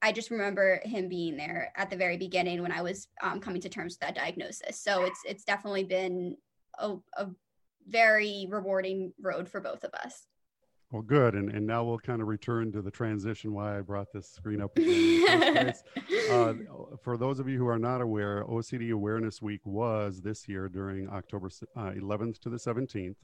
I 0.02 0.12
just 0.12 0.30
remember 0.30 0.80
him 0.84 1.08
being 1.08 1.36
there 1.36 1.72
at 1.76 1.90
the 1.90 1.96
very 1.96 2.16
beginning 2.16 2.62
when 2.62 2.72
I 2.72 2.80
was 2.80 3.08
um, 3.22 3.38
coming 3.38 3.60
to 3.60 3.68
terms 3.68 3.94
with 3.94 4.00
that 4.00 4.14
diagnosis. 4.14 4.80
So 4.80 5.04
it's 5.04 5.20
it's 5.26 5.44
definitely 5.44 5.84
been 5.84 6.36
a, 6.80 6.96
a 7.16 7.28
very 7.86 8.46
rewarding 8.48 9.12
road 9.20 9.48
for 9.48 9.60
both 9.60 9.84
of 9.84 9.92
us. 9.94 10.26
Well, 10.90 11.02
good. 11.02 11.34
And, 11.34 11.50
and 11.50 11.64
now 11.64 11.84
we'll 11.84 12.00
kind 12.00 12.20
of 12.20 12.26
return 12.26 12.72
to 12.72 12.82
the 12.82 12.90
transition 12.90 13.52
why 13.52 13.78
I 13.78 13.80
brought 13.80 14.12
this 14.12 14.28
screen 14.28 14.60
up 14.60 14.76
again. 14.76 15.72
uh, 16.32 16.54
for 17.00 17.16
those 17.16 17.38
of 17.38 17.48
you 17.48 17.58
who 17.58 17.68
are 17.68 17.78
not 17.78 18.00
aware, 18.00 18.44
OCD 18.44 18.90
Awareness 18.90 19.40
Week 19.40 19.60
was 19.64 20.20
this 20.20 20.48
year 20.48 20.68
during 20.68 21.08
October 21.08 21.48
uh, 21.76 21.92
11th 21.92 22.40
to 22.40 22.50
the 22.50 22.56
17th. 22.56 23.14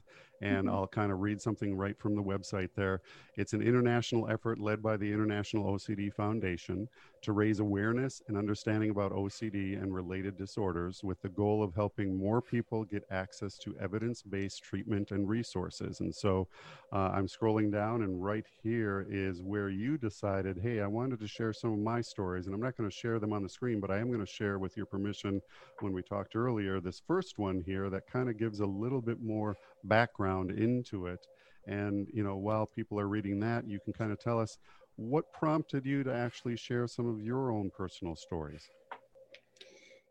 And 0.41 0.67
mm-hmm. 0.67 0.75
I'll 0.75 0.87
kind 0.87 1.11
of 1.11 1.19
read 1.19 1.41
something 1.41 1.75
right 1.75 1.97
from 1.97 2.15
the 2.15 2.23
website 2.23 2.69
there. 2.75 3.01
It's 3.35 3.53
an 3.53 3.61
international 3.61 4.29
effort 4.29 4.59
led 4.59 4.81
by 4.81 4.97
the 4.97 5.11
International 5.11 5.73
OCD 5.73 6.13
Foundation 6.13 6.87
to 7.21 7.31
raise 7.31 7.59
awareness 7.59 8.21
and 8.27 8.37
understanding 8.37 8.89
about 8.89 9.11
OCD 9.11 9.81
and 9.81 9.93
related 9.93 10.37
disorders 10.37 11.03
with 11.03 11.21
the 11.21 11.29
goal 11.29 11.63
of 11.63 11.73
helping 11.73 12.17
more 12.17 12.41
people 12.41 12.83
get 12.83 13.03
access 13.11 13.57
to 13.57 13.75
evidence 13.79 14.21
based 14.21 14.63
treatment 14.63 15.11
and 15.11 15.27
resources. 15.27 15.99
And 15.99 16.13
so 16.13 16.47
uh, 16.93 17.11
I'm 17.13 17.27
scrolling 17.27 17.71
down, 17.71 18.03
and 18.03 18.23
right 18.23 18.45
here 18.63 19.05
is 19.09 19.41
where 19.41 19.69
you 19.69 19.97
decided, 19.97 20.59
hey, 20.61 20.81
I 20.81 20.87
wanted 20.87 21.19
to 21.19 21.27
share 21.27 21.53
some 21.53 21.73
of 21.73 21.79
my 21.79 22.01
stories. 22.01 22.45
And 22.45 22.55
I'm 22.55 22.61
not 22.61 22.77
going 22.77 22.89
to 22.89 22.95
share 22.95 23.19
them 23.19 23.33
on 23.33 23.43
the 23.43 23.49
screen, 23.49 23.79
but 23.79 23.91
I 23.91 23.97
am 23.97 24.07
going 24.07 24.25
to 24.25 24.31
share 24.31 24.59
with 24.59 24.77
your 24.77 24.85
permission 24.85 25.41
when 25.79 25.93
we 25.93 26.01
talked 26.01 26.35
earlier 26.35 26.79
this 26.79 27.01
first 27.05 27.37
one 27.37 27.61
here 27.65 27.89
that 27.89 28.07
kind 28.07 28.29
of 28.29 28.37
gives 28.37 28.59
a 28.59 28.65
little 28.65 29.01
bit 29.01 29.21
more 29.21 29.57
background 29.83 30.51
into 30.51 31.07
it. 31.07 31.19
And, 31.67 32.07
you 32.13 32.23
know, 32.23 32.37
while 32.37 32.65
people 32.65 32.99
are 32.99 33.07
reading 33.07 33.39
that, 33.41 33.67
you 33.67 33.79
can 33.83 33.93
kind 33.93 34.11
of 34.11 34.19
tell 34.19 34.39
us 34.39 34.57
what 34.97 35.31
prompted 35.31 35.85
you 35.85 36.03
to 36.03 36.13
actually 36.13 36.57
share 36.57 36.87
some 36.87 37.07
of 37.07 37.21
your 37.21 37.51
own 37.51 37.71
personal 37.75 38.15
stories? 38.15 38.67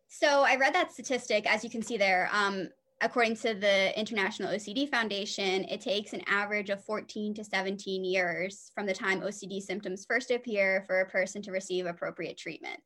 So 0.08 0.44
I 0.44 0.56
read 0.56 0.74
that 0.74 0.92
statistic, 0.92 1.50
as 1.52 1.62
you 1.64 1.70
can 1.70 1.82
see 1.82 1.96
there. 1.96 2.30
Um, 2.32 2.68
according 3.02 3.36
to 3.36 3.54
the 3.54 3.98
International 3.98 4.52
OCD 4.52 4.88
Foundation, 4.88 5.64
it 5.64 5.80
takes 5.80 6.12
an 6.12 6.22
average 6.26 6.70
of 6.70 6.82
14 6.84 7.34
to 7.34 7.44
17 7.44 8.04
years 8.04 8.70
from 8.74 8.86
the 8.86 8.94
time 8.94 9.20
OCD 9.20 9.60
symptoms 9.60 10.06
first 10.06 10.30
appear 10.30 10.84
for 10.86 11.00
a 11.00 11.10
person 11.10 11.42
to 11.42 11.50
receive 11.50 11.86
appropriate 11.86 12.38
treatment. 12.38 12.80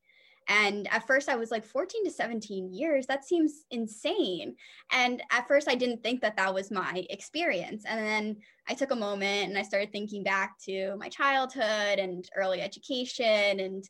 And 0.50 0.92
at 0.92 1.06
first, 1.06 1.28
I 1.28 1.36
was 1.36 1.52
like, 1.52 1.64
14 1.64 2.04
to 2.04 2.10
17 2.10 2.74
years, 2.74 3.06
that 3.06 3.24
seems 3.24 3.64
insane. 3.70 4.56
And 4.90 5.22
at 5.30 5.46
first, 5.46 5.68
I 5.68 5.76
didn't 5.76 6.02
think 6.02 6.20
that 6.22 6.36
that 6.36 6.52
was 6.52 6.72
my 6.72 7.06
experience. 7.08 7.84
And 7.86 8.04
then 8.04 8.36
I 8.68 8.74
took 8.74 8.90
a 8.90 8.96
moment 8.96 9.48
and 9.48 9.56
I 9.56 9.62
started 9.62 9.92
thinking 9.92 10.24
back 10.24 10.58
to 10.64 10.96
my 10.96 11.08
childhood 11.08 12.00
and 12.00 12.28
early 12.36 12.60
education 12.60 13.60
and 13.60 13.84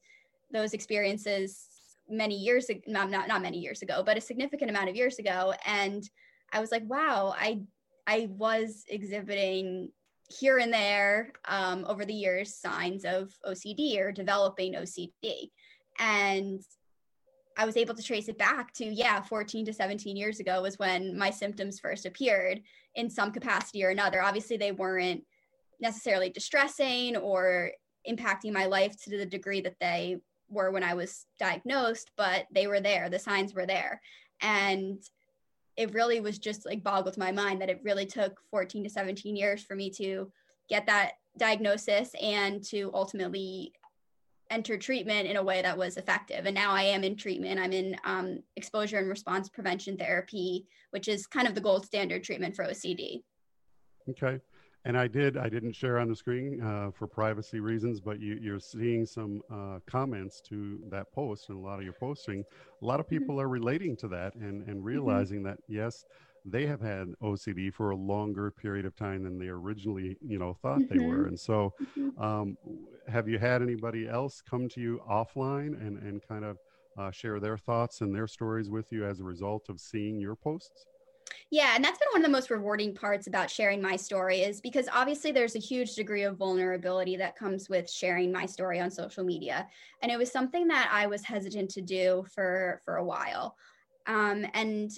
those 0.52 0.74
experiences 0.74 1.66
many 2.10 2.36
years 2.36 2.68
ago, 2.68 2.82
not, 2.86 3.08
not, 3.08 3.40
many 3.40 3.58
years 3.58 3.80
ago, 3.80 4.02
but 4.04 4.18
a 4.18 4.20
significant 4.20 4.70
amount 4.70 4.90
of 4.90 4.96
years 4.96 5.18
ago. 5.18 5.54
And 5.64 6.02
I 6.52 6.60
was 6.60 6.70
like, 6.70 6.82
wow, 6.84 7.34
I, 7.38 7.62
I 8.06 8.28
was 8.32 8.84
exhibiting 8.86 9.92
here 10.28 10.58
and 10.58 10.72
there 10.72 11.32
um, 11.48 11.86
over 11.88 12.04
the 12.04 12.12
years 12.12 12.54
signs 12.54 13.06
of 13.06 13.32
OCD 13.46 13.98
or 13.98 14.12
developing 14.12 14.74
OCD. 14.74 15.48
And 16.00 16.60
I 17.56 17.66
was 17.66 17.76
able 17.76 17.94
to 17.94 18.02
trace 18.02 18.28
it 18.28 18.38
back 18.38 18.72
to, 18.74 18.86
yeah, 18.86 19.20
14 19.20 19.66
to 19.66 19.72
17 19.72 20.16
years 20.16 20.40
ago 20.40 20.62
was 20.62 20.78
when 20.78 21.16
my 21.16 21.30
symptoms 21.30 21.78
first 21.78 22.06
appeared 22.06 22.62
in 22.94 23.10
some 23.10 23.30
capacity 23.30 23.84
or 23.84 23.90
another. 23.90 24.22
Obviously, 24.22 24.56
they 24.56 24.72
weren't 24.72 25.22
necessarily 25.80 26.30
distressing 26.30 27.16
or 27.16 27.70
impacting 28.08 28.52
my 28.52 28.64
life 28.66 29.00
to 29.02 29.10
the 29.10 29.26
degree 29.26 29.60
that 29.60 29.78
they 29.78 30.16
were 30.48 30.70
when 30.70 30.82
I 30.82 30.94
was 30.94 31.26
diagnosed, 31.38 32.10
but 32.16 32.46
they 32.50 32.66
were 32.66 32.80
there. 32.80 33.08
The 33.08 33.18
signs 33.18 33.54
were 33.54 33.66
there. 33.66 34.00
And 34.40 34.98
it 35.76 35.94
really 35.94 36.20
was 36.20 36.38
just 36.38 36.66
like 36.66 36.82
boggled 36.82 37.16
my 37.18 37.30
mind 37.30 37.60
that 37.60 37.70
it 37.70 37.80
really 37.84 38.06
took 38.06 38.40
14 38.50 38.84
to 38.84 38.90
17 38.90 39.36
years 39.36 39.62
for 39.62 39.76
me 39.76 39.90
to 39.90 40.30
get 40.68 40.86
that 40.86 41.12
diagnosis 41.38 42.10
and 42.20 42.62
to 42.64 42.90
ultimately 42.94 43.72
enter 44.50 44.76
treatment 44.76 45.28
in 45.28 45.36
a 45.36 45.42
way 45.42 45.62
that 45.62 45.76
was 45.76 45.96
effective. 45.96 46.46
And 46.46 46.54
now 46.54 46.72
I 46.72 46.82
am 46.82 47.04
in 47.04 47.16
treatment. 47.16 47.60
I'm 47.60 47.72
in 47.72 47.96
um, 48.04 48.42
exposure 48.56 48.98
and 48.98 49.08
response 49.08 49.48
prevention 49.48 49.96
therapy, 49.96 50.66
which 50.90 51.08
is 51.08 51.26
kind 51.26 51.46
of 51.46 51.54
the 51.54 51.60
gold 51.60 51.86
standard 51.86 52.24
treatment 52.24 52.56
for 52.56 52.64
OCD. 52.64 53.22
Okay. 54.08 54.40
And 54.86 54.96
I 54.96 55.08
did, 55.08 55.36
I 55.36 55.50
didn't 55.50 55.74
share 55.74 55.98
on 55.98 56.08
the 56.08 56.16
screen 56.16 56.62
uh, 56.62 56.90
for 56.90 57.06
privacy 57.06 57.60
reasons, 57.60 58.00
but 58.00 58.18
you, 58.18 58.54
are 58.54 58.60
seeing 58.60 59.04
some 59.04 59.42
uh, 59.52 59.78
comments 59.86 60.40
to 60.48 60.80
that 60.90 61.12
post 61.12 61.50
and 61.50 61.58
a 61.58 61.60
lot 61.60 61.78
of 61.78 61.84
your 61.84 61.92
posting. 61.92 62.42
A 62.80 62.84
lot 62.84 62.98
of 62.98 63.06
mm-hmm. 63.06 63.18
people 63.18 63.34
mm-hmm. 63.36 63.44
are 63.44 63.48
relating 63.48 63.94
to 63.98 64.08
that 64.08 64.34
and, 64.36 64.62
and 64.62 64.76
mm-hmm. 64.76 64.82
realizing 64.82 65.38
mm-hmm. 65.38 65.48
that, 65.48 65.58
yes, 65.68 66.04
they 66.44 66.66
have 66.66 66.80
had 66.80 67.08
OCD 67.22 67.72
for 67.72 67.90
a 67.90 67.96
longer 67.96 68.50
period 68.50 68.86
of 68.86 68.96
time 68.96 69.24
than 69.24 69.38
they 69.38 69.48
originally, 69.48 70.16
you 70.26 70.38
know, 70.38 70.54
thought 70.54 70.80
mm-hmm. 70.80 70.98
they 70.98 71.04
were. 71.04 71.18
Mm-hmm. 71.18 71.28
And 71.28 71.40
so, 71.40 71.74
mm-hmm. 71.98 72.22
um, 72.22 72.56
have 73.08 73.28
you 73.28 73.38
had 73.38 73.62
anybody 73.62 74.08
else 74.08 74.42
come 74.48 74.68
to 74.70 74.80
you 74.80 75.00
offline 75.08 75.80
and, 75.80 75.98
and 75.98 76.26
kind 76.26 76.44
of 76.44 76.58
uh, 76.98 77.10
share 77.10 77.40
their 77.40 77.58
thoughts 77.58 78.00
and 78.00 78.14
their 78.14 78.26
stories 78.26 78.70
with 78.70 78.90
you 78.92 79.04
as 79.04 79.20
a 79.20 79.24
result 79.24 79.68
of 79.68 79.80
seeing 79.80 80.20
your 80.20 80.34
posts? 80.34 80.86
Yeah, 81.50 81.74
and 81.74 81.84
that's 81.84 81.98
been 81.98 82.08
one 82.12 82.22
of 82.22 82.26
the 82.26 82.32
most 82.32 82.50
rewarding 82.50 82.94
parts 82.94 83.26
about 83.26 83.50
sharing 83.50 83.82
my 83.82 83.96
story 83.96 84.40
is 84.42 84.60
because 84.60 84.88
obviously 84.92 85.32
there's 85.32 85.56
a 85.56 85.60
huge 85.60 85.94
degree 85.94 86.22
of 86.22 86.36
vulnerability 86.36 87.16
that 87.16 87.36
comes 87.36 87.68
with 87.68 87.90
sharing 87.90 88.32
my 88.32 88.46
story 88.46 88.80
on 88.80 88.90
social 88.90 89.24
media. 89.24 89.66
And 90.02 90.12
it 90.12 90.18
was 90.18 90.30
something 90.30 90.68
that 90.68 90.88
I 90.92 91.06
was 91.06 91.24
hesitant 91.24 91.70
to 91.70 91.80
do 91.80 92.24
for 92.32 92.80
for 92.84 92.96
a 92.96 93.04
while. 93.04 93.56
Um, 94.06 94.46
and 94.54 94.90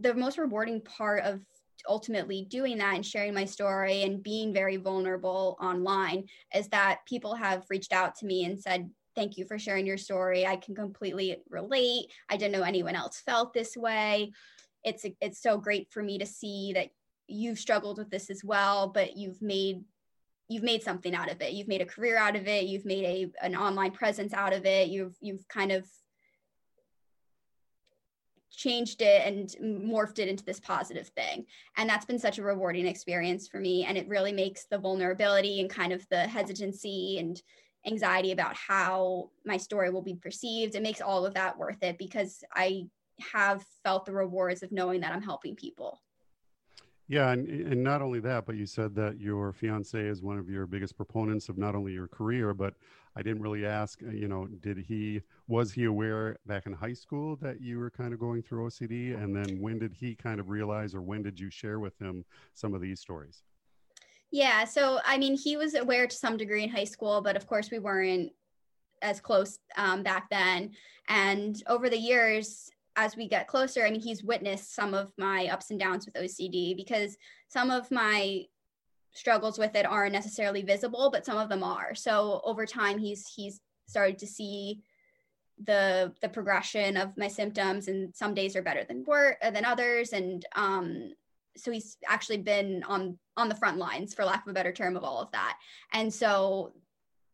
the 0.00 0.14
most 0.14 0.38
rewarding 0.38 0.80
part 0.80 1.24
of 1.24 1.40
ultimately 1.88 2.46
doing 2.48 2.78
that 2.78 2.94
and 2.94 3.04
sharing 3.04 3.34
my 3.34 3.44
story 3.44 4.02
and 4.02 4.22
being 4.22 4.52
very 4.52 4.76
vulnerable 4.76 5.56
online 5.60 6.24
is 6.54 6.68
that 6.68 7.00
people 7.06 7.34
have 7.34 7.64
reached 7.68 7.92
out 7.92 8.14
to 8.16 8.26
me 8.26 8.44
and 8.44 8.58
said 8.60 8.88
thank 9.14 9.36
you 9.36 9.44
for 9.44 9.58
sharing 9.58 9.86
your 9.86 9.96
story. 9.96 10.44
I 10.44 10.56
can 10.56 10.74
completely 10.74 11.36
relate. 11.48 12.06
I 12.28 12.36
didn't 12.36 12.52
know 12.52 12.64
anyone 12.64 12.96
else 12.96 13.20
felt 13.20 13.52
this 13.52 13.76
way. 13.76 14.32
It's 14.82 15.04
it's 15.20 15.40
so 15.40 15.58
great 15.58 15.88
for 15.92 16.02
me 16.02 16.18
to 16.18 16.26
see 16.26 16.72
that 16.74 16.88
you've 17.26 17.58
struggled 17.58 17.98
with 17.98 18.10
this 18.10 18.28
as 18.28 18.44
well 18.44 18.88
but 18.88 19.16
you've 19.16 19.40
made 19.40 19.82
you've 20.48 20.62
made 20.62 20.82
something 20.82 21.14
out 21.14 21.30
of 21.30 21.40
it. 21.40 21.52
You've 21.52 21.68
made 21.68 21.80
a 21.80 21.86
career 21.86 22.18
out 22.18 22.36
of 22.36 22.46
it. 22.46 22.64
You've 22.64 22.84
made 22.84 23.04
a 23.04 23.44
an 23.44 23.56
online 23.56 23.92
presence 23.92 24.32
out 24.34 24.52
of 24.52 24.66
it. 24.66 24.88
You've 24.88 25.16
you've 25.20 25.46
kind 25.48 25.72
of 25.72 25.86
changed 28.56 29.02
it 29.02 29.26
and 29.26 29.48
morphed 29.84 30.18
it 30.18 30.28
into 30.28 30.44
this 30.44 30.60
positive 30.60 31.08
thing. 31.08 31.46
And 31.76 31.88
that's 31.88 32.04
been 32.04 32.18
such 32.18 32.38
a 32.38 32.42
rewarding 32.42 32.86
experience 32.86 33.48
for 33.48 33.60
me. 33.60 33.84
And 33.84 33.98
it 33.98 34.08
really 34.08 34.32
makes 34.32 34.66
the 34.66 34.78
vulnerability 34.78 35.60
and 35.60 35.70
kind 35.70 35.92
of 35.92 36.06
the 36.08 36.20
hesitancy 36.20 37.18
and 37.18 37.40
anxiety 37.86 38.32
about 38.32 38.56
how 38.56 39.30
my 39.44 39.56
story 39.56 39.90
will 39.90 40.02
be 40.02 40.14
perceived, 40.14 40.74
it 40.74 40.82
makes 40.82 41.00
all 41.00 41.26
of 41.26 41.34
that 41.34 41.58
worth 41.58 41.82
it 41.82 41.98
because 41.98 42.42
I 42.54 42.86
have 43.32 43.64
felt 43.82 44.06
the 44.06 44.12
rewards 44.12 44.62
of 44.62 44.72
knowing 44.72 45.00
that 45.00 45.12
I'm 45.12 45.22
helping 45.22 45.54
people. 45.54 46.00
Yeah, 47.06 47.32
and, 47.32 47.46
and 47.48 47.84
not 47.84 48.00
only 48.00 48.20
that, 48.20 48.46
but 48.46 48.56
you 48.56 48.64
said 48.64 48.94
that 48.94 49.20
your 49.20 49.52
fiance 49.52 50.00
is 50.00 50.22
one 50.22 50.38
of 50.38 50.48
your 50.48 50.66
biggest 50.66 50.96
proponents 50.96 51.50
of 51.50 51.58
not 51.58 51.74
only 51.74 51.92
your 51.92 52.08
career, 52.08 52.54
but 52.54 52.74
I 53.16 53.22
didn't 53.22 53.42
really 53.42 53.64
ask, 53.64 54.02
uh, 54.02 54.10
you 54.10 54.26
know, 54.28 54.46
did 54.46 54.78
he, 54.78 55.22
was 55.46 55.72
he 55.72 55.84
aware 55.84 56.38
back 56.46 56.66
in 56.66 56.72
high 56.72 56.92
school 56.92 57.36
that 57.36 57.60
you 57.60 57.78
were 57.78 57.90
kind 57.90 58.12
of 58.12 58.18
going 58.18 58.42
through 58.42 58.66
OCD? 58.66 59.20
And 59.22 59.34
then 59.34 59.60
when 59.60 59.78
did 59.78 59.92
he 59.92 60.14
kind 60.14 60.40
of 60.40 60.48
realize, 60.48 60.94
or 60.94 61.02
when 61.02 61.22
did 61.22 61.38
you 61.38 61.50
share 61.50 61.78
with 61.78 61.96
him 61.98 62.24
some 62.54 62.74
of 62.74 62.80
these 62.80 63.00
stories? 63.00 63.42
Yeah, 64.30 64.64
so 64.64 64.98
I 65.04 65.16
mean, 65.16 65.36
he 65.36 65.56
was 65.56 65.74
aware 65.74 66.08
to 66.08 66.16
some 66.16 66.36
degree 66.36 66.64
in 66.64 66.68
high 66.68 66.84
school, 66.84 67.20
but 67.20 67.36
of 67.36 67.46
course 67.46 67.70
we 67.70 67.78
weren't 67.78 68.32
as 69.00 69.20
close 69.20 69.60
um, 69.76 70.02
back 70.02 70.28
then. 70.28 70.72
And 71.08 71.62
over 71.68 71.88
the 71.88 71.98
years, 71.98 72.70
as 72.96 73.16
we 73.16 73.28
get 73.28 73.46
closer, 73.46 73.84
I 73.84 73.90
mean, 73.90 74.00
he's 74.00 74.24
witnessed 74.24 74.74
some 74.74 74.94
of 74.94 75.12
my 75.18 75.46
ups 75.46 75.70
and 75.70 75.78
downs 75.78 76.06
with 76.06 76.14
OCD 76.14 76.76
because 76.76 77.16
some 77.48 77.70
of 77.70 77.90
my 77.90 78.44
struggles 79.14 79.58
with 79.58 79.74
it 79.74 79.86
aren't 79.86 80.12
necessarily 80.12 80.62
visible, 80.62 81.10
but 81.10 81.24
some 81.24 81.38
of 81.38 81.48
them 81.48 81.62
are. 81.62 81.94
So 81.94 82.40
over 82.44 82.66
time, 82.66 82.98
he's 82.98 83.26
he's 83.26 83.60
started 83.86 84.18
to 84.18 84.26
see 84.26 84.82
the 85.62 86.12
the 86.20 86.28
progression 86.28 86.96
of 86.96 87.16
my 87.16 87.28
symptoms, 87.28 87.88
and 87.88 88.14
some 88.14 88.34
days 88.34 88.56
are 88.56 88.62
better 88.62 88.84
than 88.84 89.04
work 89.04 89.38
than 89.40 89.64
others, 89.64 90.12
and 90.12 90.44
um, 90.56 91.12
so 91.56 91.70
he's 91.70 91.96
actually 92.08 92.38
been 92.38 92.82
on 92.84 93.18
on 93.36 93.48
the 93.48 93.54
front 93.54 93.78
lines, 93.78 94.14
for 94.14 94.24
lack 94.24 94.44
of 94.44 94.50
a 94.50 94.54
better 94.54 94.72
term, 94.72 94.96
of 94.96 95.04
all 95.04 95.20
of 95.20 95.30
that. 95.32 95.58
And 95.92 96.12
so 96.12 96.72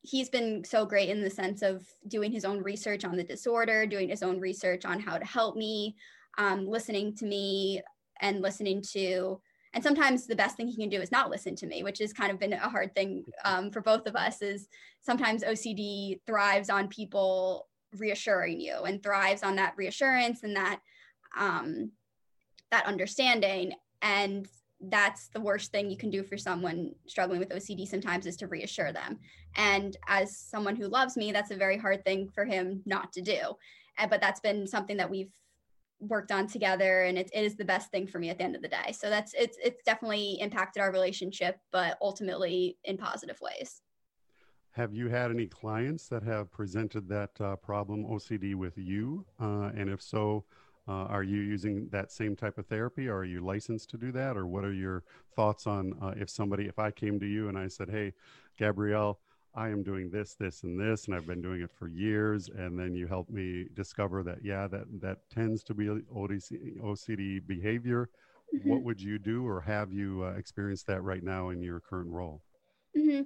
he's 0.03 0.31
been 0.31 0.65
so 0.65 0.87
great 0.87 1.11
in 1.11 1.23
the 1.23 1.31
sense 1.31 1.61
of 1.63 1.87
doing 2.09 2.33
his 2.33 2.45
own 2.45 2.63
research 2.63 3.05
on 3.05 3.17
the 3.17 3.25
disorder, 3.25 3.87
doing 3.87 4.09
his 4.09 4.23
own 4.23 4.41
research 4.41 4.85
on 4.85 4.99
how 4.99 5.19
to 5.19 5.25
help 5.27 5.57
me, 5.57 5.97
um, 6.39 6.67
listening 6.67 7.15
to 7.17 7.27
me, 7.27 7.83
and 8.21 8.43
listening 8.43 8.83
to. 8.93 9.41
And 9.73 9.85
sometimes 9.85 10.27
the 10.27 10.37
best 10.37 10.57
thing 10.57 10.67
he 10.67 10.77
can 10.77 10.89
do 10.89 11.01
is 11.01 11.13
not 11.13 11.31
listen 11.31 11.55
to 11.57 11.67
me, 11.67 11.83
which 11.83 11.99
has 12.01 12.13
kind 12.13 12.33
of 12.33 12.41
been 12.41 12.53
a 12.53 12.69
hard 12.69 12.95
thing 12.95 13.25
um, 13.45 13.71
for 13.71 13.81
both 13.81 14.07
of 14.07 14.17
us. 14.17 14.43
Is 14.43 14.69
sometimes 15.01 15.45
OCD 15.45 16.21
thrives 16.27 16.71
on 16.71 16.89
people 16.89 17.69
reassuring 17.97 18.61
you 18.61 18.83
and 18.83 19.03
thrives 19.03 19.43
on 19.43 19.57
that 19.57 19.75
reassurance 19.77 20.43
and 20.43 20.57
that 20.57 20.81
um, 21.39 21.93
that 22.71 22.87
understanding. 22.87 23.73
And 24.03 24.49
that's 24.81 25.29
the 25.29 25.41
worst 25.41 25.71
thing 25.71 25.91
you 25.91 25.97
can 25.97 26.11
do 26.11 26.23
for 26.23 26.37
someone 26.37 26.93
struggling 27.07 27.39
with 27.39 27.51
OCD 27.51 27.87
sometimes 27.87 28.27
is 28.27 28.37
to 28.39 28.47
reassure 28.47 28.93
them. 28.93 29.19
And 29.57 29.97
as 30.09 30.37
someone 30.37 30.75
who 30.75 30.89
loves 30.89 31.17
me, 31.17 31.33
that's 31.33 31.51
a 31.51 31.57
very 31.57 31.77
hard 31.77 32.05
thing 32.05 32.29
for 32.35 32.45
him 32.45 32.83
not 32.87 33.13
to 33.13 33.21
do. 33.21 33.41
But 34.09 34.23
that's 34.23 34.41
been 34.41 34.67
something 34.67 34.97
that 34.97 35.11
we've 35.11 35.33
worked 36.01 36.33
on 36.33 36.47
together 36.47 37.03
and 37.03 37.19
it, 37.19 37.31
it 37.35 37.45
is 37.45 37.57
the 37.57 37.65
best 37.65 37.91
thing 37.91 38.07
for 38.07 38.19
me 38.19 38.31
at 38.31 38.39
the 38.39 38.45
end 38.45 38.57
of 38.57 38.63
the 38.63 38.69
day. 38.69 38.93
So 38.93 39.11
that's 39.11 39.35
it's 39.35 39.59
it's 39.63 39.83
definitely 39.85 40.39
impacted 40.41 40.83
our 40.83 40.93
relationship, 40.93 41.59
but 41.71 41.99
ultimately 42.01 42.79
in 42.85 42.97
positive 42.97 43.39
ways. 43.41 43.83
Have 44.73 44.95
you 44.95 45.09
had 45.09 45.31
any 45.31 45.47
clients 45.47 46.07
that 46.09 46.23
have 46.23 46.51
presented 46.51 47.09
that 47.09 47.31
uh, 47.41 47.57
problem 47.57 48.05
OCD 48.05 48.55
with 48.55 48.79
you? 48.79 49.27
Uh, 49.41 49.71
and 49.77 49.91
if 49.91 50.01
so, 50.01 50.45
uh, 50.87 51.07
are 51.07 51.25
you 51.25 51.41
using 51.41 51.89
that 51.91 52.13
same 52.13 52.37
type 52.37 52.57
of 52.57 52.67
therapy? 52.67 53.09
Or 53.09 53.19
are 53.19 53.25
you 53.25 53.45
licensed 53.45 53.91
to 53.91 53.97
do 53.97 54.13
that? 54.13 54.37
Or 54.37 54.47
what 54.47 54.65
are 54.65 54.73
your 54.73 55.03
thoughts 55.35 55.67
on 55.67 55.95
uh, 56.01 56.15
if 56.17 56.31
somebody, 56.31 56.67
if 56.67 56.79
I 56.79 56.93
came 56.93 57.19
to 57.19 57.27
you 57.27 57.49
and 57.49 57.59
I 57.59 57.67
said, 57.67 57.91
hey, 57.91 58.13
Gabrielle, 58.59 59.19
I 59.55 59.69
am 59.69 59.83
doing 59.83 60.11
this, 60.11 60.35
this, 60.35 60.63
and 60.63 60.79
this, 60.79 61.07
and 61.07 61.15
I've 61.15 61.27
been 61.27 61.43
doing 61.43 61.61
it 61.61 61.71
for 61.71 61.89
years, 61.89 62.49
and 62.49 62.79
then 62.79 62.95
you 62.95 63.07
help 63.07 63.29
me 63.31 63.67
discover 63.75 64.23
that, 64.23 64.45
yeah, 64.45 64.69
that 64.69 64.85
that 65.01 65.19
tends 65.31 65.65
to 65.65 65.75
be 65.75 65.87
ODC, 65.87 66.81
OCD 66.81 67.45
behavior. 67.47 68.09
Mm-hmm. 68.55 68.69
What 68.69 68.83
would 68.83 69.01
you 69.01 69.19
do, 69.19 69.47
or 69.47 69.61
have 69.61 69.93
you 69.93 70.25
uh, 70.25 70.39
experienced 70.39 70.87
that 70.87 71.03
right 71.03 71.23
now 71.23 71.51
in 71.51 71.63
your 71.63 71.81
current 71.81 72.11
role? 72.11 72.43
Mm-hmm. 72.97 73.23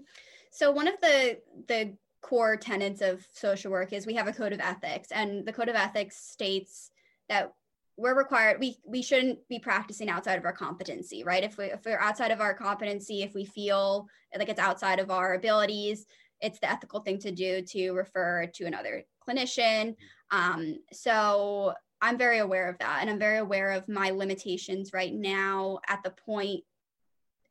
So 0.50 0.70
one 0.70 0.88
of 0.88 0.94
the 1.00 1.38
the 1.68 1.94
core 2.22 2.56
tenets 2.56 3.02
of 3.02 3.26
social 3.32 3.70
work 3.70 3.92
is 3.92 4.06
we 4.06 4.14
have 4.14 4.28
a 4.28 4.32
code 4.32 4.52
of 4.52 4.60
ethics, 4.60 5.12
and 5.12 5.44
the 5.44 5.52
code 5.52 5.68
of 5.68 5.76
ethics 5.76 6.16
states 6.16 6.90
that 7.28 7.52
we're 7.96 8.16
required 8.16 8.58
we 8.58 8.76
we 8.86 9.02
shouldn't 9.02 9.38
be 9.48 9.58
practicing 9.58 10.08
outside 10.08 10.38
of 10.38 10.44
our 10.44 10.52
competency 10.52 11.22
right 11.24 11.44
if 11.44 11.56
we 11.56 11.66
if 11.66 11.84
we're 11.84 11.98
outside 11.98 12.30
of 12.30 12.40
our 12.40 12.54
competency 12.54 13.22
if 13.22 13.34
we 13.34 13.44
feel 13.44 14.06
like 14.36 14.48
it's 14.48 14.60
outside 14.60 14.98
of 14.98 15.10
our 15.10 15.34
abilities 15.34 16.06
it's 16.40 16.58
the 16.58 16.70
ethical 16.70 17.00
thing 17.00 17.18
to 17.18 17.30
do 17.30 17.62
to 17.62 17.92
refer 17.92 18.46
to 18.52 18.64
another 18.64 19.02
clinician 19.26 19.94
um, 20.30 20.76
so 20.92 21.72
i'm 22.02 22.18
very 22.18 22.38
aware 22.38 22.68
of 22.68 22.78
that 22.78 22.98
and 23.00 23.08
i'm 23.08 23.18
very 23.18 23.38
aware 23.38 23.70
of 23.70 23.88
my 23.88 24.10
limitations 24.10 24.92
right 24.92 25.14
now 25.14 25.78
at 25.88 26.02
the 26.02 26.10
point 26.10 26.62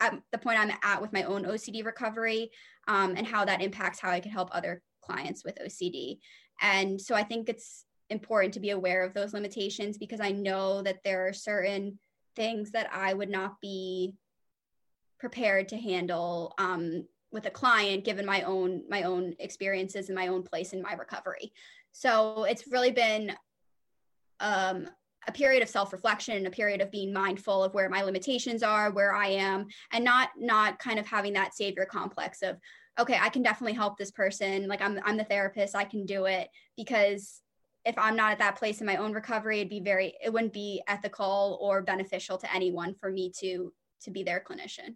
at 0.01 0.19
the 0.31 0.37
point 0.37 0.59
i'm 0.59 0.71
at 0.83 1.01
with 1.01 1.13
my 1.13 1.23
own 1.23 1.45
ocd 1.45 1.85
recovery 1.85 2.51
um, 2.87 3.13
and 3.15 3.25
how 3.25 3.45
that 3.45 3.61
impacts 3.61 3.99
how 3.99 4.09
I 4.09 4.19
can 4.19 4.31
help 4.31 4.49
other 4.51 4.81
clients 5.01 5.43
with 5.43 5.57
OCD. 5.63 6.19
And 6.61 6.99
so 6.99 7.15
I 7.15 7.23
think 7.23 7.49
it's 7.49 7.85
important 8.14 8.53
to 8.53 8.61
be 8.61 8.70
aware 8.70 9.03
of 9.03 9.14
those 9.14 9.34
limitations 9.34 9.97
because 9.97 10.22
I 10.22 10.32
know 10.32 10.82
that 10.84 11.03
there 11.03 11.28
are 11.28 11.34
certain 11.34 11.99
things 12.36 12.72
that 12.72 12.89
I 12.93 13.14
would 13.14 13.30
not 13.30 13.59
be 13.59 14.16
prepared 15.20 15.70
to 15.70 15.78
handle 15.78 16.53
um, 16.57 17.05
with 17.32 17.45
a 17.45 17.51
client 17.51 18.05
given 18.05 18.26
my 18.26 18.43
own 18.43 18.84
my 18.89 19.03
own 19.03 19.36
experiences 19.39 20.07
and 20.07 20.16
my 20.16 20.28
own 20.28 20.43
place 20.43 20.74
in 20.74 20.82
my 20.82 20.93
recovery. 20.93 21.51
So 21.91 22.45
it's 22.45 22.68
really 22.68 22.91
been 22.91 23.34
um, 24.39 24.88
a 25.28 25.32
period 25.32 25.64
of 25.64 25.70
self-reflection 25.70 26.45
a 26.45 26.51
period 26.51 26.82
of 26.82 26.91
being 26.91 27.14
mindful 27.14 27.64
of 27.64 27.74
where 27.74 27.89
my 27.89 28.01
limitations 28.01 28.61
are 28.61 28.91
where 28.91 29.14
i 29.14 29.28
am 29.28 29.66
and 29.91 30.03
not 30.03 30.30
not 30.38 30.80
kind 30.80 30.99
of 30.99 31.07
having 31.07 31.34
that 31.34 31.53
savior 31.53 31.86
complex 31.86 32.41
of 32.41 32.57
okay 32.99 33.18
i 33.22 33.30
can 33.30 33.41
definitely 33.41 33.74
help 33.74 33.97
this 33.97 34.11
person 34.11 34.68
like 34.68 34.82
i'm 34.82 34.99
i'm 35.05 35.18
the 35.18 35.24
therapist 35.24 35.76
i 35.76 35.84
can 35.84 36.05
do 36.05 36.26
it 36.26 36.49
because 36.76 37.41
if 37.86 37.97
i'm 37.97 38.15
not 38.15 38.31
at 38.31 38.39
that 38.39 38.55
place 38.55 38.79
in 38.81 38.88
my 38.88 38.97
own 38.97 39.13
recovery 39.13 39.59
it'd 39.59 39.69
be 39.69 39.79
very 39.79 40.13
it 40.23 40.31
wouldn't 40.31 40.53
be 40.53 40.81
ethical 40.88 41.57
or 41.61 41.81
beneficial 41.81 42.38
to 42.38 42.53
anyone 42.53 42.93
for 42.93 43.11
me 43.11 43.31
to 43.39 43.71
to 44.01 44.11
be 44.11 44.23
their 44.23 44.43
clinician 44.47 44.95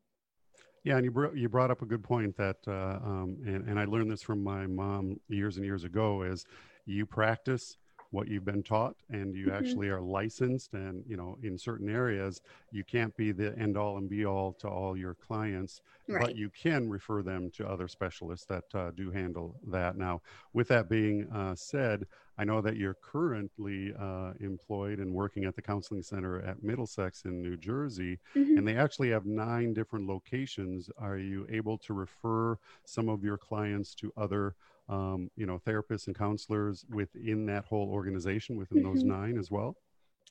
yeah, 0.83 0.95
and 0.95 1.03
you, 1.03 1.11
br- 1.11 1.35
you 1.35 1.49
brought 1.49 1.69
up 1.69 1.81
a 1.81 1.85
good 1.85 2.01
point 2.01 2.38
that, 2.38 2.55
uh, 2.65 2.71
um, 3.03 3.35
and, 3.45 3.67
and 3.67 3.77
I 3.77 3.83
learned 3.83 4.09
this 4.09 4.21
from 4.21 4.41
my 4.41 4.65
mom 4.67 5.19
years 5.27 5.57
and 5.57 5.65
years 5.65 5.83
ago, 5.83 6.21
is 6.21 6.45
you 6.85 7.05
practice 7.05 7.75
what 8.11 8.27
you've 8.27 8.45
been 8.45 8.63
taught 8.63 8.95
and 9.09 9.35
you 9.35 9.47
mm-hmm. 9.47 9.57
actually 9.57 9.89
are 9.89 10.01
licensed 10.01 10.73
and 10.73 11.03
you 11.07 11.17
know 11.17 11.38
in 11.43 11.57
certain 11.57 11.89
areas 11.89 12.41
you 12.71 12.83
can't 12.83 13.15
be 13.17 13.31
the 13.31 13.53
end 13.57 13.77
all 13.77 13.97
and 13.97 14.09
be 14.09 14.25
all 14.25 14.53
to 14.53 14.67
all 14.67 14.95
your 14.95 15.13
clients 15.13 15.81
right. 16.07 16.21
but 16.21 16.35
you 16.35 16.49
can 16.49 16.89
refer 16.89 17.21
them 17.21 17.51
to 17.51 17.67
other 17.67 17.88
specialists 17.88 18.45
that 18.45 18.63
uh, 18.73 18.91
do 18.95 19.11
handle 19.11 19.59
that 19.67 19.97
now 19.97 20.21
with 20.53 20.67
that 20.67 20.89
being 20.89 21.27
uh, 21.33 21.53
said 21.53 22.05
i 22.38 22.43
know 22.43 22.61
that 22.61 22.77
you're 22.77 22.97
currently 23.01 23.93
uh, 23.99 24.31
employed 24.39 24.99
and 24.99 25.13
working 25.13 25.45
at 25.45 25.55
the 25.55 25.61
counseling 25.61 26.01
center 26.01 26.41
at 26.41 26.63
middlesex 26.63 27.25
in 27.25 27.41
new 27.41 27.57
jersey 27.57 28.19
mm-hmm. 28.35 28.57
and 28.57 28.67
they 28.67 28.75
actually 28.75 29.09
have 29.09 29.25
nine 29.25 29.73
different 29.73 30.07
locations 30.07 30.89
are 30.97 31.17
you 31.17 31.45
able 31.49 31.77
to 31.77 31.93
refer 31.93 32.57
some 32.85 33.09
of 33.09 33.23
your 33.23 33.38
clients 33.38 33.93
to 33.95 34.11
other 34.17 34.55
um, 34.89 35.29
you 35.35 35.45
know, 35.45 35.59
therapists 35.65 36.07
and 36.07 36.17
counselors 36.17 36.85
within 36.89 37.45
that 37.47 37.65
whole 37.65 37.89
organization, 37.89 38.55
within 38.55 38.79
mm-hmm. 38.79 38.93
those 38.93 39.03
nine 39.03 39.38
as 39.38 39.51
well? 39.51 39.75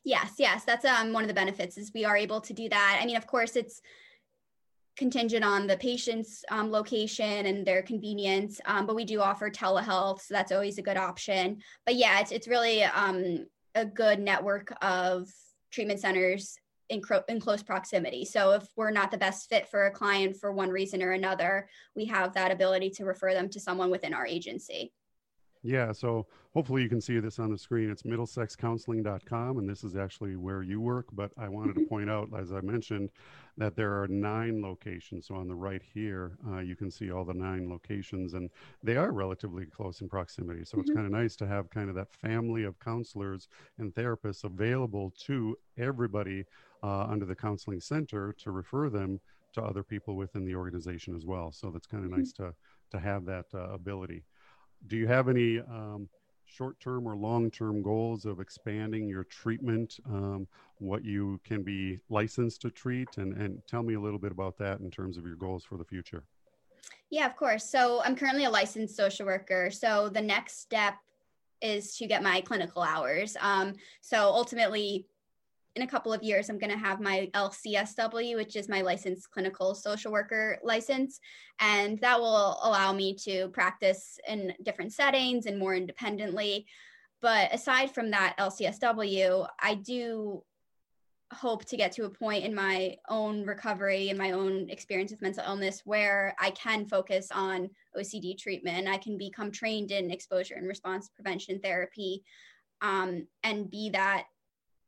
Yes, 0.05 0.35
yes, 0.39 0.65
that's 0.65 0.85
um, 0.85 1.13
one 1.13 1.25
of 1.25 1.29
the 1.29 1.35
benefits 1.35 1.77
is 1.77 1.91
we 1.93 2.05
are 2.05 2.17
able 2.17 2.41
to 2.41 2.53
do 2.53 2.69
that. 2.69 2.99
I 3.03 3.07
mean, 3.07 3.17
of 3.17 3.27
course, 3.27 3.57
it's 3.57 3.83
contingent 4.97 5.45
on 5.45 5.67
the 5.67 5.77
patient's 5.77 6.45
um, 6.51 6.71
location 6.71 7.47
and 7.47 7.67
their 7.67 7.83
convenience, 7.83 8.61
um, 8.65 8.87
but 8.87 8.97
we 8.97 9.05
do 9.05 9.21
offer 9.21 9.51
telehealth, 9.51 10.23
so 10.23 10.35
that's 10.35 10.53
always 10.53 10.79
a 10.79 10.83
good 10.83 10.97
option. 10.97 11.59
But 11.85 11.97
yeah, 11.97 12.21
it's 12.21 12.33
it's 12.33 12.49
really 12.49 12.83
um, 12.85 13.47
a 13.75 13.85
good 13.85 14.19
network 14.19 14.73
of 14.83 15.29
treatment 15.71 16.01
centers 16.01 16.57
in, 16.89 17.03
cro- 17.03 17.25
in 17.29 17.41
close 17.41 17.63
proximity. 17.63 18.25
So 18.25 18.53
if 18.53 18.67
we're 18.77 18.91
not 18.91 19.11
the 19.11 19.19
best 19.19 19.49
fit 19.49 19.69
for 19.69 19.87
a 19.87 19.91
client 19.91 20.37
for 20.37 20.53
one 20.53 20.71
reason 20.71 21.03
or 21.03 21.13
another, 21.13 21.69
we 21.95 22.07
have 22.07 22.33
that 22.35 22.53
ability 22.53 22.91
to 22.91 23.05
refer 23.05 23.35
them 23.35 23.49
to 23.51 23.61
someone 23.61 23.91
within 23.91 24.15
our 24.15 24.27
agency. 24.27 24.93
Yeah, 25.67 25.91
so 25.91 26.27
hopefully 26.55 26.83
you 26.83 26.89
can 26.89 27.01
see 27.01 27.19
this 27.19 27.41
on 27.41 27.51
the 27.51 27.59
screen. 27.59 27.91
It's 27.91 28.05
middlesexcounseling.com, 28.05 29.59
and 29.59 29.69
this 29.69 29.83
is 29.83 29.97
actually 29.97 30.37
where 30.37 30.63
you 30.63 30.81
work. 30.81 31.07
But 31.13 31.33
I 31.37 31.49
wanted 31.49 31.75
to 31.75 31.87
point 31.87 32.09
out, 32.09 32.29
as 32.39 32.53
I 32.53 32.61
mentioned, 32.61 33.11
that 33.59 33.75
there 33.75 34.01
are 34.01 34.07
nine 34.07 34.63
locations. 34.63 35.27
So 35.27 35.35
on 35.35 35.49
the 35.49 35.57
right 35.57 35.83
here, 35.93 36.39
uh, 36.49 36.59
you 36.59 36.77
can 36.77 36.89
see 36.89 37.11
all 37.11 37.25
the 37.25 37.35
nine 37.35 37.69
locations, 37.69 38.35
and 38.35 38.49
they 38.85 38.97
are 38.97 39.11
relatively 39.11 39.67
close 39.67 40.01
in 40.03 40.09
proximity. 40.09 40.65
So 40.65 40.79
it's 40.79 40.89
mm-hmm. 40.89 40.99
kind 40.99 41.07
of 41.07 41.21
nice 41.21 41.35
to 41.37 41.49
have 41.49 41.69
kind 41.69 41.89
of 41.89 41.97
that 41.97 42.13
family 42.13 42.63
of 42.63 42.79
counselors 42.79 43.49
and 43.79 43.93
therapists 43.93 44.45
available 44.45 45.13
to 45.25 45.59
everybody 45.77 46.45
uh, 46.85 47.07
under 47.07 47.25
the 47.25 47.35
counseling 47.35 47.81
center 47.81 48.33
to 48.35 48.53
refer 48.53 48.89
them 48.89 49.19
to 49.55 49.63
other 49.63 49.83
people 49.83 50.15
within 50.15 50.45
the 50.45 50.55
organization 50.55 51.17
as 51.17 51.27
well. 51.27 51.51
So 51.51 51.71
that's 51.71 51.89
kind 51.89 52.05
of 52.05 52.11
mm-hmm. 52.11 52.21
nice 52.21 52.33
to 52.35 52.55
to 52.93 53.01
have 53.01 53.25
that 53.25 53.47
uh, 53.53 53.71
ability 53.71 54.23
do 54.87 54.97
you 54.97 55.07
have 55.07 55.29
any 55.29 55.61
um, 55.61 56.09
short-term 56.45 57.07
or 57.07 57.17
long-term 57.17 57.83
goals 57.83 58.25
of 58.25 58.41
expanding 58.41 59.09
your 59.09 59.25
treatment 59.25 59.99
um, 60.07 60.47
what 60.79 61.05
you 61.05 61.41
can 61.45 61.63
be 61.63 61.99
licensed 62.09 62.63
to 62.63 62.71
treat? 62.71 63.09
And, 63.17 63.33
and 63.35 63.61
tell 63.67 63.83
me 63.83 63.95
a 63.95 64.01
little 64.01 64.19
bit 64.19 64.33
about 64.33 64.57
that 64.59 64.81
in 64.81 64.91
terms 64.91 65.17
of 65.17 65.27
your 65.27 65.37
goals 65.37 65.65
for 65.65 65.77
the 65.77 65.85
future. 65.85 66.25
Yeah 67.11 67.27
of 67.27 67.37
course. 67.37 67.69
So 67.69 68.01
i'm 68.05 68.17
currently 68.17 68.45
a 68.45 68.51
licensed 68.51 68.97
social 68.97 69.27
worker. 69.27 69.71
So 69.71 70.09
the 70.09 70.21
next 70.21 70.61
step 70.61 70.95
is 71.63 71.97
to 71.97 72.07
get 72.07 72.23
my 72.23 72.41
clinical 72.43 72.83
hours. 72.83 73.37
Um, 73.41 73.75
so 74.01 74.19
ultimately 74.19 75.07
in 75.77 75.83
a 75.83 75.87
couple 75.87 76.13
of 76.13 76.23
years, 76.23 76.49
I'm 76.49 76.59
going 76.59 76.73
to 76.73 76.79
have 76.79 77.01
my 77.01 77.31
LCSW, 77.35 78.35
which 78.35 78.57
is 78.57 78.69
my 78.69 78.81
licensed 78.81 79.31
clinical 79.31 79.75
social 79.75 80.11
worker 80.11 80.59
license. 80.65 81.21
And 81.61 82.01
that 82.01 82.19
will 82.19 82.59
allow 82.63 82.95
me 82.95 83.15
to 83.25 83.49
practice 83.49 84.19
in 84.27 84.55
different 84.65 84.95
settings 84.95 85.45
and 85.45 85.59
more 85.59 85.75
independently. 85.75 86.67
But 87.21 87.55
aside 87.55 87.93
from 87.93 88.11
that 88.11 88.37
LCSW, 88.39 89.47
I 89.61 89.75
do 89.75 90.43
hope 91.33 91.67
to 91.67 91.77
get 91.77 91.93
to 91.93 92.05
a 92.05 92.11
point 92.11 92.45
in 92.45 92.55
my 92.55 92.97
own 93.11 93.45
recovery 93.45 94.09
and 94.09 94.19
my 94.19 94.31
own 94.31 94.71
experience 94.71 95.11
with 95.11 95.21
mental 95.21 95.45
illness 95.47 95.83
where 95.85 96.35
I 96.41 96.53
can 96.53 96.87
focus 96.87 97.29
on 97.33 97.69
OCD 97.99 98.39
treatment. 98.39 98.89
I 98.89 98.97
can 98.97 99.19
become 99.19 99.51
trained 99.51 99.91
in 99.91 100.11
exposure 100.11 100.55
and 100.55 100.67
response 100.67 101.11
prevention 101.15 101.61
therapy 101.61 102.23
um, 102.81 103.27
and 103.43 103.71
be 103.71 103.91
that 103.91 104.25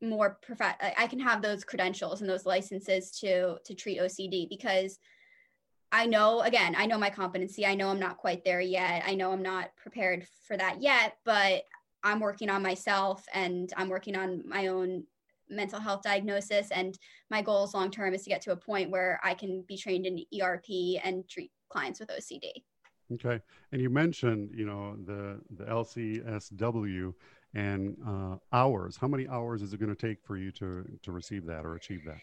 more 0.01 0.39
prof- 0.43 0.77
I 0.81 1.07
can 1.09 1.19
have 1.19 1.43
those 1.43 1.65
credentials 1.65 2.21
and 2.21 2.31
those 2.31 2.47
licenses 2.47 3.11
to 3.21 3.59
to 3.65 3.75
treat 3.75 4.01
OCD 4.01 4.49
because 4.49 4.99
I 5.91 6.07
know 6.07 6.41
again, 6.41 6.75
I 6.77 6.87
know 6.87 6.99
my 6.99 7.11
competency. 7.11 7.67
I 7.67 7.75
know 7.75 7.89
I'm 7.89 8.01
not 8.01 8.19
quite 8.19 8.45
there 8.45 8.61
yet. 8.61 9.03
I 9.07 9.15
know 9.15 9.33
I'm 9.33 9.43
not 9.43 9.75
prepared 9.77 10.27
for 10.47 10.57
that 10.57 10.81
yet, 10.81 11.17
but 11.25 11.63
I'm 12.05 12.21
working 12.21 12.51
on 12.51 12.63
myself 12.63 13.25
and 13.35 13.73
I'm 13.77 13.89
working 13.89 14.17
on 14.17 14.43
my 14.47 14.69
own 14.69 15.05
mental 15.51 15.81
health 15.81 16.03
diagnosis 16.03 16.71
and 16.71 16.99
my 17.31 17.41
goals 17.41 17.75
long 17.75 17.91
term 17.91 18.15
is 18.15 18.23
to 18.23 18.31
get 18.31 18.43
to 18.43 18.53
a 18.53 18.57
point 18.57 18.91
where 18.91 19.19
I 19.25 19.35
can 19.35 19.65
be 19.67 19.77
trained 19.77 20.07
in 20.07 20.25
ERP 20.41 21.01
and 21.03 21.27
treat 21.29 21.51
clients 21.71 21.99
with 21.99 22.11
OCD. 22.11 22.51
Okay. 23.15 23.41
And 23.73 23.81
you 23.81 23.89
mentioned, 23.89 24.51
you 24.55 24.67
know, 24.67 24.97
the 25.05 25.41
the 25.57 25.65
LCSW 25.65 27.15
and 27.55 27.97
uh, 28.07 28.37
hours. 28.53 28.97
How 28.97 29.09
many 29.09 29.27
hours 29.29 29.63
is 29.63 29.73
it 29.73 29.81
going 29.81 29.95
to 29.95 30.07
take 30.07 30.23
for 30.23 30.37
you 30.37 30.51
to 30.53 30.85
to 31.03 31.13
receive 31.13 31.47
that 31.47 31.65
or 31.65 31.75
achieve 31.75 32.05
that? 32.07 32.19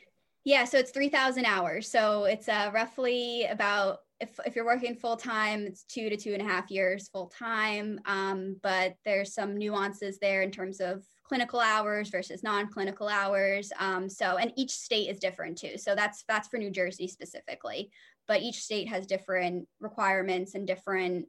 Yeah, 0.45 0.65
so 0.65 0.77
it's 0.77 0.91
3,000 0.91 1.43
hours. 1.45 1.89
So 1.89 2.25
it's 2.25 2.47
uh, 2.47 2.69
roughly 2.71 3.45
about, 3.45 4.01
if, 4.19 4.39
if 4.45 4.55
you're 4.55 4.63
working 4.63 4.95
full 4.95 5.17
time, 5.17 5.65
it's 5.65 5.83
two 5.85 6.07
to 6.07 6.15
two 6.15 6.33
and 6.33 6.41
a 6.41 6.45
half 6.45 6.69
years 6.69 7.09
full 7.09 7.33
time. 7.35 7.99
Um, 8.05 8.55
but 8.61 8.95
there's 9.05 9.33
some 9.33 9.57
nuances 9.57 10.19
there 10.19 10.43
in 10.43 10.51
terms 10.51 10.79
of 10.79 11.03
clinical 11.23 11.59
hours 11.59 12.09
versus 12.09 12.43
non-clinical 12.43 13.07
hours. 13.07 13.71
Um, 13.79 14.07
so, 14.07 14.37
and 14.37 14.53
each 14.55 14.69
state 14.69 15.09
is 15.09 15.17
different 15.17 15.57
too. 15.57 15.79
So 15.79 15.95
that's 15.95 16.23
that's 16.27 16.47
for 16.47 16.57
New 16.57 16.69
Jersey 16.69 17.07
specifically. 17.07 17.89
But 18.27 18.41
each 18.41 18.61
state 18.61 18.87
has 18.87 19.07
different 19.07 19.67
requirements 19.79 20.53
and 20.53 20.67
different 20.67 21.25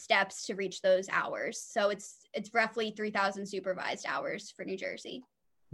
steps 0.00 0.46
to 0.46 0.54
reach 0.54 0.82
those 0.82 1.08
hours. 1.10 1.60
So 1.60 1.90
it's 1.90 2.28
it's 2.32 2.54
roughly 2.54 2.92
3,000 2.96 3.46
supervised 3.46 4.06
hours 4.08 4.52
for 4.56 4.64
New 4.64 4.76
Jersey. 4.76 5.22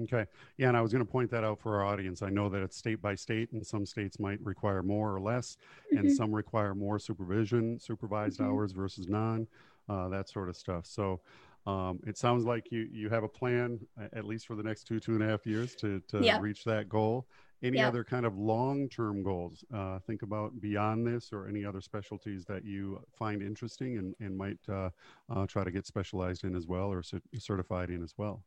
Okay. 0.02 0.26
Yeah, 0.58 0.68
and 0.68 0.76
I 0.76 0.82
was 0.82 0.92
going 0.92 1.04
to 1.04 1.10
point 1.10 1.30
that 1.30 1.42
out 1.42 1.58
for 1.58 1.76
our 1.76 1.84
audience. 1.84 2.22
I 2.22 2.28
know 2.28 2.48
that 2.50 2.62
it's 2.62 2.76
state 2.76 3.00
by 3.00 3.14
state, 3.14 3.52
and 3.52 3.66
some 3.66 3.86
states 3.86 4.18
might 4.18 4.38
require 4.42 4.82
more 4.82 5.14
or 5.14 5.20
less, 5.20 5.56
mm-hmm. 5.86 5.98
and 5.98 6.12
some 6.12 6.32
require 6.32 6.74
more 6.74 6.98
supervision, 6.98 7.78
supervised 7.78 8.38
mm-hmm. 8.38 8.50
hours 8.50 8.72
versus 8.72 9.08
non, 9.08 9.46
uh, 9.88 10.08
that 10.08 10.28
sort 10.28 10.50
of 10.50 10.56
stuff. 10.56 10.84
So 10.84 11.20
um, 11.66 12.00
it 12.06 12.18
sounds 12.18 12.44
like 12.44 12.70
you 12.70 12.88
you 12.92 13.08
have 13.08 13.24
a 13.24 13.28
plan, 13.28 13.80
at 14.12 14.24
least 14.24 14.46
for 14.46 14.54
the 14.54 14.62
next 14.62 14.84
two 14.84 15.00
two 15.00 15.12
and 15.14 15.22
a 15.22 15.26
half 15.26 15.46
years, 15.46 15.74
to 15.76 16.00
to 16.08 16.20
yep. 16.22 16.42
reach 16.42 16.64
that 16.64 16.88
goal. 16.88 17.26
Any 17.62 17.78
yep. 17.78 17.88
other 17.88 18.04
kind 18.04 18.26
of 18.26 18.36
long 18.36 18.88
term 18.88 19.22
goals? 19.22 19.64
Uh, 19.72 19.98
think 20.00 20.22
about 20.22 20.60
beyond 20.60 21.06
this, 21.06 21.32
or 21.32 21.48
any 21.48 21.64
other 21.64 21.80
specialties 21.80 22.44
that 22.44 22.64
you 22.64 23.00
find 23.18 23.42
interesting 23.42 23.98
and 23.98 24.14
and 24.20 24.36
might 24.36 24.58
uh, 24.68 24.90
uh 25.30 25.46
try 25.46 25.64
to 25.64 25.70
get 25.70 25.86
specialized 25.86 26.44
in 26.44 26.54
as 26.54 26.66
well, 26.66 26.92
or 26.92 27.02
certified 27.38 27.90
in 27.90 28.02
as 28.02 28.14
well. 28.18 28.42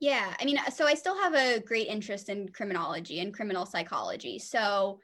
Yeah, 0.00 0.34
I 0.40 0.44
mean, 0.44 0.58
so 0.74 0.84
I 0.84 0.94
still 0.94 1.16
have 1.16 1.34
a 1.34 1.60
great 1.60 1.86
interest 1.86 2.28
in 2.28 2.48
criminology 2.48 3.20
and 3.20 3.32
criminal 3.32 3.64
psychology. 3.64 4.36
So, 4.38 4.98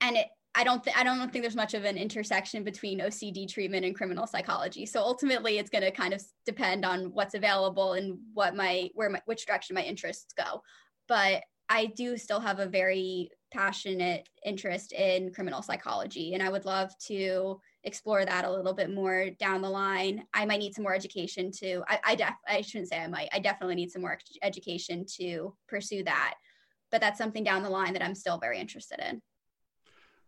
and 0.00 0.16
it, 0.16 0.28
I 0.54 0.64
don't 0.64 0.84
th- 0.84 0.96
I 0.96 1.02
don't 1.02 1.32
think 1.32 1.42
there's 1.42 1.56
much 1.56 1.74
of 1.74 1.84
an 1.84 1.96
intersection 1.96 2.62
between 2.62 3.00
OCD 3.00 3.50
treatment 3.50 3.84
and 3.84 3.94
criminal 3.96 4.26
psychology. 4.26 4.86
So 4.86 5.00
ultimately, 5.00 5.58
it's 5.58 5.70
going 5.70 5.82
to 5.82 5.90
kind 5.90 6.14
of 6.14 6.22
depend 6.46 6.84
on 6.84 7.06
what's 7.12 7.34
available 7.34 7.94
and 7.94 8.18
what 8.32 8.54
my 8.54 8.90
where 8.94 9.10
my 9.10 9.20
which 9.26 9.44
direction 9.44 9.74
my 9.74 9.82
interests 9.82 10.32
go. 10.34 10.62
But 11.08 11.42
I 11.72 11.86
do 11.86 12.18
still 12.18 12.38
have 12.38 12.58
a 12.58 12.66
very 12.66 13.30
passionate 13.50 14.28
interest 14.44 14.92
in 14.92 15.32
criminal 15.32 15.62
psychology, 15.62 16.34
and 16.34 16.42
I 16.42 16.50
would 16.50 16.66
love 16.66 16.90
to 17.06 17.58
explore 17.84 18.26
that 18.26 18.44
a 18.44 18.52
little 18.52 18.74
bit 18.74 18.92
more 18.92 19.30
down 19.40 19.62
the 19.62 19.70
line. 19.70 20.22
I 20.34 20.44
might 20.44 20.58
need 20.58 20.74
some 20.74 20.82
more 20.82 20.94
education 20.94 21.50
to, 21.60 21.82
I, 21.88 21.98
I, 22.04 22.14
def, 22.14 22.34
I 22.46 22.60
shouldn't 22.60 22.90
say 22.90 22.98
I 22.98 23.06
might, 23.06 23.30
I 23.32 23.38
definitely 23.38 23.76
need 23.76 23.90
some 23.90 24.02
more 24.02 24.18
education 24.42 25.06
to 25.16 25.56
pursue 25.66 26.04
that. 26.04 26.34
But 26.90 27.00
that's 27.00 27.16
something 27.16 27.42
down 27.42 27.62
the 27.62 27.70
line 27.70 27.94
that 27.94 28.04
I'm 28.04 28.14
still 28.14 28.36
very 28.36 28.60
interested 28.60 29.00
in. 29.00 29.22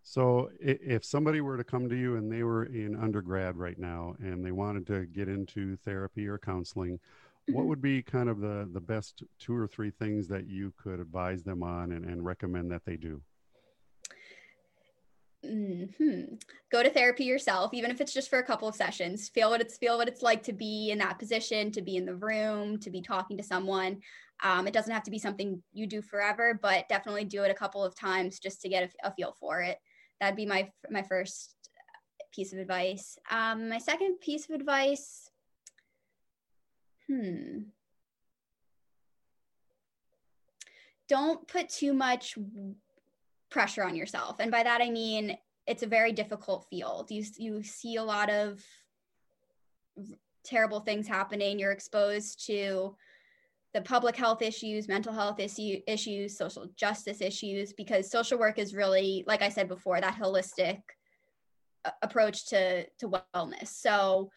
So, 0.02 0.48
if 0.60 1.04
somebody 1.04 1.42
were 1.42 1.58
to 1.58 1.64
come 1.64 1.90
to 1.90 1.96
you 1.96 2.16
and 2.16 2.32
they 2.32 2.42
were 2.42 2.64
in 2.64 2.96
undergrad 2.96 3.56
right 3.56 3.78
now 3.78 4.14
and 4.18 4.42
they 4.42 4.52
wanted 4.52 4.86
to 4.86 5.04
get 5.04 5.28
into 5.28 5.76
therapy 5.76 6.26
or 6.26 6.38
counseling, 6.38 7.00
what 7.48 7.66
would 7.66 7.82
be 7.82 8.02
kind 8.02 8.28
of 8.28 8.40
the, 8.40 8.68
the 8.72 8.80
best 8.80 9.22
two 9.38 9.54
or 9.54 9.66
three 9.66 9.90
things 9.90 10.28
that 10.28 10.48
you 10.48 10.72
could 10.82 11.00
advise 11.00 11.42
them 11.42 11.62
on 11.62 11.92
and, 11.92 12.04
and 12.04 12.24
recommend 12.24 12.70
that 12.70 12.84
they 12.84 12.96
do? 12.96 13.20
Mm-hmm. 15.44 16.36
Go 16.72 16.82
to 16.82 16.90
therapy 16.90 17.24
yourself, 17.24 17.74
even 17.74 17.90
if 17.90 18.00
it's 18.00 18.14
just 18.14 18.30
for 18.30 18.38
a 18.38 18.42
couple 18.42 18.66
of 18.66 18.74
sessions. 18.74 19.28
Feel 19.28 19.50
what 19.50 19.60
it's 19.60 19.76
feel 19.76 19.98
what 19.98 20.08
it's 20.08 20.22
like 20.22 20.42
to 20.44 20.52
be 20.52 20.90
in 20.90 20.98
that 20.98 21.18
position, 21.18 21.70
to 21.72 21.82
be 21.82 21.96
in 21.96 22.06
the 22.06 22.14
room, 22.14 22.78
to 22.80 22.90
be 22.90 23.02
talking 23.02 23.36
to 23.36 23.42
someone. 23.42 24.00
Um, 24.42 24.66
it 24.66 24.72
doesn't 24.72 24.92
have 24.92 25.02
to 25.04 25.10
be 25.10 25.18
something 25.18 25.62
you 25.72 25.86
do 25.86 26.02
forever, 26.02 26.58
but 26.60 26.88
definitely 26.88 27.24
do 27.24 27.42
it 27.42 27.50
a 27.50 27.54
couple 27.54 27.84
of 27.84 27.94
times 27.94 28.38
just 28.38 28.62
to 28.62 28.68
get 28.68 28.90
a, 29.04 29.08
a 29.08 29.14
feel 29.14 29.34
for 29.38 29.60
it. 29.60 29.78
That'd 30.20 30.36
be 30.36 30.46
my 30.46 30.70
my 30.90 31.02
first 31.02 31.56
piece 32.32 32.52
of 32.52 32.58
advice. 32.58 33.18
Um, 33.30 33.68
my 33.68 33.78
second 33.78 34.20
piece 34.20 34.48
of 34.48 34.54
advice. 34.54 35.30
Hmm. 37.08 37.58
Don't 41.08 41.46
put 41.46 41.68
too 41.68 41.92
much 41.92 42.38
pressure 43.50 43.84
on 43.84 43.94
yourself. 43.94 44.40
And 44.40 44.50
by 44.50 44.62
that, 44.62 44.80
I 44.80 44.90
mean, 44.90 45.36
it's 45.66 45.82
a 45.82 45.86
very 45.86 46.12
difficult 46.12 46.66
field. 46.70 47.10
You, 47.10 47.24
you 47.36 47.62
see 47.62 47.96
a 47.96 48.04
lot 48.04 48.30
of 48.30 48.62
terrible 50.44 50.80
things 50.80 51.06
happening. 51.06 51.58
You're 51.58 51.72
exposed 51.72 52.46
to 52.46 52.96
the 53.74 53.82
public 53.82 54.16
health 54.16 54.40
issues, 54.40 54.88
mental 54.88 55.12
health 55.12 55.40
issue, 55.40 55.80
issues, 55.86 56.38
social 56.38 56.68
justice 56.76 57.20
issues, 57.20 57.72
because 57.72 58.10
social 58.10 58.38
work 58.38 58.58
is 58.58 58.74
really, 58.74 59.24
like 59.26 59.42
I 59.42 59.48
said 59.48 59.68
before, 59.68 60.00
that 60.00 60.16
holistic 60.16 60.80
approach 62.02 62.46
to, 62.46 62.86
to 62.98 63.08
wellness. 63.34 63.68
So 63.68 64.30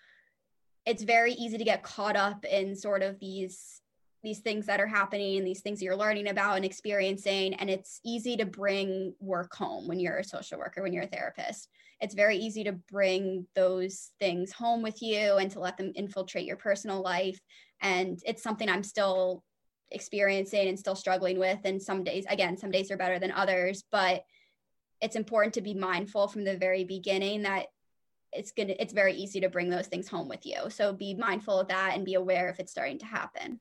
it's 0.88 1.04
very 1.04 1.34
easy 1.34 1.58
to 1.58 1.66
get 1.66 1.84
caught 1.84 2.16
up 2.16 2.46
in 2.46 2.74
sort 2.74 3.04
of 3.04 3.20
these 3.20 3.82
these 4.24 4.40
things 4.40 4.66
that 4.66 4.80
are 4.80 4.88
happening 4.88 5.38
and 5.38 5.46
these 5.46 5.62
things 5.62 5.82
you're 5.82 5.96
learning 5.96 6.28
about 6.28 6.56
and 6.56 6.66
experiencing 6.66 7.54
and 7.56 7.70
it's 7.70 8.00
easy 8.04 8.36
to 8.36 8.46
bring 8.46 9.14
work 9.20 9.54
home 9.54 9.88
when 9.88 10.00
you're 10.00 10.18
a 10.18 10.24
social 10.24 10.58
worker 10.58 10.82
when 10.82 10.92
you're 10.92 11.04
a 11.04 11.08
therapist. 11.08 11.70
It's 12.00 12.16
very 12.16 12.38
easy 12.38 12.64
to 12.64 12.72
bring 12.92 13.46
those 13.54 14.12
things 14.20 14.52
home 14.52 14.82
with 14.82 15.02
you 15.02 15.38
and 15.38 15.52
to 15.52 15.60
let 15.60 15.78
them 15.78 15.92
infiltrate 15.96 16.46
your 16.46 16.58
personal 16.58 17.02
life. 17.02 17.40
And 17.82 18.20
it's 18.26 18.42
something 18.42 18.70
i'm 18.70 18.84
still 18.84 19.44
experiencing 19.92 20.68
and 20.68 20.80
still 20.80 20.96
struggling 20.96 21.38
with. 21.38 21.60
And 21.66 21.82
some 21.82 22.04
days 22.04 22.26
again 22.30 22.58
some 22.58 22.72
days 22.72 22.92
are 22.92 22.98
better 22.98 23.20
than 23.20 23.32
others 23.32 23.84
but 23.92 24.24
it's 25.02 25.18
important 25.18 25.54
to 25.54 25.62
be 25.62 25.74
mindful 25.74 26.28
from 26.28 26.44
the 26.44 26.58
very 26.58 26.86
beginning 26.86 27.44
that 27.44 27.68
it's 28.38 28.52
going 28.52 28.68
to 28.68 28.82
it's 28.82 28.94
very 28.94 29.14
easy 29.14 29.40
to 29.40 29.50
bring 29.50 29.70
those 29.70 29.88
things 29.88 30.08
home 30.08 30.28
with 30.28 30.46
you 30.46 30.70
so 30.70 30.94
be 30.94 31.14
mindful 31.16 31.60
of 31.60 31.68
that 31.68 31.92
and 31.96 32.06
be 32.06 32.14
aware 32.14 32.50
if 32.50 32.60
it's 32.60 32.72
starting 32.72 32.98
to 32.98 33.06
happen 33.06 33.60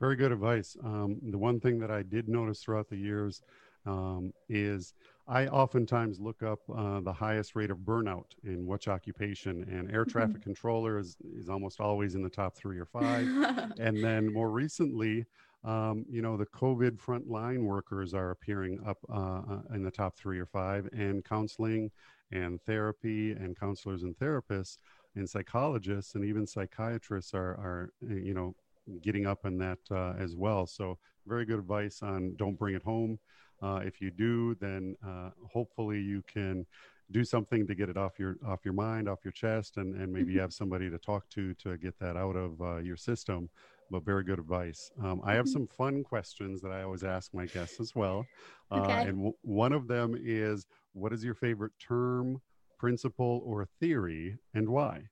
very 0.00 0.16
good 0.16 0.32
advice. 0.32 0.76
Um, 0.84 1.18
the 1.30 1.38
one 1.38 1.60
thing 1.60 1.78
that 1.80 1.90
I 1.90 2.02
did 2.02 2.28
notice 2.28 2.62
throughout 2.62 2.88
the 2.88 2.96
years 2.96 3.42
um, 3.86 4.32
is 4.48 4.94
I 5.26 5.46
oftentimes 5.46 6.20
look 6.20 6.42
up 6.42 6.60
uh, 6.74 7.00
the 7.00 7.12
highest 7.12 7.56
rate 7.56 7.70
of 7.70 7.78
burnout 7.78 8.26
in 8.44 8.66
which 8.66 8.88
occupation, 8.88 9.64
and 9.64 9.90
air 9.90 10.04
mm-hmm. 10.04 10.10
traffic 10.10 10.36
mm-hmm. 10.36 10.42
controller 10.42 10.98
is, 10.98 11.16
is 11.36 11.48
almost 11.48 11.80
always 11.80 12.14
in 12.14 12.22
the 12.22 12.30
top 12.30 12.56
three 12.56 12.78
or 12.78 12.86
five. 12.86 13.26
and 13.78 14.02
then 14.02 14.32
more 14.32 14.50
recently, 14.50 15.26
um, 15.64 16.04
you 16.08 16.22
know, 16.22 16.36
the 16.36 16.46
COVID 16.46 16.98
frontline 16.98 17.64
workers 17.64 18.14
are 18.14 18.30
appearing 18.30 18.78
up 18.86 18.98
uh, 19.12 19.40
uh, 19.40 19.60
in 19.74 19.82
the 19.82 19.90
top 19.90 20.16
three 20.16 20.38
or 20.38 20.46
five, 20.46 20.88
and 20.92 21.24
counseling 21.24 21.90
and 22.30 22.60
therapy 22.62 23.32
and 23.32 23.58
counselors 23.58 24.02
and 24.02 24.16
therapists 24.18 24.78
and 25.16 25.28
psychologists 25.28 26.14
and 26.14 26.24
even 26.24 26.46
psychiatrists 26.46 27.34
are, 27.34 27.52
are 27.52 27.92
you 28.02 28.34
know, 28.34 28.54
getting 29.02 29.26
up 29.26 29.44
in 29.44 29.58
that 29.58 29.78
uh, 29.90 30.12
as 30.18 30.34
well. 30.36 30.66
So 30.66 30.98
very 31.26 31.44
good 31.44 31.58
advice 31.58 32.02
on 32.02 32.34
don't 32.36 32.58
bring 32.58 32.74
it 32.74 32.82
home. 32.82 33.18
Uh, 33.60 33.80
if 33.84 34.00
you 34.00 34.10
do, 34.10 34.54
then 34.60 34.96
uh, 35.06 35.30
hopefully 35.52 36.00
you 36.00 36.22
can 36.32 36.64
do 37.10 37.24
something 37.24 37.66
to 37.66 37.74
get 37.74 37.88
it 37.88 37.96
off 37.96 38.18
your 38.18 38.36
off 38.46 38.60
your 38.64 38.74
mind, 38.74 39.08
off 39.08 39.20
your 39.24 39.32
chest, 39.32 39.78
and 39.78 39.94
and 40.00 40.12
maybe 40.12 40.32
mm-hmm. 40.32 40.40
have 40.40 40.52
somebody 40.52 40.88
to 40.90 40.98
talk 40.98 41.28
to 41.30 41.54
to 41.54 41.76
get 41.76 41.98
that 41.98 42.16
out 42.16 42.36
of 42.36 42.60
uh, 42.60 42.76
your 42.78 42.96
system. 42.96 43.48
But 43.90 44.04
very 44.04 44.22
good 44.22 44.38
advice. 44.38 44.90
Um, 45.02 45.22
I 45.24 45.32
have 45.32 45.46
mm-hmm. 45.46 45.52
some 45.52 45.66
fun 45.66 46.04
questions 46.04 46.60
that 46.60 46.70
I 46.70 46.82
always 46.82 47.04
ask 47.04 47.32
my 47.32 47.46
guests 47.46 47.80
as 47.80 47.94
well, 47.94 48.26
uh, 48.70 48.82
okay. 48.82 49.08
and 49.08 49.16
w- 49.16 49.34
one 49.42 49.72
of 49.72 49.88
them 49.88 50.14
is, 50.18 50.66
what 50.98 51.12
is 51.12 51.24
your 51.24 51.34
favorite 51.34 51.72
term, 51.78 52.40
principle, 52.78 53.42
or 53.44 53.68
theory, 53.80 54.38
and 54.54 54.68
why? 54.68 55.02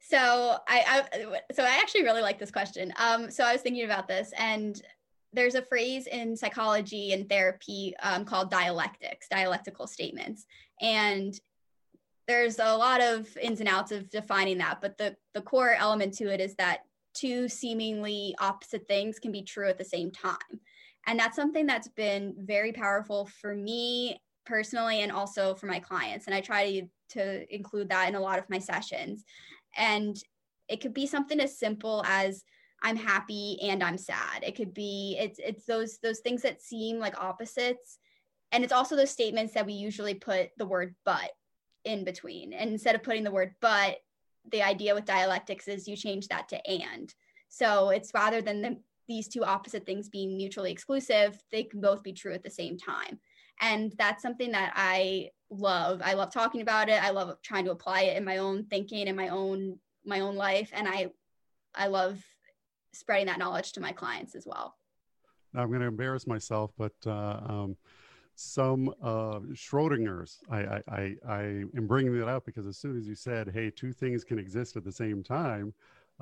So 0.00 0.56
I, 0.68 1.04
I, 1.12 1.40
so 1.52 1.64
I 1.64 1.78
actually 1.80 2.04
really 2.04 2.22
like 2.22 2.38
this 2.38 2.50
question. 2.50 2.92
Um, 2.96 3.30
so 3.30 3.44
I 3.44 3.52
was 3.52 3.62
thinking 3.62 3.84
about 3.84 4.06
this, 4.06 4.32
and 4.38 4.80
there's 5.32 5.56
a 5.56 5.62
phrase 5.62 6.06
in 6.06 6.36
psychology 6.36 7.12
and 7.12 7.28
therapy 7.28 7.94
um, 8.02 8.24
called 8.24 8.50
dialectics, 8.50 9.28
dialectical 9.28 9.86
statements, 9.86 10.46
and 10.80 11.38
there's 12.28 12.58
a 12.58 12.76
lot 12.76 13.00
of 13.00 13.36
ins 13.36 13.60
and 13.60 13.68
outs 13.68 13.92
of 13.92 14.08
defining 14.10 14.58
that. 14.58 14.80
But 14.80 14.96
the 14.96 15.16
the 15.34 15.42
core 15.42 15.74
element 15.74 16.14
to 16.18 16.32
it 16.32 16.40
is 16.40 16.54
that 16.56 16.80
two 17.14 17.48
seemingly 17.48 18.34
opposite 18.40 18.86
things 18.86 19.18
can 19.18 19.32
be 19.32 19.42
true 19.42 19.68
at 19.68 19.78
the 19.78 19.84
same 19.84 20.12
time, 20.12 20.60
and 21.08 21.18
that's 21.18 21.36
something 21.36 21.66
that's 21.66 21.88
been 21.88 22.34
very 22.38 22.72
powerful 22.72 23.26
for 23.40 23.56
me 23.56 24.20
personally 24.46 25.02
and 25.02 25.12
also 25.12 25.54
for 25.54 25.66
my 25.66 25.80
clients. 25.80 26.26
And 26.26 26.34
I 26.34 26.40
try 26.40 26.80
to 26.80 26.86
to 27.08 27.54
include 27.54 27.88
that 27.88 28.08
in 28.08 28.14
a 28.14 28.20
lot 28.20 28.38
of 28.38 28.50
my 28.50 28.58
sessions 28.58 29.24
and 29.76 30.16
it 30.68 30.80
could 30.80 30.94
be 30.94 31.06
something 31.06 31.40
as 31.40 31.58
simple 31.58 32.02
as 32.06 32.42
i'm 32.82 32.96
happy 32.96 33.58
and 33.62 33.82
i'm 33.82 33.98
sad 33.98 34.42
it 34.42 34.56
could 34.56 34.74
be 34.74 35.16
it's 35.18 35.38
it's 35.38 35.64
those 35.66 35.98
those 36.02 36.20
things 36.20 36.42
that 36.42 36.60
seem 36.60 36.98
like 36.98 37.20
opposites 37.22 37.98
and 38.52 38.64
it's 38.64 38.72
also 38.72 38.96
those 38.96 39.10
statements 39.10 39.54
that 39.54 39.66
we 39.66 39.72
usually 39.72 40.14
put 40.14 40.50
the 40.56 40.66
word 40.66 40.94
but 41.04 41.30
in 41.84 42.04
between 42.04 42.52
and 42.52 42.70
instead 42.70 42.94
of 42.94 43.02
putting 43.02 43.24
the 43.24 43.30
word 43.30 43.54
but 43.60 43.98
the 44.50 44.62
idea 44.62 44.94
with 44.94 45.04
dialectics 45.04 45.68
is 45.68 45.88
you 45.88 45.96
change 45.96 46.28
that 46.28 46.48
to 46.48 46.66
and 46.68 47.14
so 47.48 47.90
it's 47.90 48.12
rather 48.14 48.42
than 48.42 48.60
them 48.60 48.78
these 49.08 49.28
two 49.28 49.44
opposite 49.44 49.86
things 49.86 50.08
being 50.08 50.36
mutually 50.36 50.72
exclusive, 50.72 51.38
they 51.52 51.62
can 51.62 51.80
both 51.80 52.02
be 52.02 52.12
true 52.12 52.32
at 52.32 52.42
the 52.42 52.50
same 52.50 52.76
time. 52.76 53.18
And 53.60 53.92
that's 53.98 54.22
something 54.22 54.52
that 54.52 54.72
I 54.76 55.30
love. 55.50 56.02
I 56.04 56.14
love 56.14 56.32
talking 56.32 56.60
about 56.60 56.88
it. 56.88 57.02
I 57.02 57.10
love 57.10 57.36
trying 57.42 57.64
to 57.66 57.70
apply 57.70 58.02
it 58.02 58.16
in 58.16 58.24
my 58.24 58.38
own 58.38 58.64
thinking 58.64 59.08
and 59.08 59.16
my 59.16 59.28
own 59.28 59.78
my 60.04 60.20
own 60.20 60.36
life. 60.36 60.70
And 60.72 60.86
I 60.88 61.10
I 61.74 61.88
love 61.88 62.22
spreading 62.92 63.26
that 63.26 63.38
knowledge 63.38 63.72
to 63.72 63.80
my 63.80 63.92
clients 63.92 64.34
as 64.34 64.46
well. 64.46 64.76
Now 65.52 65.62
I'm 65.62 65.68
going 65.68 65.80
to 65.80 65.86
embarrass 65.86 66.26
myself, 66.26 66.72
but 66.76 66.94
uh, 67.06 67.40
um, 67.46 67.76
some 68.34 68.90
uh, 69.02 69.40
Schrodinger's. 69.54 70.38
I, 70.50 70.58
I, 70.58 70.82
I, 70.88 71.16
I 71.26 71.42
am 71.76 71.86
bringing 71.86 72.18
that 72.18 72.28
up 72.28 72.44
because 72.44 72.66
as 72.66 72.76
soon 72.76 72.98
as 72.98 73.08
you 73.08 73.14
said, 73.14 73.50
"Hey, 73.52 73.70
two 73.70 73.92
things 73.92 74.24
can 74.24 74.38
exist 74.38 74.76
at 74.76 74.84
the 74.84 74.92
same 74.92 75.22
time," 75.22 75.72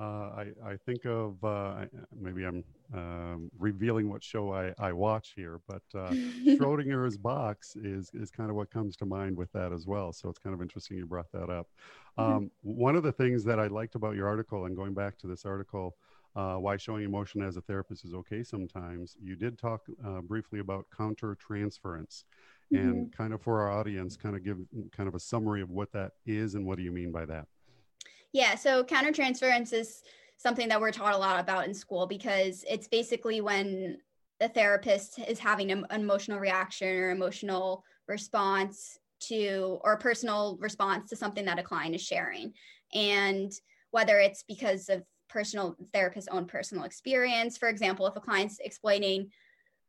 I, 0.02 0.46
I 0.64 0.76
think 0.84 1.04
of 1.04 1.42
uh, 1.44 1.84
maybe 2.18 2.44
I'm 2.44 2.64
um, 2.92 3.50
revealing 3.58 4.10
what 4.10 4.24
show 4.24 4.52
I, 4.52 4.74
I 4.78 4.92
watch 4.92 5.32
here, 5.36 5.60
but 5.68 5.82
uh, 5.94 6.10
Schrodinger's 6.46 7.16
box 7.16 7.76
is 7.76 8.10
is 8.12 8.30
kind 8.30 8.50
of 8.50 8.56
what 8.56 8.70
comes 8.70 8.96
to 8.96 9.06
mind 9.06 9.36
with 9.36 9.52
that 9.52 9.72
as 9.72 9.86
well. 9.86 10.12
So 10.12 10.28
it's 10.28 10.38
kind 10.38 10.54
of 10.54 10.60
interesting 10.60 10.96
you 10.96 11.06
brought 11.06 11.30
that 11.32 11.48
up. 11.48 11.68
Mm-hmm. 12.18 12.22
Um, 12.22 12.44
mm-hmm. 12.44 12.80
One 12.80 12.96
of 12.96 13.02
the 13.02 13.12
things 13.12 13.44
that 13.44 13.60
I 13.60 13.68
liked 13.68 13.94
about 13.94 14.16
your 14.16 14.26
article, 14.26 14.64
and 14.64 14.76
going 14.76 14.94
back 14.94 15.16
to 15.18 15.26
this 15.26 15.44
article 15.44 15.94
uh, 16.36 16.56
why 16.56 16.76
showing 16.76 17.04
emotion 17.04 17.42
as 17.42 17.56
a 17.56 17.60
therapist 17.60 18.04
is 18.04 18.14
okay 18.14 18.42
sometimes. 18.42 19.16
You 19.22 19.36
did 19.36 19.58
talk 19.58 19.82
uh, 20.04 20.20
briefly 20.20 20.58
about 20.58 20.86
counter 20.96 21.36
transference, 21.36 22.24
mm-hmm. 22.72 22.88
and 22.88 23.16
kind 23.16 23.32
of 23.32 23.40
for 23.40 23.60
our 23.60 23.70
audience, 23.70 24.16
kind 24.16 24.34
of 24.34 24.44
give 24.44 24.58
kind 24.92 25.08
of 25.08 25.14
a 25.14 25.20
summary 25.20 25.62
of 25.62 25.70
what 25.70 25.92
that 25.92 26.12
is 26.26 26.54
and 26.54 26.66
what 26.66 26.76
do 26.76 26.82
you 26.82 26.92
mean 26.92 27.12
by 27.12 27.24
that? 27.26 27.46
Yeah, 28.34 28.56
so 28.56 28.82
counter 28.82 29.12
transference 29.12 29.72
is 29.72 30.02
something 30.38 30.68
that 30.68 30.80
we're 30.80 30.90
taught 30.90 31.14
a 31.14 31.18
lot 31.18 31.38
about 31.38 31.68
in 31.68 31.72
school 31.72 32.08
because 32.08 32.64
it's 32.68 32.88
basically 32.88 33.40
when 33.40 33.98
the 34.40 34.48
therapist 34.48 35.20
is 35.20 35.38
having 35.38 35.70
an 35.70 35.86
emotional 35.92 36.40
reaction 36.40 36.88
or 36.88 37.10
emotional 37.10 37.84
response 38.08 38.98
to 39.20 39.78
or 39.84 39.96
personal 39.98 40.58
response 40.60 41.10
to 41.10 41.16
something 41.16 41.44
that 41.44 41.60
a 41.60 41.62
client 41.62 41.94
is 41.94 42.02
sharing 42.02 42.52
and 42.92 43.52
whether 43.92 44.18
it's 44.18 44.42
because 44.42 44.88
of 44.88 45.04
personal 45.28 45.76
therapist's 45.92 46.28
own 46.32 46.44
personal 46.44 46.82
experience. 46.82 47.56
For 47.56 47.68
example, 47.68 48.08
if 48.08 48.16
a 48.16 48.20
client's 48.20 48.58
explaining 48.58 49.30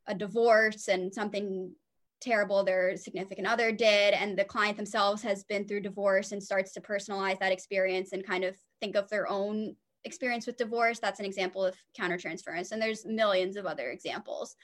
a 0.06 0.14
divorce 0.14 0.88
and 0.88 1.12
something 1.12 1.74
terrible 2.22 2.64
their 2.64 2.98
significant 2.98 3.48
other 3.48 3.72
did, 3.72 4.14
and 4.14 4.38
the 4.38 4.46
client 4.46 4.78
themselves 4.78 5.22
has 5.22 5.44
been 5.44 5.68
through 5.68 5.82
divorce 5.82 6.32
and 6.32 6.42
starts 6.42 6.74
to 6.74 6.82
personalize 6.82 7.40
that 7.40 7.52
experience 7.52 8.14
and 8.14 8.26
kind 8.26 8.44
of 8.44 8.56
think 8.82 8.96
of 8.96 9.10
their 9.10 9.30
own 9.30 9.76
experience 10.06 10.46
with 10.46 10.58
divorce, 10.58 11.00
that's 11.00 11.20
an 11.20 11.26
example 11.26 11.66
of 11.66 11.76
countertransference. 12.00 12.72
And 12.72 12.82
there's 12.82 13.06
millions 13.06 13.58
of 13.58 13.66
other 13.66 13.90
examples. 13.90 14.56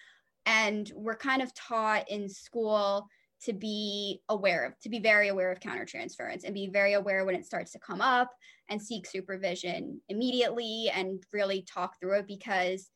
And 0.45 0.91
we're 0.95 1.17
kind 1.17 1.41
of 1.41 1.53
taught 1.53 2.09
in 2.09 2.29
school 2.29 3.07
to 3.43 3.53
be 3.53 4.21
aware 4.29 4.65
of, 4.65 4.79
to 4.81 4.89
be 4.89 4.99
very 4.99 5.29
aware 5.29 5.51
of 5.51 5.59
countertransference 5.59 6.43
and 6.43 6.53
be 6.53 6.67
very 6.67 6.93
aware 6.93 7.25
when 7.25 7.35
it 7.35 7.45
starts 7.45 7.71
to 7.71 7.79
come 7.79 8.01
up 8.01 8.31
and 8.69 8.81
seek 8.81 9.07
supervision 9.07 9.99
immediately 10.09 10.91
and 10.93 11.23
really 11.33 11.63
talk 11.63 11.99
through 11.99 12.19
it 12.19 12.27
because 12.27 12.89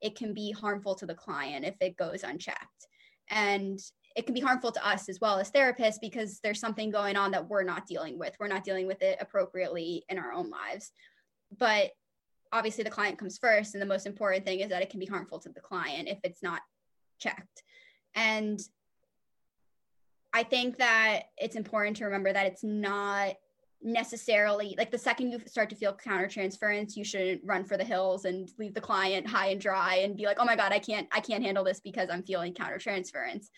it 0.00 0.16
can 0.16 0.32
be 0.32 0.52
harmful 0.52 0.94
to 0.94 1.06
the 1.06 1.14
client 1.14 1.66
if 1.66 1.74
it 1.80 1.98
goes 1.98 2.22
unchecked. 2.22 2.86
And 3.28 3.78
it 4.16 4.26
can 4.26 4.34
be 4.34 4.40
harmful 4.40 4.72
to 4.72 4.86
us 4.86 5.08
as 5.08 5.20
well 5.20 5.38
as 5.38 5.50
therapists 5.50 6.00
because 6.00 6.40
there's 6.40 6.60
something 6.60 6.90
going 6.90 7.16
on 7.16 7.30
that 7.30 7.48
we're 7.48 7.62
not 7.62 7.86
dealing 7.86 8.18
with. 8.18 8.34
We're 8.40 8.48
not 8.48 8.64
dealing 8.64 8.86
with 8.86 9.02
it 9.02 9.18
appropriately 9.20 10.04
in 10.08 10.18
our 10.18 10.32
own 10.32 10.50
lives. 10.50 10.92
But 11.58 11.90
obviously, 12.52 12.84
the 12.84 12.90
client 12.90 13.18
comes 13.18 13.38
first. 13.38 13.74
And 13.74 13.82
the 13.82 13.86
most 13.86 14.06
important 14.06 14.44
thing 14.44 14.60
is 14.60 14.70
that 14.70 14.82
it 14.82 14.90
can 14.90 15.00
be 15.00 15.06
harmful 15.06 15.38
to 15.40 15.48
the 15.48 15.60
client 15.60 16.08
if 16.08 16.18
it's 16.24 16.42
not 16.42 16.60
checked. 17.18 17.62
And 18.14 18.60
I 20.32 20.42
think 20.42 20.78
that 20.78 21.24
it's 21.36 21.56
important 21.56 21.96
to 21.98 22.04
remember 22.04 22.32
that 22.32 22.46
it's 22.46 22.64
not 22.64 23.34
necessarily 23.82 24.74
like 24.76 24.90
the 24.90 24.98
second 24.98 25.30
you 25.30 25.40
start 25.46 25.70
to 25.70 25.76
feel 25.76 25.94
counter 25.94 26.28
transference 26.28 26.98
you 26.98 27.04
shouldn't 27.04 27.40
run 27.44 27.64
for 27.64 27.78
the 27.78 27.84
hills 27.84 28.26
and 28.26 28.50
leave 28.58 28.74
the 28.74 28.80
client 28.80 29.26
high 29.26 29.46
and 29.46 29.60
dry 29.60 30.00
and 30.02 30.18
be 30.18 30.26
like 30.26 30.36
oh 30.38 30.44
my 30.44 30.54
god 30.54 30.70
i 30.70 30.78
can't 30.78 31.08
i 31.12 31.18
can't 31.18 31.42
handle 31.42 31.64
this 31.64 31.80
because 31.80 32.10
i'm 32.10 32.22
feeling 32.22 32.52
counter 32.52 32.76
transference 32.76 33.48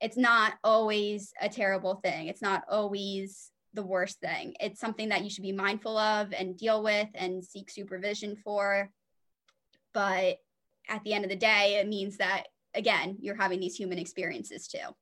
it's 0.00 0.16
not 0.16 0.54
always 0.64 1.32
a 1.40 1.48
terrible 1.48 1.96
thing 1.96 2.26
it's 2.26 2.42
not 2.42 2.62
always 2.68 3.50
the 3.74 3.82
worst 3.82 4.20
thing 4.20 4.54
it's 4.60 4.80
something 4.80 5.08
that 5.08 5.22
you 5.22 5.30
should 5.30 5.42
be 5.44 5.52
mindful 5.52 5.96
of 5.96 6.32
and 6.32 6.56
deal 6.56 6.82
with 6.82 7.08
and 7.14 7.44
seek 7.44 7.70
supervision 7.70 8.36
for 8.36 8.90
but 9.92 10.36
at 10.88 11.02
the 11.04 11.12
end 11.12 11.24
of 11.24 11.30
the 11.30 11.36
day 11.36 11.78
it 11.80 11.88
means 11.88 12.16
that 12.16 12.44
again 12.74 13.16
you're 13.20 13.36
having 13.36 13.60
these 13.60 13.76
human 13.76 13.98
experiences 13.98 14.66
too 14.66 14.94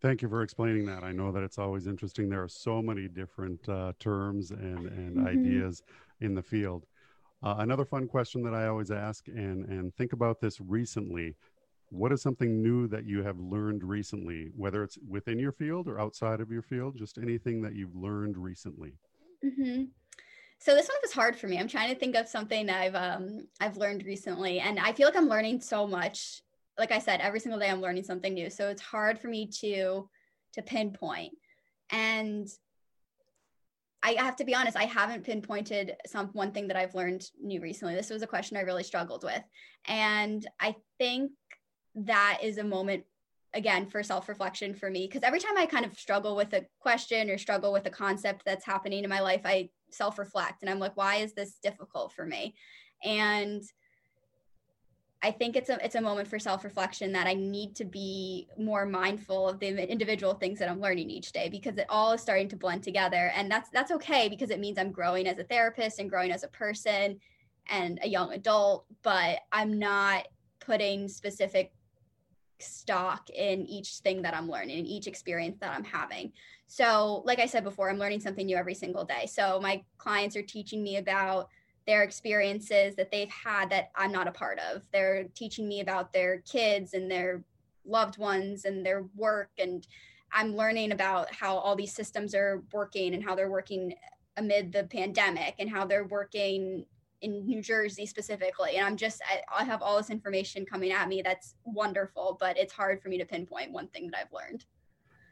Thank 0.00 0.20
you 0.20 0.28
for 0.28 0.42
explaining 0.42 0.84
that. 0.84 1.02
I 1.02 1.12
know 1.12 1.32
that 1.32 1.42
it's 1.42 1.58
always 1.58 1.86
interesting. 1.86 2.28
There 2.28 2.42
are 2.42 2.48
so 2.48 2.82
many 2.82 3.08
different 3.08 3.66
uh, 3.66 3.94
terms 3.98 4.50
and, 4.50 4.86
and 4.86 5.16
mm-hmm. 5.16 5.26
ideas 5.26 5.82
in 6.20 6.34
the 6.34 6.42
field. 6.42 6.84
Uh, 7.42 7.56
another 7.60 7.86
fun 7.86 8.06
question 8.06 8.42
that 8.42 8.52
I 8.52 8.66
always 8.66 8.90
ask 8.90 9.28
and, 9.28 9.64
and 9.64 9.94
think 9.94 10.12
about 10.12 10.40
this 10.40 10.60
recently 10.60 11.36
what 11.94 12.12
is 12.12 12.22
something 12.22 12.62
new 12.62 12.86
that 12.88 13.06
you 13.06 13.22
have 13.22 13.38
learned 13.38 13.84
recently, 13.84 14.50
whether 14.56 14.82
it's 14.82 14.98
within 15.08 15.38
your 15.38 15.52
field 15.52 15.88
or 15.88 16.00
outside 16.00 16.40
of 16.40 16.50
your 16.50 16.62
field, 16.62 16.96
just 16.96 17.18
anything 17.18 17.62
that 17.62 17.74
you've 17.74 17.94
learned 17.94 18.36
recently? 18.36 18.94
Mm-hmm. 19.44 19.84
So 20.58 20.74
this 20.74 20.88
one 20.88 20.98
was 21.02 21.12
hard 21.12 21.36
for 21.36 21.46
me. 21.46 21.58
I'm 21.58 21.68
trying 21.68 21.92
to 21.92 21.98
think 21.98 22.16
of 22.16 22.26
something 22.28 22.70
I've 22.70 22.94
um, 22.94 23.46
I've 23.60 23.76
learned 23.76 24.04
recently, 24.04 24.60
and 24.60 24.78
I 24.78 24.92
feel 24.92 25.06
like 25.06 25.16
I'm 25.16 25.28
learning 25.28 25.60
so 25.60 25.86
much 25.86 26.42
like 26.78 26.92
I 26.92 26.98
said, 26.98 27.20
every 27.20 27.40
single 27.40 27.60
day 27.60 27.70
I'm 27.70 27.80
learning 27.80 28.04
something 28.04 28.34
new. 28.34 28.50
So 28.50 28.68
it's 28.68 28.82
hard 28.82 29.18
for 29.18 29.28
me 29.28 29.46
to 29.60 30.08
to 30.54 30.62
pinpoint. 30.62 31.32
And 31.90 32.48
I 34.02 34.12
have 34.18 34.36
to 34.36 34.44
be 34.44 34.54
honest, 34.54 34.76
I 34.76 34.84
haven't 34.84 35.24
pinpointed 35.24 35.96
some 36.06 36.28
one 36.28 36.52
thing 36.52 36.68
that 36.68 36.76
I've 36.76 36.94
learned 36.94 37.24
new 37.42 37.60
recently. 37.60 37.94
This 37.94 38.10
was 38.10 38.22
a 38.22 38.26
question 38.26 38.56
I 38.56 38.60
really 38.60 38.82
struggled 38.82 39.24
with. 39.24 39.42
And 39.86 40.46
I 40.60 40.76
think 40.98 41.32
that 41.94 42.38
is 42.42 42.58
a 42.58 42.64
moment 42.64 43.04
again 43.54 43.86
for 43.86 44.02
self-reflection 44.02 44.74
for 44.74 44.90
me 44.90 45.06
because 45.06 45.22
every 45.22 45.38
time 45.38 45.56
I 45.56 45.66
kind 45.66 45.84
of 45.84 45.96
struggle 45.98 46.34
with 46.34 46.52
a 46.54 46.66
question 46.80 47.30
or 47.30 47.38
struggle 47.38 47.72
with 47.72 47.86
a 47.86 47.90
concept 47.90 48.44
that's 48.44 48.64
happening 48.64 49.04
in 49.04 49.10
my 49.10 49.20
life, 49.20 49.42
I 49.44 49.70
self-reflect 49.90 50.62
and 50.62 50.70
I'm 50.70 50.80
like, 50.80 50.96
why 50.96 51.16
is 51.16 51.34
this 51.34 51.58
difficult 51.62 52.12
for 52.12 52.26
me? 52.26 52.54
And 53.02 53.62
I 55.22 55.30
think 55.30 55.56
it's 55.56 55.70
a 55.70 55.82
it's 55.82 55.94
a 55.94 56.02
moment 56.02 56.28
for 56.28 56.38
self-reflection 56.38 57.12
that 57.12 57.26
I 57.26 57.32
need 57.32 57.74
to 57.76 57.86
be 57.86 58.46
more 58.58 58.84
mindful 58.84 59.48
of 59.48 59.58
the 59.58 59.90
individual 59.90 60.34
things 60.34 60.58
that 60.58 60.68
I'm 60.68 60.82
learning 60.82 61.08
each 61.08 61.32
day 61.32 61.48
because 61.48 61.78
it 61.78 61.86
all 61.88 62.12
is 62.12 62.20
starting 62.20 62.48
to 62.48 62.56
blend 62.56 62.82
together 62.82 63.32
and 63.34 63.50
that's 63.50 63.70
that's 63.70 63.90
okay 63.92 64.28
because 64.28 64.50
it 64.50 64.60
means 64.60 64.78
I'm 64.78 64.92
growing 64.92 65.26
as 65.26 65.38
a 65.38 65.44
therapist 65.44 65.98
and 65.98 66.10
growing 66.10 66.30
as 66.30 66.44
a 66.44 66.48
person 66.48 67.18
and 67.70 67.98
a 68.02 68.08
young 68.08 68.34
adult 68.34 68.84
but 69.02 69.38
I'm 69.50 69.78
not 69.78 70.28
putting 70.60 71.08
specific 71.08 71.72
stock 72.58 73.28
in 73.30 73.66
each 73.66 73.98
thing 73.98 74.22
that 74.22 74.34
I'm 74.34 74.48
learning 74.48 74.78
in 74.78 74.86
each 74.86 75.06
experience 75.06 75.58
that 75.60 75.72
I'm 75.72 75.84
having. 75.84 76.32
So 76.66 77.22
like 77.24 77.38
I 77.38 77.46
said 77.46 77.64
before 77.64 77.90
I'm 77.90 77.98
learning 77.98 78.20
something 78.20 78.46
new 78.46 78.56
every 78.56 78.74
single 78.74 79.04
day. 79.04 79.26
So 79.26 79.60
my 79.60 79.82
clients 79.98 80.36
are 80.36 80.42
teaching 80.42 80.82
me 80.82 80.96
about 80.96 81.48
their 81.86 82.02
experiences 82.02 82.94
that 82.96 83.10
they've 83.10 83.30
had 83.30 83.70
that 83.70 83.90
I'm 83.94 84.12
not 84.12 84.28
a 84.28 84.32
part 84.32 84.58
of. 84.58 84.82
They're 84.92 85.24
teaching 85.34 85.68
me 85.68 85.80
about 85.80 86.12
their 86.12 86.38
kids 86.38 86.94
and 86.94 87.10
their 87.10 87.44
loved 87.84 88.18
ones 88.18 88.64
and 88.64 88.84
their 88.84 89.04
work. 89.14 89.50
And 89.58 89.86
I'm 90.32 90.56
learning 90.56 90.92
about 90.92 91.32
how 91.32 91.56
all 91.56 91.76
these 91.76 91.94
systems 91.94 92.34
are 92.34 92.62
working 92.72 93.14
and 93.14 93.22
how 93.22 93.34
they're 93.34 93.50
working 93.50 93.94
amid 94.36 94.72
the 94.72 94.84
pandemic 94.84 95.54
and 95.58 95.70
how 95.70 95.84
they're 95.84 96.06
working 96.06 96.86
in 97.20 97.46
New 97.46 97.62
Jersey 97.62 98.06
specifically. 98.06 98.76
And 98.76 98.86
I'm 98.86 98.96
just, 98.96 99.22
I, 99.28 99.62
I 99.62 99.64
have 99.64 99.82
all 99.82 99.96
this 99.96 100.10
information 100.10 100.66
coming 100.66 100.92
at 100.92 101.08
me 101.08 101.22
that's 101.22 101.54
wonderful, 101.64 102.36
but 102.40 102.58
it's 102.58 102.72
hard 102.72 103.02
for 103.02 103.08
me 103.08 103.18
to 103.18 103.24
pinpoint 103.24 103.72
one 103.72 103.88
thing 103.88 104.10
that 104.10 104.20
I've 104.20 104.32
learned. 104.32 104.64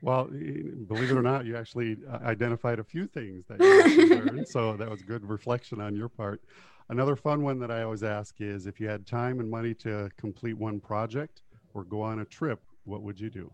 Well, 0.03 0.25
believe 0.25 1.11
it 1.11 1.17
or 1.17 1.23
not, 1.23 1.47
you 1.47 1.57
actually 1.57 1.97
uh, 2.11 2.19
identified 2.25 2.81
a 2.81 2.85
few 2.85 3.07
things 3.07 3.45
that 3.47 3.61
you 3.61 4.09
learned. 4.17 4.49
So 4.49 4.77
that 4.77 4.91
was 4.91 5.03
good 5.03 5.25
reflection 5.29 5.81
on 5.81 5.95
your 5.95 6.09
part. 6.09 6.43
Another 6.89 7.15
fun 7.15 7.43
one 7.43 7.61
that 7.61 7.71
I 7.71 7.83
always 7.83 8.03
ask 8.03 8.41
is 8.41 8.67
if 8.67 8.81
you 8.81 8.89
had 8.89 9.07
time 9.07 9.39
and 9.39 9.49
money 9.49 9.75
to 9.75 10.11
complete 10.17 10.59
one 10.59 10.81
project 10.81 11.43
or 11.73 11.85
go 11.85 12.03
on 12.03 12.19
a 12.19 12.25
trip, 12.25 12.61
what 12.85 13.03
would 13.03 13.21
you 13.21 13.31
do? 13.31 13.51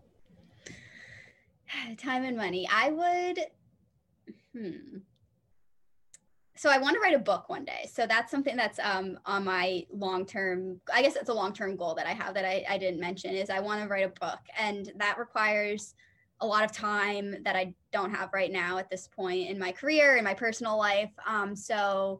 Time 1.97 2.23
and 2.23 2.35
money. 2.35 2.67
I 2.71 2.89
would, 2.89 3.39
hmm. 4.53 4.97
So 6.59 6.69
I 6.69 6.77
want 6.77 6.95
to 6.95 6.99
write 6.99 7.15
a 7.15 7.19
book 7.19 7.47
one 7.47 7.63
day. 7.63 7.87
So 7.89 8.05
that's 8.05 8.29
something 8.29 8.57
that's 8.57 8.79
um, 8.83 9.17
on 9.25 9.45
my 9.45 9.85
long 9.93 10.25
term. 10.25 10.81
I 10.93 11.01
guess 11.01 11.15
it's 11.15 11.29
a 11.29 11.33
long 11.33 11.53
term 11.53 11.77
goal 11.77 11.95
that 11.95 12.05
I 12.05 12.11
have 12.11 12.33
that 12.33 12.43
I, 12.43 12.65
I 12.67 12.77
didn't 12.77 12.99
mention 12.99 13.33
is 13.33 13.49
I 13.49 13.61
want 13.61 13.81
to 13.81 13.87
write 13.87 14.03
a 14.03 14.19
book, 14.19 14.39
and 14.59 14.91
that 14.97 15.17
requires 15.17 15.95
a 16.41 16.45
lot 16.45 16.65
of 16.65 16.73
time 16.73 17.41
that 17.45 17.55
I 17.55 17.73
don't 17.93 18.13
have 18.13 18.31
right 18.33 18.51
now 18.51 18.77
at 18.77 18.89
this 18.89 19.07
point 19.07 19.49
in 19.49 19.57
my 19.57 19.71
career, 19.71 20.17
in 20.17 20.25
my 20.25 20.33
personal 20.33 20.77
life. 20.77 21.11
Um, 21.25 21.55
so 21.55 22.19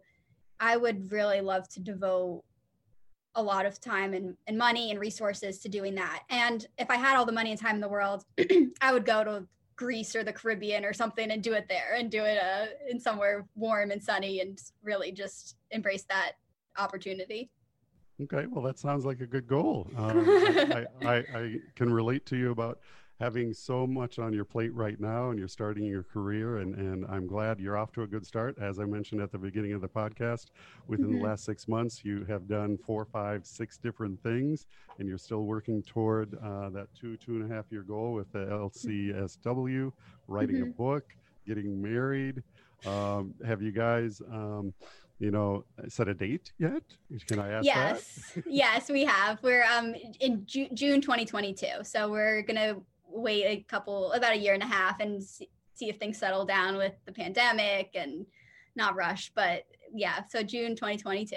I 0.58 0.78
would 0.78 1.12
really 1.12 1.42
love 1.42 1.68
to 1.70 1.82
devote 1.82 2.46
a 3.36 3.44
lot 3.44 3.66
of 3.66 3.82
time 3.82 4.14
and, 4.14 4.38
and 4.48 4.58
money 4.58 4.90
and 4.92 5.02
resources 5.02 5.60
to 5.60 5.70
doing 5.70 5.96
that. 5.96 6.24
And 6.30 6.66
if 6.78 6.90
I 6.90 6.96
had 6.96 7.18
all 7.18 7.26
the 7.26 7.34
money 7.34 7.52
and 7.52 7.60
time 7.60 7.76
in 7.76 7.82
the 7.82 7.90
world, 7.90 8.24
I 8.82 8.94
would 8.94 9.06
go 9.06 9.26
to 9.26 9.46
Greece 9.80 10.14
or 10.14 10.26
the 10.26 10.34
Caribbean 10.34 10.84
or 10.84 10.92
something 10.92 11.32
and 11.32 11.42
do 11.42 11.54
it 11.54 11.66
there 11.70 11.96
and 11.98 12.12
do 12.12 12.26
it 12.26 12.38
uh, 12.38 12.66
in 12.90 13.00
somewhere 13.00 13.48
warm 13.56 13.92
and 13.92 14.04
sunny 14.04 14.42
and 14.42 14.62
really 14.84 15.10
just 15.10 15.56
embrace 15.72 16.04
that 16.10 16.34
opportunity. 16.78 17.50
Okay, 18.22 18.46
well, 18.48 18.62
that 18.62 18.78
sounds 18.78 19.06
like 19.06 19.22
a 19.22 19.26
good 19.26 19.48
goal. 19.48 19.90
Um, 19.98 20.26
I, 20.28 20.86
I, 21.02 21.16
I, 21.16 21.56
can 21.76 21.94
relate 21.94 22.26
to 22.26 22.36
you 22.36 22.52
about 22.52 22.80
having 23.20 23.54
so 23.54 23.86
much 23.86 24.18
on 24.18 24.32
your 24.32 24.46
plate 24.46 24.74
right 24.74 25.00
now 25.00 25.30
and 25.30 25.38
you're 25.38 25.48
starting 25.48 25.84
your 25.84 26.04
career 26.04 26.58
and, 26.58 26.76
and 26.76 27.06
i'm 27.10 27.28
glad 27.28 27.60
you're 27.60 27.78
off 27.78 27.92
to 27.92 28.04
a 28.04 28.08
good 28.08 28.26
start. 28.26 28.58
As 28.62 28.80
i 28.80 28.86
mentioned 28.86 29.22
at 29.22 29.32
the 29.32 29.38
beginning 29.38 29.74
of 29.74 29.82
the 29.82 29.90
podcast 29.90 30.48
within 30.88 31.08
mm-hmm. 31.08 31.20
the 31.20 31.24
last 31.26 31.44
six 31.46 31.68
months 31.68 32.04
you 32.04 32.26
have 32.26 32.48
done 32.48 32.78
four 32.78 33.06
five 33.06 33.46
six 33.46 33.78
different 33.78 34.22
things 34.24 34.68
and 34.98 35.08
you're 35.08 35.18
still 35.18 35.44
working 35.44 35.84
toward 35.84 36.36
uh, 36.44 36.70
that 36.70 36.88
two 37.00 37.18
two 37.18 37.36
and 37.36 37.52
a 37.52 37.54
half 37.54 37.66
year 37.72 37.84
goal 37.84 38.14
with 38.14 38.32
the 38.32 38.40
lcsw 38.40 39.92
writing 40.28 40.58
mm-hmm. 40.58 40.70
a 40.70 40.74
book 40.74 41.04
getting 41.50 41.82
married. 41.82 42.44
Um, 42.86 43.34
have 43.46 43.62
you 43.62 43.72
guys 43.72 44.22
um, 44.32 44.74
you 45.20 45.32
know 45.32 45.66
set 45.90 46.08
a 46.08 46.14
date 46.14 46.54
yet? 46.60 46.84
Can 47.28 47.40
i 47.40 47.50
ask 47.52 47.66
yes. 47.66 48.38
Yes 48.46 48.90
we 48.90 49.04
have. 49.04 49.40
We're 49.44 49.66
um 49.66 49.96
in 50.20 50.46
Ju- 50.46 50.70
june 50.74 51.02
2022 51.02 51.84
so 51.84 52.10
we're 52.10 52.42
gonna 52.44 52.78
wait 53.12 53.46
a 53.46 53.66
couple 53.68 54.12
about 54.14 54.34
a 54.34 54.38
year 54.38 54.54
and 54.54 54.64
a 54.64 54.68
half 54.68 55.00
and 55.00 55.24
see, 55.24 55.50
see 55.74 55.90
if 55.90 55.98
things 55.98 56.18
settle 56.18 56.46
down 56.46 56.78
with 56.78 56.94
the 57.06 57.12
pandemic 57.12 57.92
and 57.96 58.26
not 58.76 58.96
rush 58.96 59.32
but 59.36 59.64
yeah 59.94 60.24
so 60.30 60.44
june 60.44 60.76
2022 60.76 61.36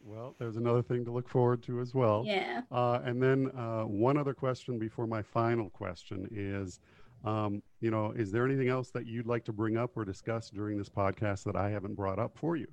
well 0.00 0.34
there's 0.38 0.56
another 0.56 0.82
thing 0.82 1.04
to 1.04 1.10
look 1.10 1.28
forward 1.28 1.62
to 1.64 1.80
as 1.80 1.94
well. 1.94 2.22
Yeah. 2.24 2.62
Uh, 2.70 3.00
and 3.04 3.22
then 3.22 3.50
uh, 3.56 3.82
one 3.82 4.16
other 4.16 4.32
question 4.32 4.78
before 4.78 5.06
my 5.06 5.22
final 5.22 5.70
question 5.70 6.28
is 6.30 6.80
um, 7.24 7.62
you 7.80 7.90
know 7.90 8.12
is 8.12 8.30
there 8.30 8.46
anything 8.46 8.68
else 8.68 8.90
that 8.90 9.06
you'd 9.06 9.26
like 9.26 9.44
to 9.44 9.52
bring 9.52 9.76
up 9.76 9.96
or 9.96 10.04
discuss 10.04 10.50
during 10.50 10.78
this 10.78 10.88
podcast 10.88 11.44
that 11.44 11.56
i 11.56 11.68
haven't 11.68 11.94
brought 11.94 12.18
up 12.18 12.38
for 12.38 12.56
you? 12.56 12.68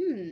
Hmm 0.00 0.30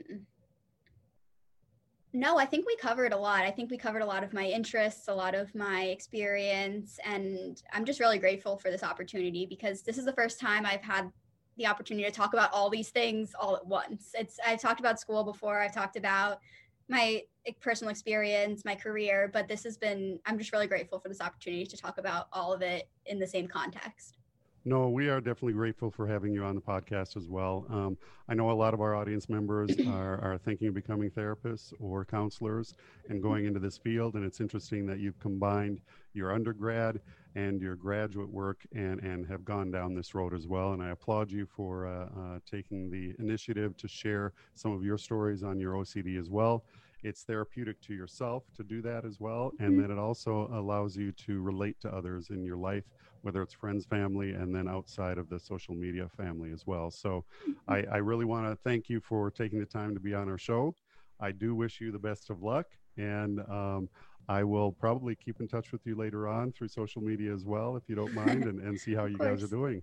no, 2.12 2.38
I 2.38 2.44
think 2.44 2.66
we 2.66 2.76
covered 2.76 3.12
a 3.12 3.16
lot. 3.16 3.42
I 3.42 3.50
think 3.50 3.70
we 3.70 3.78
covered 3.78 4.02
a 4.02 4.06
lot 4.06 4.22
of 4.22 4.32
my 4.34 4.44
interests, 4.44 5.08
a 5.08 5.14
lot 5.14 5.34
of 5.34 5.54
my 5.54 5.84
experience, 5.84 6.98
and 7.04 7.62
I'm 7.72 7.84
just 7.86 8.00
really 8.00 8.18
grateful 8.18 8.58
for 8.58 8.70
this 8.70 8.82
opportunity 8.82 9.46
because 9.46 9.82
this 9.82 9.96
is 9.96 10.04
the 10.04 10.12
first 10.12 10.38
time 10.38 10.66
I've 10.66 10.82
had 10.82 11.10
the 11.56 11.66
opportunity 11.66 12.04
to 12.06 12.14
talk 12.14 12.34
about 12.34 12.52
all 12.52 12.68
these 12.68 12.90
things 12.90 13.32
all 13.38 13.56
at 13.56 13.66
once. 13.66 14.10
It's 14.14 14.38
I've 14.46 14.60
talked 14.60 14.80
about 14.80 15.00
school 15.00 15.24
before, 15.24 15.60
I've 15.60 15.74
talked 15.74 15.96
about 15.96 16.40
my 16.88 17.22
personal 17.60 17.90
experience, 17.90 18.64
my 18.64 18.74
career, 18.74 19.30
but 19.32 19.48
this 19.48 19.64
has 19.64 19.78
been 19.78 20.18
I'm 20.26 20.38
just 20.38 20.52
really 20.52 20.66
grateful 20.66 20.98
for 20.98 21.08
this 21.08 21.20
opportunity 21.20 21.64
to 21.64 21.76
talk 21.76 21.96
about 21.96 22.26
all 22.32 22.52
of 22.52 22.60
it 22.60 22.88
in 23.06 23.18
the 23.18 23.26
same 23.26 23.48
context. 23.48 24.18
No, 24.64 24.88
we 24.88 25.08
are 25.08 25.20
definitely 25.20 25.54
grateful 25.54 25.90
for 25.90 26.06
having 26.06 26.32
you 26.32 26.44
on 26.44 26.54
the 26.54 26.60
podcast 26.60 27.16
as 27.16 27.26
well. 27.26 27.66
Um, 27.68 27.98
I 28.28 28.34
know 28.34 28.48
a 28.48 28.52
lot 28.52 28.74
of 28.74 28.80
our 28.80 28.94
audience 28.94 29.28
members 29.28 29.72
are, 29.88 30.20
are 30.20 30.38
thinking 30.38 30.68
of 30.68 30.74
becoming 30.74 31.10
therapists 31.10 31.72
or 31.80 32.04
counselors 32.04 32.74
and 33.08 33.20
going 33.20 33.46
into 33.46 33.58
this 33.58 33.76
field. 33.76 34.14
And 34.14 34.24
it's 34.24 34.40
interesting 34.40 34.86
that 34.86 35.00
you've 35.00 35.18
combined 35.18 35.80
your 36.14 36.32
undergrad 36.32 37.00
and 37.34 37.60
your 37.60 37.74
graduate 37.74 38.30
work 38.30 38.60
and, 38.72 39.00
and 39.00 39.26
have 39.26 39.44
gone 39.44 39.72
down 39.72 39.94
this 39.94 40.14
road 40.14 40.32
as 40.32 40.46
well. 40.46 40.74
And 40.74 40.82
I 40.82 40.90
applaud 40.90 41.32
you 41.32 41.44
for 41.44 41.88
uh, 41.88 42.04
uh, 42.04 42.38
taking 42.48 42.88
the 42.88 43.16
initiative 43.18 43.76
to 43.78 43.88
share 43.88 44.32
some 44.54 44.70
of 44.70 44.84
your 44.84 44.98
stories 44.98 45.42
on 45.42 45.58
your 45.58 45.74
OCD 45.74 46.20
as 46.20 46.30
well 46.30 46.62
it's 47.04 47.24
therapeutic 47.24 47.80
to 47.80 47.94
yourself 47.94 48.44
to 48.56 48.62
do 48.62 48.80
that 48.80 49.04
as 49.04 49.18
well 49.18 49.50
and 49.58 49.72
mm-hmm. 49.72 49.80
then 49.80 49.90
it 49.90 49.98
also 49.98 50.48
allows 50.52 50.96
you 50.96 51.10
to 51.10 51.40
relate 51.40 51.80
to 51.80 51.92
others 51.92 52.30
in 52.30 52.44
your 52.44 52.56
life 52.56 52.84
whether 53.22 53.42
it's 53.42 53.54
friends, 53.54 53.84
family, 53.84 54.32
and 54.32 54.54
then 54.54 54.68
outside 54.68 55.18
of 55.18 55.28
the 55.28 55.38
social 55.38 55.74
media 55.74 56.08
family 56.16 56.52
as 56.52 56.66
well. 56.66 56.90
So 56.90 57.24
I, 57.68 57.82
mm-hmm. 57.82 57.94
I 57.94 57.96
really 57.98 58.24
want 58.24 58.46
to 58.48 58.56
thank 58.56 58.88
you 58.88 59.00
for 59.00 59.30
taking 59.30 59.58
the 59.60 59.66
time 59.66 59.94
to 59.94 60.00
be 60.00 60.14
on 60.14 60.28
our 60.28 60.38
show. 60.38 60.74
I 61.20 61.30
do 61.32 61.54
wish 61.54 61.80
you 61.80 61.92
the 61.92 61.98
best 61.98 62.30
of 62.30 62.42
luck. 62.42 62.66
And 62.98 63.40
um, 63.48 63.88
I 64.28 64.44
will 64.44 64.72
probably 64.72 65.14
keep 65.14 65.40
in 65.40 65.48
touch 65.48 65.72
with 65.72 65.86
you 65.86 65.94
later 65.94 66.28
on 66.28 66.52
through 66.52 66.68
social 66.68 67.02
media 67.02 67.32
as 67.32 67.44
well, 67.44 67.76
if 67.76 67.84
you 67.88 67.94
don't 67.94 68.14
mind, 68.26 68.44
and, 68.44 68.60
and 68.60 68.78
see 68.78 68.94
how 68.94 69.06
you 69.06 69.18
guys 69.18 69.42
are 69.42 69.48
doing. 69.48 69.82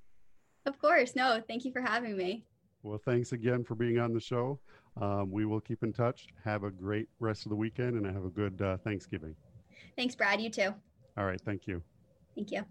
Of 0.65 0.79
course. 0.79 1.15
No, 1.15 1.41
thank 1.47 1.65
you 1.65 1.71
for 1.71 1.81
having 1.81 2.17
me. 2.17 2.45
Well, 2.83 2.99
thanks 3.03 3.31
again 3.31 3.63
for 3.63 3.75
being 3.75 3.99
on 3.99 4.13
the 4.13 4.19
show. 4.19 4.59
Um, 5.01 5.31
we 5.31 5.45
will 5.45 5.59
keep 5.59 5.83
in 5.83 5.93
touch. 5.93 6.27
Have 6.43 6.63
a 6.63 6.71
great 6.71 7.07
rest 7.19 7.45
of 7.45 7.49
the 7.49 7.55
weekend 7.55 7.95
and 7.95 8.05
have 8.05 8.25
a 8.25 8.29
good 8.29 8.61
uh, 8.61 8.77
Thanksgiving. 8.77 9.35
Thanks, 9.95 10.15
Brad. 10.15 10.39
You 10.41 10.49
too. 10.49 10.73
All 11.17 11.25
right. 11.25 11.39
Thank 11.41 11.67
you. 11.67 11.81
Thank 12.35 12.51
you. 12.51 12.63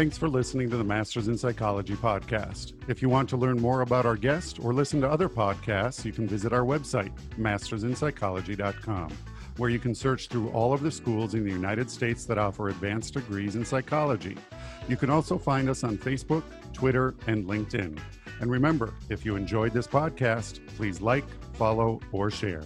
Thanks 0.00 0.16
for 0.16 0.28
listening 0.30 0.70
to 0.70 0.78
the 0.78 0.84
Masters 0.84 1.28
in 1.28 1.36
Psychology 1.36 1.94
podcast. 1.94 2.72
If 2.88 3.02
you 3.02 3.10
want 3.10 3.28
to 3.28 3.36
learn 3.36 3.60
more 3.60 3.82
about 3.82 4.06
our 4.06 4.16
guest 4.16 4.58
or 4.58 4.72
listen 4.72 5.00
to 5.02 5.10
other 5.10 5.28
podcasts, 5.28 6.06
you 6.06 6.12
can 6.12 6.26
visit 6.26 6.54
our 6.54 6.62
website, 6.62 7.12
mastersinpsychology.com, 7.38 9.08
where 9.60 9.68
you 9.68 9.78
can 9.78 9.94
search 9.94 10.28
through 10.28 10.48
all 10.52 10.72
of 10.72 10.80
the 10.80 10.90
schools 10.90 11.34
in 11.34 11.44
the 11.44 11.52
United 11.52 11.90
States 11.90 12.24
that 12.24 12.38
offer 12.38 12.70
advanced 12.70 13.12
degrees 13.12 13.56
in 13.56 13.62
psychology. 13.62 14.34
You 14.88 14.96
can 14.96 15.10
also 15.10 15.36
find 15.36 15.68
us 15.68 15.84
on 15.84 15.98
Facebook, 15.98 16.44
Twitter, 16.72 17.14
and 17.26 17.44
LinkedIn. 17.44 17.98
And 18.40 18.50
remember, 18.50 18.94
if 19.10 19.26
you 19.26 19.36
enjoyed 19.36 19.74
this 19.74 19.86
podcast, 19.86 20.66
please 20.78 21.02
like, 21.02 21.26
follow, 21.52 22.00
or 22.10 22.30
share. 22.30 22.62